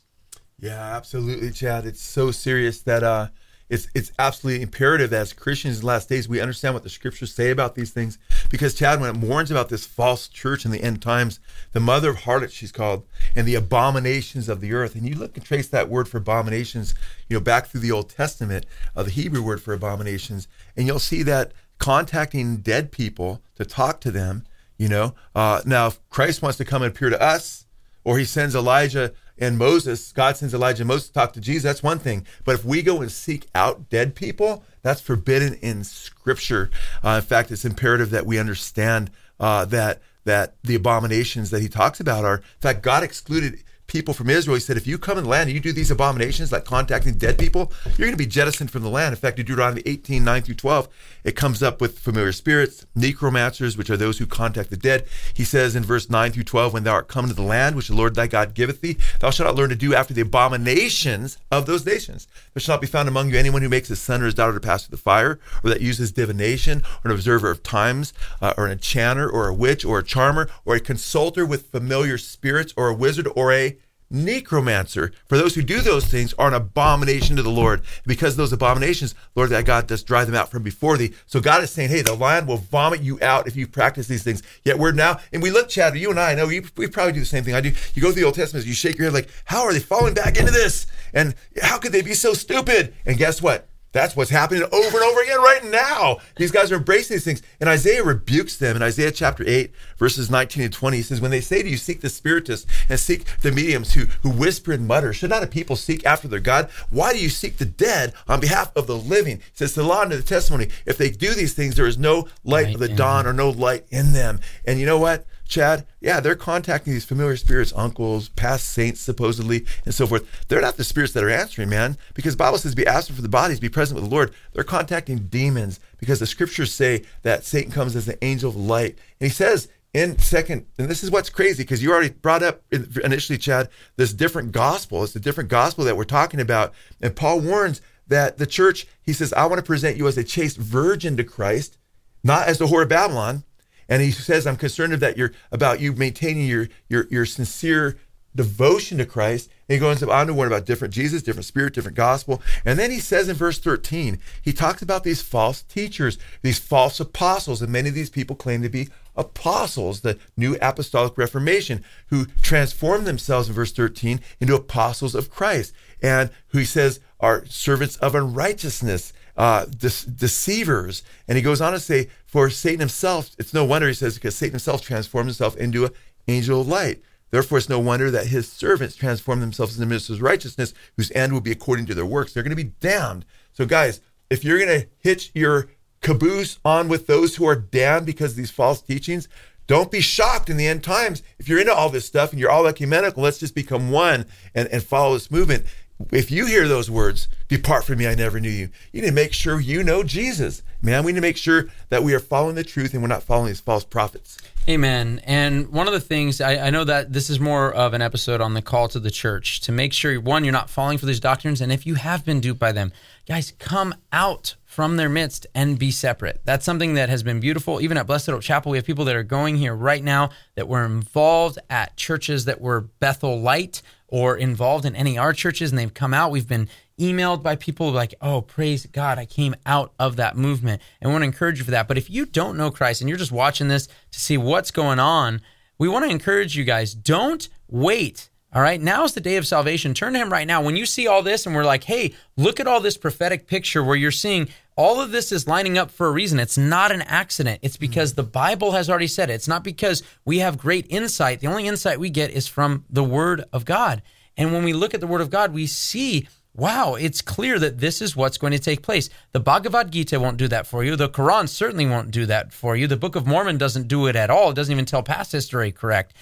Yeah, 0.58 0.96
absolutely, 0.96 1.50
Chad. 1.50 1.84
It's 1.84 2.00
so 2.00 2.30
serious 2.30 2.80
that 2.82 3.02
uh, 3.02 3.28
it's 3.68 3.88
it's 3.94 4.12
absolutely 4.18 4.62
imperative 4.62 5.10
that 5.10 5.22
as 5.22 5.32
Christians 5.32 5.76
in 5.76 5.80
the 5.80 5.86
last 5.86 6.08
days 6.08 6.28
we 6.28 6.40
understand 6.40 6.74
what 6.74 6.84
the 6.84 6.88
scriptures 6.88 7.34
say 7.34 7.50
about 7.50 7.74
these 7.74 7.90
things. 7.90 8.18
Because 8.48 8.74
Chad, 8.74 9.00
when 9.00 9.16
it 9.16 9.20
warns 9.20 9.50
about 9.50 9.68
this 9.68 9.86
false 9.86 10.28
church 10.28 10.64
in 10.64 10.70
the 10.70 10.82
end 10.82 11.02
times, 11.02 11.40
the 11.72 11.80
mother 11.80 12.10
of 12.10 12.20
harlots 12.20 12.54
she's 12.54 12.70
called, 12.70 13.04
and 13.34 13.46
the 13.46 13.56
abominations 13.56 14.48
of 14.48 14.60
the 14.60 14.72
earth, 14.72 14.94
and 14.94 15.08
you 15.08 15.16
look 15.16 15.36
and 15.36 15.44
trace 15.44 15.68
that 15.68 15.88
word 15.88 16.08
for 16.08 16.18
abominations, 16.18 16.94
you 17.28 17.36
know, 17.36 17.40
back 17.40 17.66
through 17.66 17.80
the 17.80 17.92
Old 17.92 18.08
Testament, 18.08 18.66
uh, 18.94 19.02
the 19.02 19.10
Hebrew 19.10 19.42
word 19.42 19.60
for 19.60 19.74
abominations, 19.74 20.46
and 20.76 20.86
you'll 20.86 20.98
see 20.98 21.22
that 21.24 21.52
contacting 21.78 22.58
dead 22.58 22.92
people 22.92 23.42
to 23.56 23.64
talk 23.64 24.00
to 24.00 24.10
them. 24.10 24.44
You 24.78 24.88
know, 24.88 25.14
uh, 25.34 25.62
now 25.64 25.88
if 25.88 26.08
Christ 26.10 26.42
wants 26.42 26.58
to 26.58 26.64
come 26.64 26.82
and 26.82 26.92
appear 26.94 27.10
to 27.10 27.20
us, 27.20 27.66
or 28.04 28.18
he 28.18 28.24
sends 28.24 28.54
Elijah 28.54 29.12
and 29.38 29.58
Moses, 29.58 30.12
God 30.12 30.36
sends 30.36 30.54
Elijah 30.54 30.82
and 30.82 30.88
Moses 30.88 31.08
to 31.08 31.12
talk 31.12 31.32
to 31.34 31.40
Jesus, 31.40 31.64
that's 31.64 31.82
one 31.82 31.98
thing. 31.98 32.26
But 32.44 32.54
if 32.54 32.64
we 32.64 32.82
go 32.82 33.00
and 33.00 33.10
seek 33.12 33.46
out 33.54 33.90
dead 33.90 34.14
people, 34.14 34.64
that's 34.82 35.00
forbidden 35.00 35.54
in 35.54 35.84
Scripture. 35.84 36.70
Uh, 37.04 37.20
in 37.20 37.22
fact, 37.22 37.50
it's 37.50 37.64
imperative 37.64 38.10
that 38.10 38.26
we 38.26 38.38
understand 38.38 39.10
uh, 39.38 39.64
that 39.66 40.00
that 40.24 40.54
the 40.64 40.74
abominations 40.74 41.50
that 41.50 41.62
he 41.62 41.68
talks 41.68 42.00
about 42.00 42.24
are, 42.24 42.38
in 42.38 42.60
fact, 42.60 42.82
God 42.82 43.04
excluded 43.04 43.62
people 43.86 44.14
from 44.14 44.30
Israel. 44.30 44.54
He 44.54 44.60
said, 44.60 44.76
if 44.76 44.86
you 44.86 44.98
come 44.98 45.18
in 45.18 45.24
the 45.24 45.30
land 45.30 45.48
and 45.48 45.54
you 45.54 45.60
do 45.60 45.72
these 45.72 45.90
abominations 45.90 46.52
like 46.52 46.64
contacting 46.64 47.14
dead 47.14 47.38
people, 47.38 47.72
you're 47.84 48.06
going 48.06 48.12
to 48.12 48.16
be 48.16 48.26
jettisoned 48.26 48.70
from 48.70 48.82
the 48.82 48.88
land. 48.88 49.12
In 49.12 49.20
fact, 49.20 49.38
in 49.38 49.46
Deuteronomy 49.46 49.82
18, 49.86 50.24
9 50.24 50.42
through 50.42 50.54
12, 50.54 50.88
it 51.24 51.36
comes 51.36 51.62
up 51.62 51.80
with 51.80 51.98
familiar 51.98 52.32
spirits, 52.32 52.86
necromancers, 52.94 53.76
which 53.76 53.90
are 53.90 53.96
those 53.96 54.18
who 54.18 54.26
contact 54.26 54.70
the 54.70 54.76
dead. 54.76 55.06
He 55.34 55.44
says 55.44 55.76
in 55.76 55.84
verse 55.84 56.10
9 56.10 56.32
through 56.32 56.44
12, 56.44 56.72
when 56.72 56.84
thou 56.84 56.92
art 56.92 57.08
come 57.08 57.28
to 57.28 57.34
the 57.34 57.42
land 57.42 57.76
which 57.76 57.88
the 57.88 57.94
Lord 57.94 58.14
thy 58.14 58.26
God 58.26 58.54
giveth 58.54 58.80
thee, 58.80 58.96
thou 59.20 59.30
shalt 59.30 59.48
not 59.48 59.56
learn 59.56 59.70
to 59.70 59.76
do 59.76 59.94
after 59.94 60.14
the 60.14 60.22
abominations 60.22 61.38
of 61.50 61.66
those 61.66 61.86
nations. 61.86 62.26
There 62.54 62.60
shall 62.60 62.74
not 62.74 62.80
be 62.80 62.86
found 62.86 63.08
among 63.08 63.30
you 63.30 63.38
anyone 63.38 63.62
who 63.62 63.68
makes 63.68 63.88
his 63.88 64.00
son 64.00 64.22
or 64.22 64.26
his 64.26 64.34
daughter 64.34 64.54
to 64.54 64.60
pass 64.60 64.86
through 64.86 64.96
the 64.96 65.02
fire, 65.02 65.38
or 65.62 65.70
that 65.70 65.80
uses 65.80 66.12
divination, 66.12 66.82
or 67.04 67.10
an 67.10 67.14
observer 67.14 67.50
of 67.50 67.62
times, 67.62 68.12
uh, 68.40 68.54
or 68.56 68.66
an 68.66 68.72
enchanter, 68.72 69.28
or 69.28 69.48
a 69.48 69.54
witch, 69.54 69.84
or 69.84 69.98
a 69.98 70.04
charmer, 70.04 70.48
or 70.64 70.74
a 70.74 70.80
consulter 70.80 71.46
with 71.46 71.70
familiar 71.70 72.18
spirits, 72.18 72.72
or 72.76 72.88
a 72.88 72.94
wizard, 72.94 73.28
or 73.34 73.52
a 73.52 73.75
necromancer. 74.10 75.12
For 75.26 75.36
those 75.36 75.54
who 75.54 75.62
do 75.62 75.80
those 75.80 76.06
things 76.06 76.34
are 76.34 76.48
an 76.48 76.54
abomination 76.54 77.36
to 77.36 77.42
the 77.42 77.50
Lord. 77.50 77.82
Because 78.06 78.36
those 78.36 78.52
abominations, 78.52 79.14
Lord 79.34 79.50
thy 79.50 79.62
God 79.62 79.86
does 79.86 80.02
drive 80.02 80.26
them 80.26 80.36
out 80.36 80.50
from 80.50 80.62
before 80.62 80.96
thee. 80.96 81.14
So 81.26 81.40
God 81.40 81.62
is 81.62 81.70
saying, 81.70 81.90
hey, 81.90 82.02
the 82.02 82.14
lion 82.14 82.46
will 82.46 82.56
vomit 82.56 83.02
you 83.02 83.18
out 83.22 83.46
if 83.46 83.56
you 83.56 83.66
practice 83.66 84.06
these 84.06 84.22
things. 84.22 84.42
Yet 84.64 84.78
we're 84.78 84.92
now, 84.92 85.20
and 85.32 85.42
we 85.42 85.50
look, 85.50 85.68
Chad, 85.68 85.96
you 85.96 86.10
and 86.10 86.20
I, 86.20 86.32
I 86.32 86.34
know 86.34 86.46
we, 86.46 86.62
we 86.76 86.86
probably 86.88 87.12
do 87.12 87.20
the 87.20 87.26
same 87.26 87.44
thing 87.44 87.54
I 87.54 87.60
do. 87.60 87.72
You 87.94 88.02
go 88.02 88.08
through 88.08 88.20
the 88.20 88.26
Old 88.26 88.34
Testament, 88.34 88.66
you 88.66 88.74
shake 88.74 88.98
your 88.98 89.06
head 89.06 89.14
like, 89.14 89.30
how 89.44 89.62
are 89.62 89.72
they 89.72 89.80
falling 89.80 90.14
back 90.14 90.36
into 90.36 90.52
this? 90.52 90.86
And 91.14 91.34
how 91.62 91.78
could 91.78 91.92
they 91.92 92.02
be 92.02 92.14
so 92.14 92.34
stupid? 92.34 92.94
And 93.04 93.16
guess 93.16 93.40
what? 93.40 93.68
That's 93.96 94.14
what's 94.14 94.30
happening 94.30 94.62
over 94.62 94.74
and 94.74 95.04
over 95.06 95.22
again 95.22 95.38
right 95.38 95.64
now. 95.64 96.18
These 96.36 96.50
guys 96.50 96.70
are 96.70 96.76
embracing 96.76 97.14
these 97.14 97.24
things. 97.24 97.40
And 97.60 97.70
Isaiah 97.70 98.04
rebukes 98.04 98.58
them 98.58 98.76
in 98.76 98.82
Isaiah 98.82 99.10
chapter 99.10 99.42
8, 99.46 99.72
verses 99.96 100.30
19 100.30 100.64
and 100.64 100.72
20. 100.72 100.98
He 100.98 101.02
says, 101.02 101.22
When 101.22 101.30
they 101.30 101.40
say 101.40 101.62
to 101.62 101.68
you, 101.70 101.78
seek 101.78 102.02
the 102.02 102.10
spiritists 102.10 102.70
and 102.90 103.00
seek 103.00 103.24
the 103.40 103.50
mediums 103.50 103.94
who, 103.94 104.04
who 104.20 104.28
whisper 104.28 104.72
and 104.72 104.86
mutter, 104.86 105.14
should 105.14 105.30
not 105.30 105.42
a 105.42 105.46
people 105.46 105.76
seek 105.76 106.04
after 106.04 106.28
their 106.28 106.40
God? 106.40 106.68
Why 106.90 107.14
do 107.14 107.18
you 107.18 107.30
seek 107.30 107.56
the 107.56 107.64
dead 107.64 108.12
on 108.28 108.38
behalf 108.38 108.70
of 108.76 108.86
the 108.86 108.98
living? 108.98 109.38
He 109.38 109.44
says, 109.54 109.74
The 109.74 109.82
law 109.82 110.02
and 110.02 110.12
the 110.12 110.20
testimony, 110.20 110.68
if 110.84 110.98
they 110.98 111.08
do 111.08 111.32
these 111.32 111.54
things, 111.54 111.76
there 111.76 111.86
is 111.86 111.96
no 111.96 112.28
light 112.44 112.74
of 112.74 112.80
the 112.80 112.90
dawn 112.90 113.26
or 113.26 113.32
no 113.32 113.48
light 113.48 113.86
in 113.88 114.12
them. 114.12 114.40
And 114.66 114.78
you 114.78 114.84
know 114.84 114.98
what? 114.98 115.24
Chad, 115.48 115.86
yeah, 116.00 116.20
they're 116.20 116.34
contacting 116.34 116.92
these 116.92 117.04
familiar 117.04 117.36
spirits, 117.36 117.72
uncles, 117.76 118.28
past 118.30 118.68
saints, 118.68 119.00
supposedly, 119.00 119.64
and 119.84 119.94
so 119.94 120.06
forth. 120.06 120.26
They're 120.48 120.60
not 120.60 120.76
the 120.76 120.84
spirits 120.84 121.12
that 121.12 121.24
are 121.24 121.30
answering, 121.30 121.68
man, 121.68 121.96
because 122.14 122.36
Bible 122.36 122.58
says, 122.58 122.74
be 122.74 122.86
absent 122.86 123.16
for 123.16 123.22
the 123.22 123.28
bodies, 123.28 123.60
be 123.60 123.68
present 123.68 124.00
with 124.00 124.08
the 124.08 124.14
Lord. 124.14 124.32
They're 124.52 124.64
contacting 124.64 125.28
demons 125.28 125.80
because 125.98 126.18
the 126.18 126.26
scriptures 126.26 126.72
say 126.72 127.04
that 127.22 127.44
Satan 127.44 127.70
comes 127.70 127.94
as 127.96 128.06
the 128.06 128.22
angel 128.24 128.50
of 128.50 128.56
light. 128.56 128.98
And 129.20 129.28
he 129.28 129.34
says 129.34 129.68
in 129.94 130.18
second, 130.18 130.66
and 130.78 130.90
this 130.90 131.02
is 131.02 131.10
what's 131.10 131.30
crazy 131.30 131.62
because 131.62 131.82
you 131.82 131.90
already 131.90 132.10
brought 132.10 132.42
up 132.42 132.62
initially, 132.70 133.38
Chad, 133.38 133.70
this 133.96 134.12
different 134.12 134.52
gospel. 134.52 135.04
It's 135.04 135.16
a 135.16 135.20
different 135.20 135.48
gospel 135.48 135.84
that 135.84 135.96
we're 135.96 136.04
talking 136.04 136.40
about. 136.40 136.74
And 137.00 137.16
Paul 137.16 137.40
warns 137.40 137.80
that 138.08 138.36
the 138.36 138.46
church, 138.46 138.86
he 139.02 139.12
says, 139.12 139.32
I 139.32 139.46
want 139.46 139.58
to 139.58 139.64
present 139.64 139.96
you 139.96 140.06
as 140.06 140.18
a 140.18 140.24
chaste 140.24 140.58
virgin 140.58 141.16
to 141.16 141.24
Christ, 141.24 141.78
not 142.22 142.46
as 142.46 142.58
the 142.58 142.66
whore 142.66 142.82
of 142.82 142.88
Babylon. 142.88 143.44
And 143.88 144.02
he 144.02 144.10
says, 144.10 144.46
I'm 144.46 144.56
concerned 144.56 144.92
that 144.94 145.16
you're 145.16 145.32
about 145.52 145.80
you 145.80 145.92
maintaining 145.92 146.46
your 146.46 146.68
your 146.88 147.06
your 147.10 147.26
sincere 147.26 147.96
devotion 148.36 148.98
to 148.98 149.06
Christ. 149.06 149.50
And 149.68 149.74
he 149.74 149.80
goes 149.80 150.02
on 150.02 150.26
to 150.26 150.34
warn 150.34 150.46
about 150.46 150.66
different 150.66 150.94
Jesus, 150.94 151.22
different 151.22 151.46
spirit, 151.46 151.74
different 151.74 151.96
gospel. 151.96 152.42
And 152.64 152.78
then 152.78 152.90
he 152.90 153.00
says 153.00 153.28
in 153.28 153.34
verse 153.34 153.58
13, 153.58 154.20
he 154.42 154.52
talks 154.52 154.82
about 154.82 155.02
these 155.02 155.22
false 155.22 155.62
teachers, 155.62 156.18
these 156.42 156.58
false 156.58 157.00
apostles, 157.00 157.62
and 157.62 157.72
many 157.72 157.88
of 157.88 157.94
these 157.94 158.10
people 158.10 158.36
claim 158.36 158.62
to 158.62 158.68
be 158.68 158.88
apostles, 159.16 160.02
the 160.02 160.18
new 160.36 160.56
apostolic 160.60 161.16
reformation, 161.16 161.82
who 162.08 162.26
transform 162.42 163.04
themselves 163.04 163.48
in 163.48 163.54
verse 163.54 163.72
13 163.72 164.20
into 164.40 164.54
apostles 164.54 165.14
of 165.14 165.30
Christ, 165.30 165.72
and 166.02 166.30
who 166.48 166.58
he 166.58 166.64
says 166.64 167.00
are 167.18 167.46
servants 167.46 167.96
of 167.96 168.14
unrighteousness 168.14 169.12
uh, 169.36 169.64
de- 169.64 170.10
deceivers. 170.10 171.02
And 171.26 171.36
he 171.36 171.42
goes 171.42 171.60
on 171.60 171.72
to 171.72 171.80
say, 171.80 172.08
for 172.36 172.50
Satan 172.50 172.80
himself, 172.80 173.30
it's 173.38 173.54
no 173.54 173.64
wonder, 173.64 173.88
he 173.88 173.94
says, 173.94 174.16
because 174.16 174.36
Satan 174.36 174.52
himself 174.52 174.82
transformed 174.82 175.28
himself 175.28 175.56
into 175.56 175.86
an 175.86 175.92
angel 176.28 176.60
of 176.60 176.68
light. 176.68 177.00
Therefore, 177.30 177.56
it's 177.56 177.70
no 177.70 177.78
wonder 177.78 178.10
that 178.10 178.26
his 178.26 178.46
servants 178.46 178.94
transform 178.94 179.40
themselves 179.40 179.74
into 179.74 179.88
ministers 179.88 180.16
of 180.16 180.22
righteousness, 180.22 180.74
whose 180.98 181.10
end 181.12 181.32
will 181.32 181.40
be 181.40 181.50
according 181.50 181.86
to 181.86 181.94
their 181.94 182.04
works. 182.04 182.34
They're 182.34 182.42
going 182.42 182.54
to 182.54 182.62
be 182.62 182.74
damned. 182.78 183.24
So, 183.52 183.64
guys, 183.64 184.02
if 184.28 184.44
you're 184.44 184.58
going 184.58 184.82
to 184.82 184.86
hitch 184.98 185.30
your 185.34 185.70
caboose 186.02 186.58
on 186.62 186.88
with 186.88 187.06
those 187.06 187.36
who 187.36 187.46
are 187.46 187.56
damned 187.56 188.04
because 188.04 188.32
of 188.32 188.36
these 188.36 188.50
false 188.50 188.82
teachings, 188.82 189.30
don't 189.66 189.90
be 189.90 190.02
shocked 190.02 190.50
in 190.50 190.58
the 190.58 190.66
end 190.66 190.84
times. 190.84 191.22
If 191.38 191.48
you're 191.48 191.60
into 191.60 191.72
all 191.72 191.88
this 191.88 192.04
stuff 192.04 192.32
and 192.32 192.38
you're 192.38 192.50
all 192.50 192.66
ecumenical, 192.66 193.22
let's 193.22 193.38
just 193.38 193.54
become 193.54 193.90
one 193.90 194.26
and, 194.54 194.68
and 194.68 194.82
follow 194.82 195.14
this 195.14 195.30
movement 195.30 195.64
if 196.12 196.30
you 196.30 196.46
hear 196.46 196.68
those 196.68 196.90
words, 196.90 197.28
depart 197.48 197.84
from 197.84 197.98
me, 197.98 198.06
I 198.06 198.14
never 198.14 198.38
knew 198.38 198.50
you. 198.50 198.68
You 198.92 199.02
need 199.02 199.08
to 199.08 199.14
make 199.14 199.32
sure 199.32 199.60
you 199.60 199.82
know 199.82 200.02
Jesus. 200.02 200.62
Man, 200.82 201.04
we 201.04 201.12
need 201.12 201.16
to 201.16 201.22
make 201.22 201.38
sure 201.38 201.68
that 201.88 202.02
we 202.02 202.14
are 202.14 202.20
following 202.20 202.54
the 202.54 202.64
truth 202.64 202.92
and 202.92 203.02
we're 203.02 203.08
not 203.08 203.22
following 203.22 203.48
these 203.48 203.60
false 203.60 203.84
prophets. 203.84 204.36
Amen. 204.68 205.20
And 205.24 205.70
one 205.70 205.86
of 205.86 205.92
the 205.92 206.00
things 206.00 206.40
I, 206.40 206.66
I, 206.66 206.70
know 206.70 206.82
that 206.84 207.12
this 207.12 207.30
is 207.30 207.38
more 207.38 207.72
of 207.72 207.94
an 207.94 208.02
episode 208.02 208.40
on 208.40 208.54
the 208.54 208.62
call 208.62 208.88
to 208.88 209.00
the 209.00 209.12
church 209.12 209.60
to 209.60 209.72
make 209.72 209.92
sure 209.92 210.20
one, 210.20 210.44
you're 210.44 210.52
not 210.52 210.68
falling 210.68 210.98
for 210.98 211.06
these 211.06 211.20
doctrines, 211.20 211.60
and 211.60 211.70
if 211.70 211.86
you 211.86 211.94
have 211.94 212.24
been 212.24 212.40
duped 212.40 212.58
by 212.58 212.72
them, 212.72 212.92
guys, 213.28 213.52
come 213.60 213.94
out 214.12 214.56
from 214.64 214.96
their 214.96 215.08
midst 215.08 215.46
and 215.54 215.78
be 215.78 215.92
separate. 215.92 216.40
That's 216.44 216.64
something 216.64 216.94
that 216.94 217.08
has 217.08 217.22
been 217.22 217.38
beautiful. 217.38 217.80
Even 217.80 217.96
at 217.96 218.08
Blessed 218.08 218.26
Hope 218.26 218.42
Chapel, 218.42 218.72
we 218.72 218.78
have 218.78 218.84
people 218.84 219.04
that 219.06 219.16
are 219.16 219.22
going 219.22 219.56
here 219.56 219.74
right 219.74 220.02
now 220.02 220.30
that 220.56 220.68
were 220.68 220.84
involved 220.84 221.58
at 221.70 221.96
churches 221.96 222.44
that 222.44 222.60
were 222.60 222.82
Bethel 222.82 223.40
Light 223.40 223.82
or 224.08 224.36
involved 224.36 224.84
in 224.84 224.92
NAR 224.92 225.32
churches 225.32 225.70
and 225.70 225.78
they've 225.78 225.92
come 225.92 226.14
out. 226.14 226.30
We've 226.30 226.48
been 226.48 226.68
emailed 226.98 227.42
by 227.42 227.56
people 227.56 227.90
like, 227.90 228.14
oh, 228.20 228.40
praise 228.40 228.86
God, 228.86 229.18
I 229.18 229.26
came 229.26 229.54
out 229.66 229.92
of 229.98 230.16
that 230.16 230.36
movement. 230.36 230.80
And 231.00 231.10
we 231.10 231.12
want 231.12 231.22
to 231.22 231.26
encourage 231.26 231.58
you 231.58 231.64
for 231.64 231.70
that. 231.72 231.88
But 231.88 231.98
if 231.98 232.08
you 232.08 232.26
don't 232.26 232.56
know 232.56 232.70
Christ 232.70 233.00
and 233.00 233.08
you're 233.08 233.18
just 233.18 233.32
watching 233.32 233.68
this 233.68 233.86
to 233.86 234.20
see 234.20 234.38
what's 234.38 234.70
going 234.70 234.98
on, 234.98 235.40
we 235.78 235.88
want 235.88 236.04
to 236.04 236.10
encourage 236.10 236.56
you 236.56 236.64
guys 236.64 236.94
don't 236.94 237.48
wait. 237.68 238.30
All 238.54 238.62
right, 238.62 238.80
now 238.80 239.04
is 239.04 239.12
the 239.12 239.20
day 239.20 239.36
of 239.36 239.46
salvation. 239.46 239.92
Turn 239.92 240.14
to 240.14 240.18
Him 240.18 240.32
right 240.32 240.46
now. 240.46 240.62
When 240.62 240.76
you 240.76 240.86
see 240.86 241.06
all 241.06 241.22
this 241.22 241.44
and 241.44 241.54
we're 241.54 241.64
like, 241.64 241.84
hey, 241.84 242.14
look 242.38 242.58
at 242.58 242.66
all 242.66 242.80
this 242.80 242.96
prophetic 242.96 243.46
picture 243.46 243.84
where 243.84 243.96
you're 243.96 244.10
seeing 244.10 244.48
all 244.76 245.00
of 245.00 245.10
this 245.10 245.32
is 245.32 245.48
lining 245.48 245.78
up 245.78 245.90
for 245.90 246.06
a 246.06 246.12
reason. 246.12 246.38
It's 246.38 246.58
not 246.58 246.92
an 246.92 247.02
accident. 247.02 247.60
It's 247.62 247.76
hmm. 247.76 247.80
because 247.80 248.14
the 248.14 248.22
Bible 248.22 248.72
has 248.72 248.88
already 248.88 249.06
said 249.06 249.30
it. 249.30 249.34
It's 249.34 249.48
not 249.48 249.64
because 249.64 250.02
we 250.24 250.38
have 250.38 250.58
great 250.58 250.86
insight. 250.88 251.40
The 251.40 251.48
only 251.48 251.66
insight 251.66 251.98
we 251.98 252.10
get 252.10 252.30
is 252.30 252.46
from 252.46 252.84
the 252.88 253.04
Word 253.04 253.44
of 253.52 253.64
God. 253.64 254.02
And 254.36 254.52
when 254.52 254.64
we 254.64 254.74
look 254.74 254.94
at 254.94 255.00
the 255.00 255.06
Word 255.06 255.22
of 255.22 255.30
God, 255.30 255.52
we 255.52 255.66
see 255.66 256.28
wow, 256.56 256.94
it's 256.94 257.20
clear 257.20 257.58
that 257.58 257.78
this 257.78 258.00
is 258.00 258.16
what's 258.16 258.38
going 258.38 258.52
to 258.52 258.58
take 258.58 258.82
place. 258.82 259.10
The 259.32 259.40
Bhagavad 259.40 259.90
Gita 259.90 260.18
won't 260.18 260.38
do 260.38 260.48
that 260.48 260.66
for 260.66 260.82
you. 260.82 260.96
The 260.96 261.10
Quran 261.10 261.48
certainly 261.48 261.84
won't 261.84 262.10
do 262.10 262.24
that 262.26 262.50
for 262.50 262.74
you. 262.74 262.86
The 262.86 262.96
Book 262.96 263.14
of 263.14 263.26
Mormon 263.26 263.58
doesn't 263.58 263.88
do 263.88 264.06
it 264.06 264.16
at 264.16 264.30
all. 264.30 264.50
It 264.50 264.54
doesn't 264.54 264.72
even 264.72 264.86
tell 264.86 265.02
past 265.02 265.32
history 265.32 265.70
correct. 265.70 266.14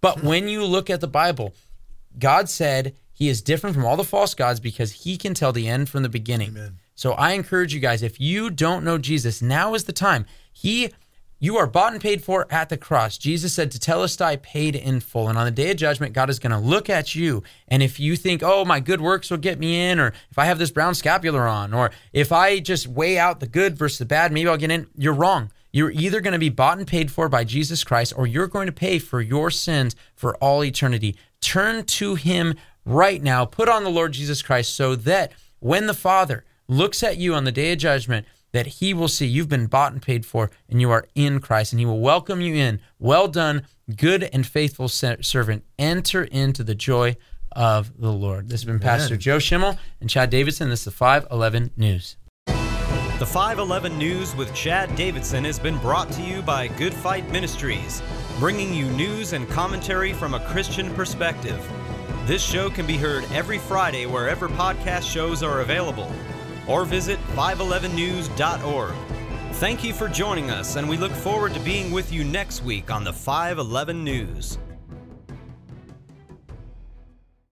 But 0.00 0.20
hmm. 0.20 0.26
when 0.26 0.48
you 0.48 0.64
look 0.64 0.88
at 0.88 1.02
the 1.02 1.08
Bible, 1.08 1.54
God 2.18 2.48
said 2.48 2.94
he 3.12 3.28
is 3.28 3.42
different 3.42 3.76
from 3.76 3.84
all 3.84 3.96
the 3.96 4.04
false 4.04 4.34
gods 4.34 4.60
because 4.60 4.92
he 4.92 5.18
can 5.18 5.34
tell 5.34 5.52
the 5.52 5.68
end 5.68 5.90
from 5.90 6.02
the 6.02 6.08
beginning. 6.08 6.78
So 6.94 7.12
I 7.12 7.32
encourage 7.32 7.74
you 7.74 7.80
guys, 7.80 8.02
if 8.02 8.20
you 8.20 8.50
don't 8.50 8.84
know 8.84 8.98
Jesus, 8.98 9.42
now 9.42 9.74
is 9.74 9.84
the 9.84 9.92
time. 9.92 10.26
He 10.52 10.92
you 11.42 11.56
are 11.56 11.66
bought 11.66 11.92
and 11.92 12.00
paid 12.00 12.22
for 12.22 12.46
at 12.50 12.68
the 12.68 12.76
cross. 12.76 13.18
Jesus 13.18 13.52
said 13.52 13.72
to 13.72 13.80
tell 13.80 14.04
us 14.04 14.20
I 14.20 14.36
paid 14.36 14.76
in 14.76 15.00
full. 15.00 15.28
And 15.28 15.36
on 15.36 15.44
the 15.44 15.50
day 15.50 15.72
of 15.72 15.76
judgment, 15.76 16.12
God 16.12 16.30
is 16.30 16.38
going 16.38 16.52
to 16.52 16.58
look 16.58 16.88
at 16.88 17.16
you. 17.16 17.42
And 17.66 17.82
if 17.82 17.98
you 17.98 18.14
think, 18.14 18.44
oh, 18.44 18.64
my 18.64 18.78
good 18.78 19.00
works 19.00 19.28
will 19.28 19.38
get 19.38 19.58
me 19.58 19.90
in, 19.90 19.98
or 19.98 20.12
if 20.30 20.38
I 20.38 20.44
have 20.44 20.60
this 20.60 20.70
brown 20.70 20.94
scapular 20.94 21.48
on, 21.48 21.74
or 21.74 21.90
if 22.12 22.30
I 22.30 22.60
just 22.60 22.86
weigh 22.86 23.18
out 23.18 23.40
the 23.40 23.48
good 23.48 23.76
versus 23.76 23.98
the 23.98 24.04
bad, 24.04 24.30
maybe 24.30 24.48
I'll 24.48 24.56
get 24.56 24.70
in, 24.70 24.86
you're 24.96 25.12
wrong. 25.12 25.50
You're 25.72 25.90
either 25.90 26.20
going 26.20 26.32
to 26.32 26.38
be 26.38 26.48
bought 26.48 26.78
and 26.78 26.86
paid 26.86 27.10
for 27.10 27.28
by 27.28 27.42
Jesus 27.42 27.82
Christ, 27.82 28.12
or 28.16 28.24
you're 28.24 28.46
going 28.46 28.66
to 28.66 28.72
pay 28.72 29.00
for 29.00 29.20
your 29.20 29.50
sins 29.50 29.96
for 30.14 30.36
all 30.36 30.62
eternity. 30.62 31.16
Turn 31.40 31.84
to 31.86 32.14
Him 32.14 32.54
right 32.84 33.20
now. 33.20 33.46
Put 33.46 33.68
on 33.68 33.82
the 33.82 33.90
Lord 33.90 34.12
Jesus 34.12 34.42
Christ 34.42 34.76
so 34.76 34.94
that 34.94 35.32
when 35.58 35.88
the 35.88 35.94
Father 35.94 36.44
looks 36.72 37.02
at 37.02 37.18
you 37.18 37.34
on 37.34 37.44
the 37.44 37.52
day 37.52 37.72
of 37.72 37.78
judgment, 37.78 38.26
that 38.52 38.66
he 38.66 38.94
will 38.94 39.08
see 39.08 39.26
you've 39.26 39.48
been 39.48 39.66
bought 39.66 39.92
and 39.92 40.02
paid 40.02 40.24
for 40.26 40.50
and 40.68 40.80
you 40.80 40.90
are 40.90 41.06
in 41.14 41.40
Christ 41.40 41.72
and 41.72 41.80
he 41.80 41.86
will 41.86 42.00
welcome 42.00 42.40
you 42.40 42.54
in. 42.54 42.80
Well 42.98 43.28
done, 43.28 43.66
good 43.96 44.28
and 44.32 44.46
faithful 44.46 44.88
servant. 44.88 45.64
Enter 45.78 46.24
into 46.24 46.62
the 46.62 46.74
joy 46.74 47.16
of 47.52 47.98
the 47.98 48.12
Lord. 48.12 48.48
This 48.48 48.60
has 48.60 48.66
been 48.66 48.78
Pastor 48.78 49.16
Joe 49.16 49.38
Schimmel 49.38 49.78
and 50.00 50.08
Chad 50.08 50.30
Davidson. 50.30 50.70
This 50.70 50.80
is 50.80 50.84
the 50.86 50.90
511 50.90 51.72
News. 51.76 52.16
The 52.46 53.26
511 53.26 53.98
News 53.98 54.34
with 54.34 54.52
Chad 54.52 54.94
Davidson 54.96 55.44
has 55.44 55.58
been 55.58 55.78
brought 55.78 56.10
to 56.12 56.22
you 56.22 56.42
by 56.42 56.66
Good 56.66 56.92
Fight 56.92 57.30
Ministries, 57.30 58.02
bringing 58.38 58.74
you 58.74 58.86
news 58.90 59.32
and 59.32 59.48
commentary 59.48 60.12
from 60.12 60.34
a 60.34 60.40
Christian 60.40 60.92
perspective. 60.94 61.64
This 62.26 62.42
show 62.42 62.68
can 62.68 62.86
be 62.86 62.96
heard 62.96 63.24
every 63.32 63.58
Friday 63.58 64.06
wherever 64.06 64.48
podcast 64.48 65.10
shows 65.10 65.42
are 65.42 65.60
available 65.60 66.10
or 66.66 66.84
visit 66.84 67.18
511news.org. 67.34 68.94
Thank 69.54 69.84
you 69.84 69.92
for 69.92 70.08
joining 70.08 70.50
us, 70.50 70.76
and 70.76 70.88
we 70.88 70.96
look 70.96 71.12
forward 71.12 71.54
to 71.54 71.60
being 71.60 71.92
with 71.92 72.12
you 72.12 72.24
next 72.24 72.64
week 72.64 72.90
on 72.90 73.04
the 73.04 73.12
511 73.12 74.02
News. 74.02 74.58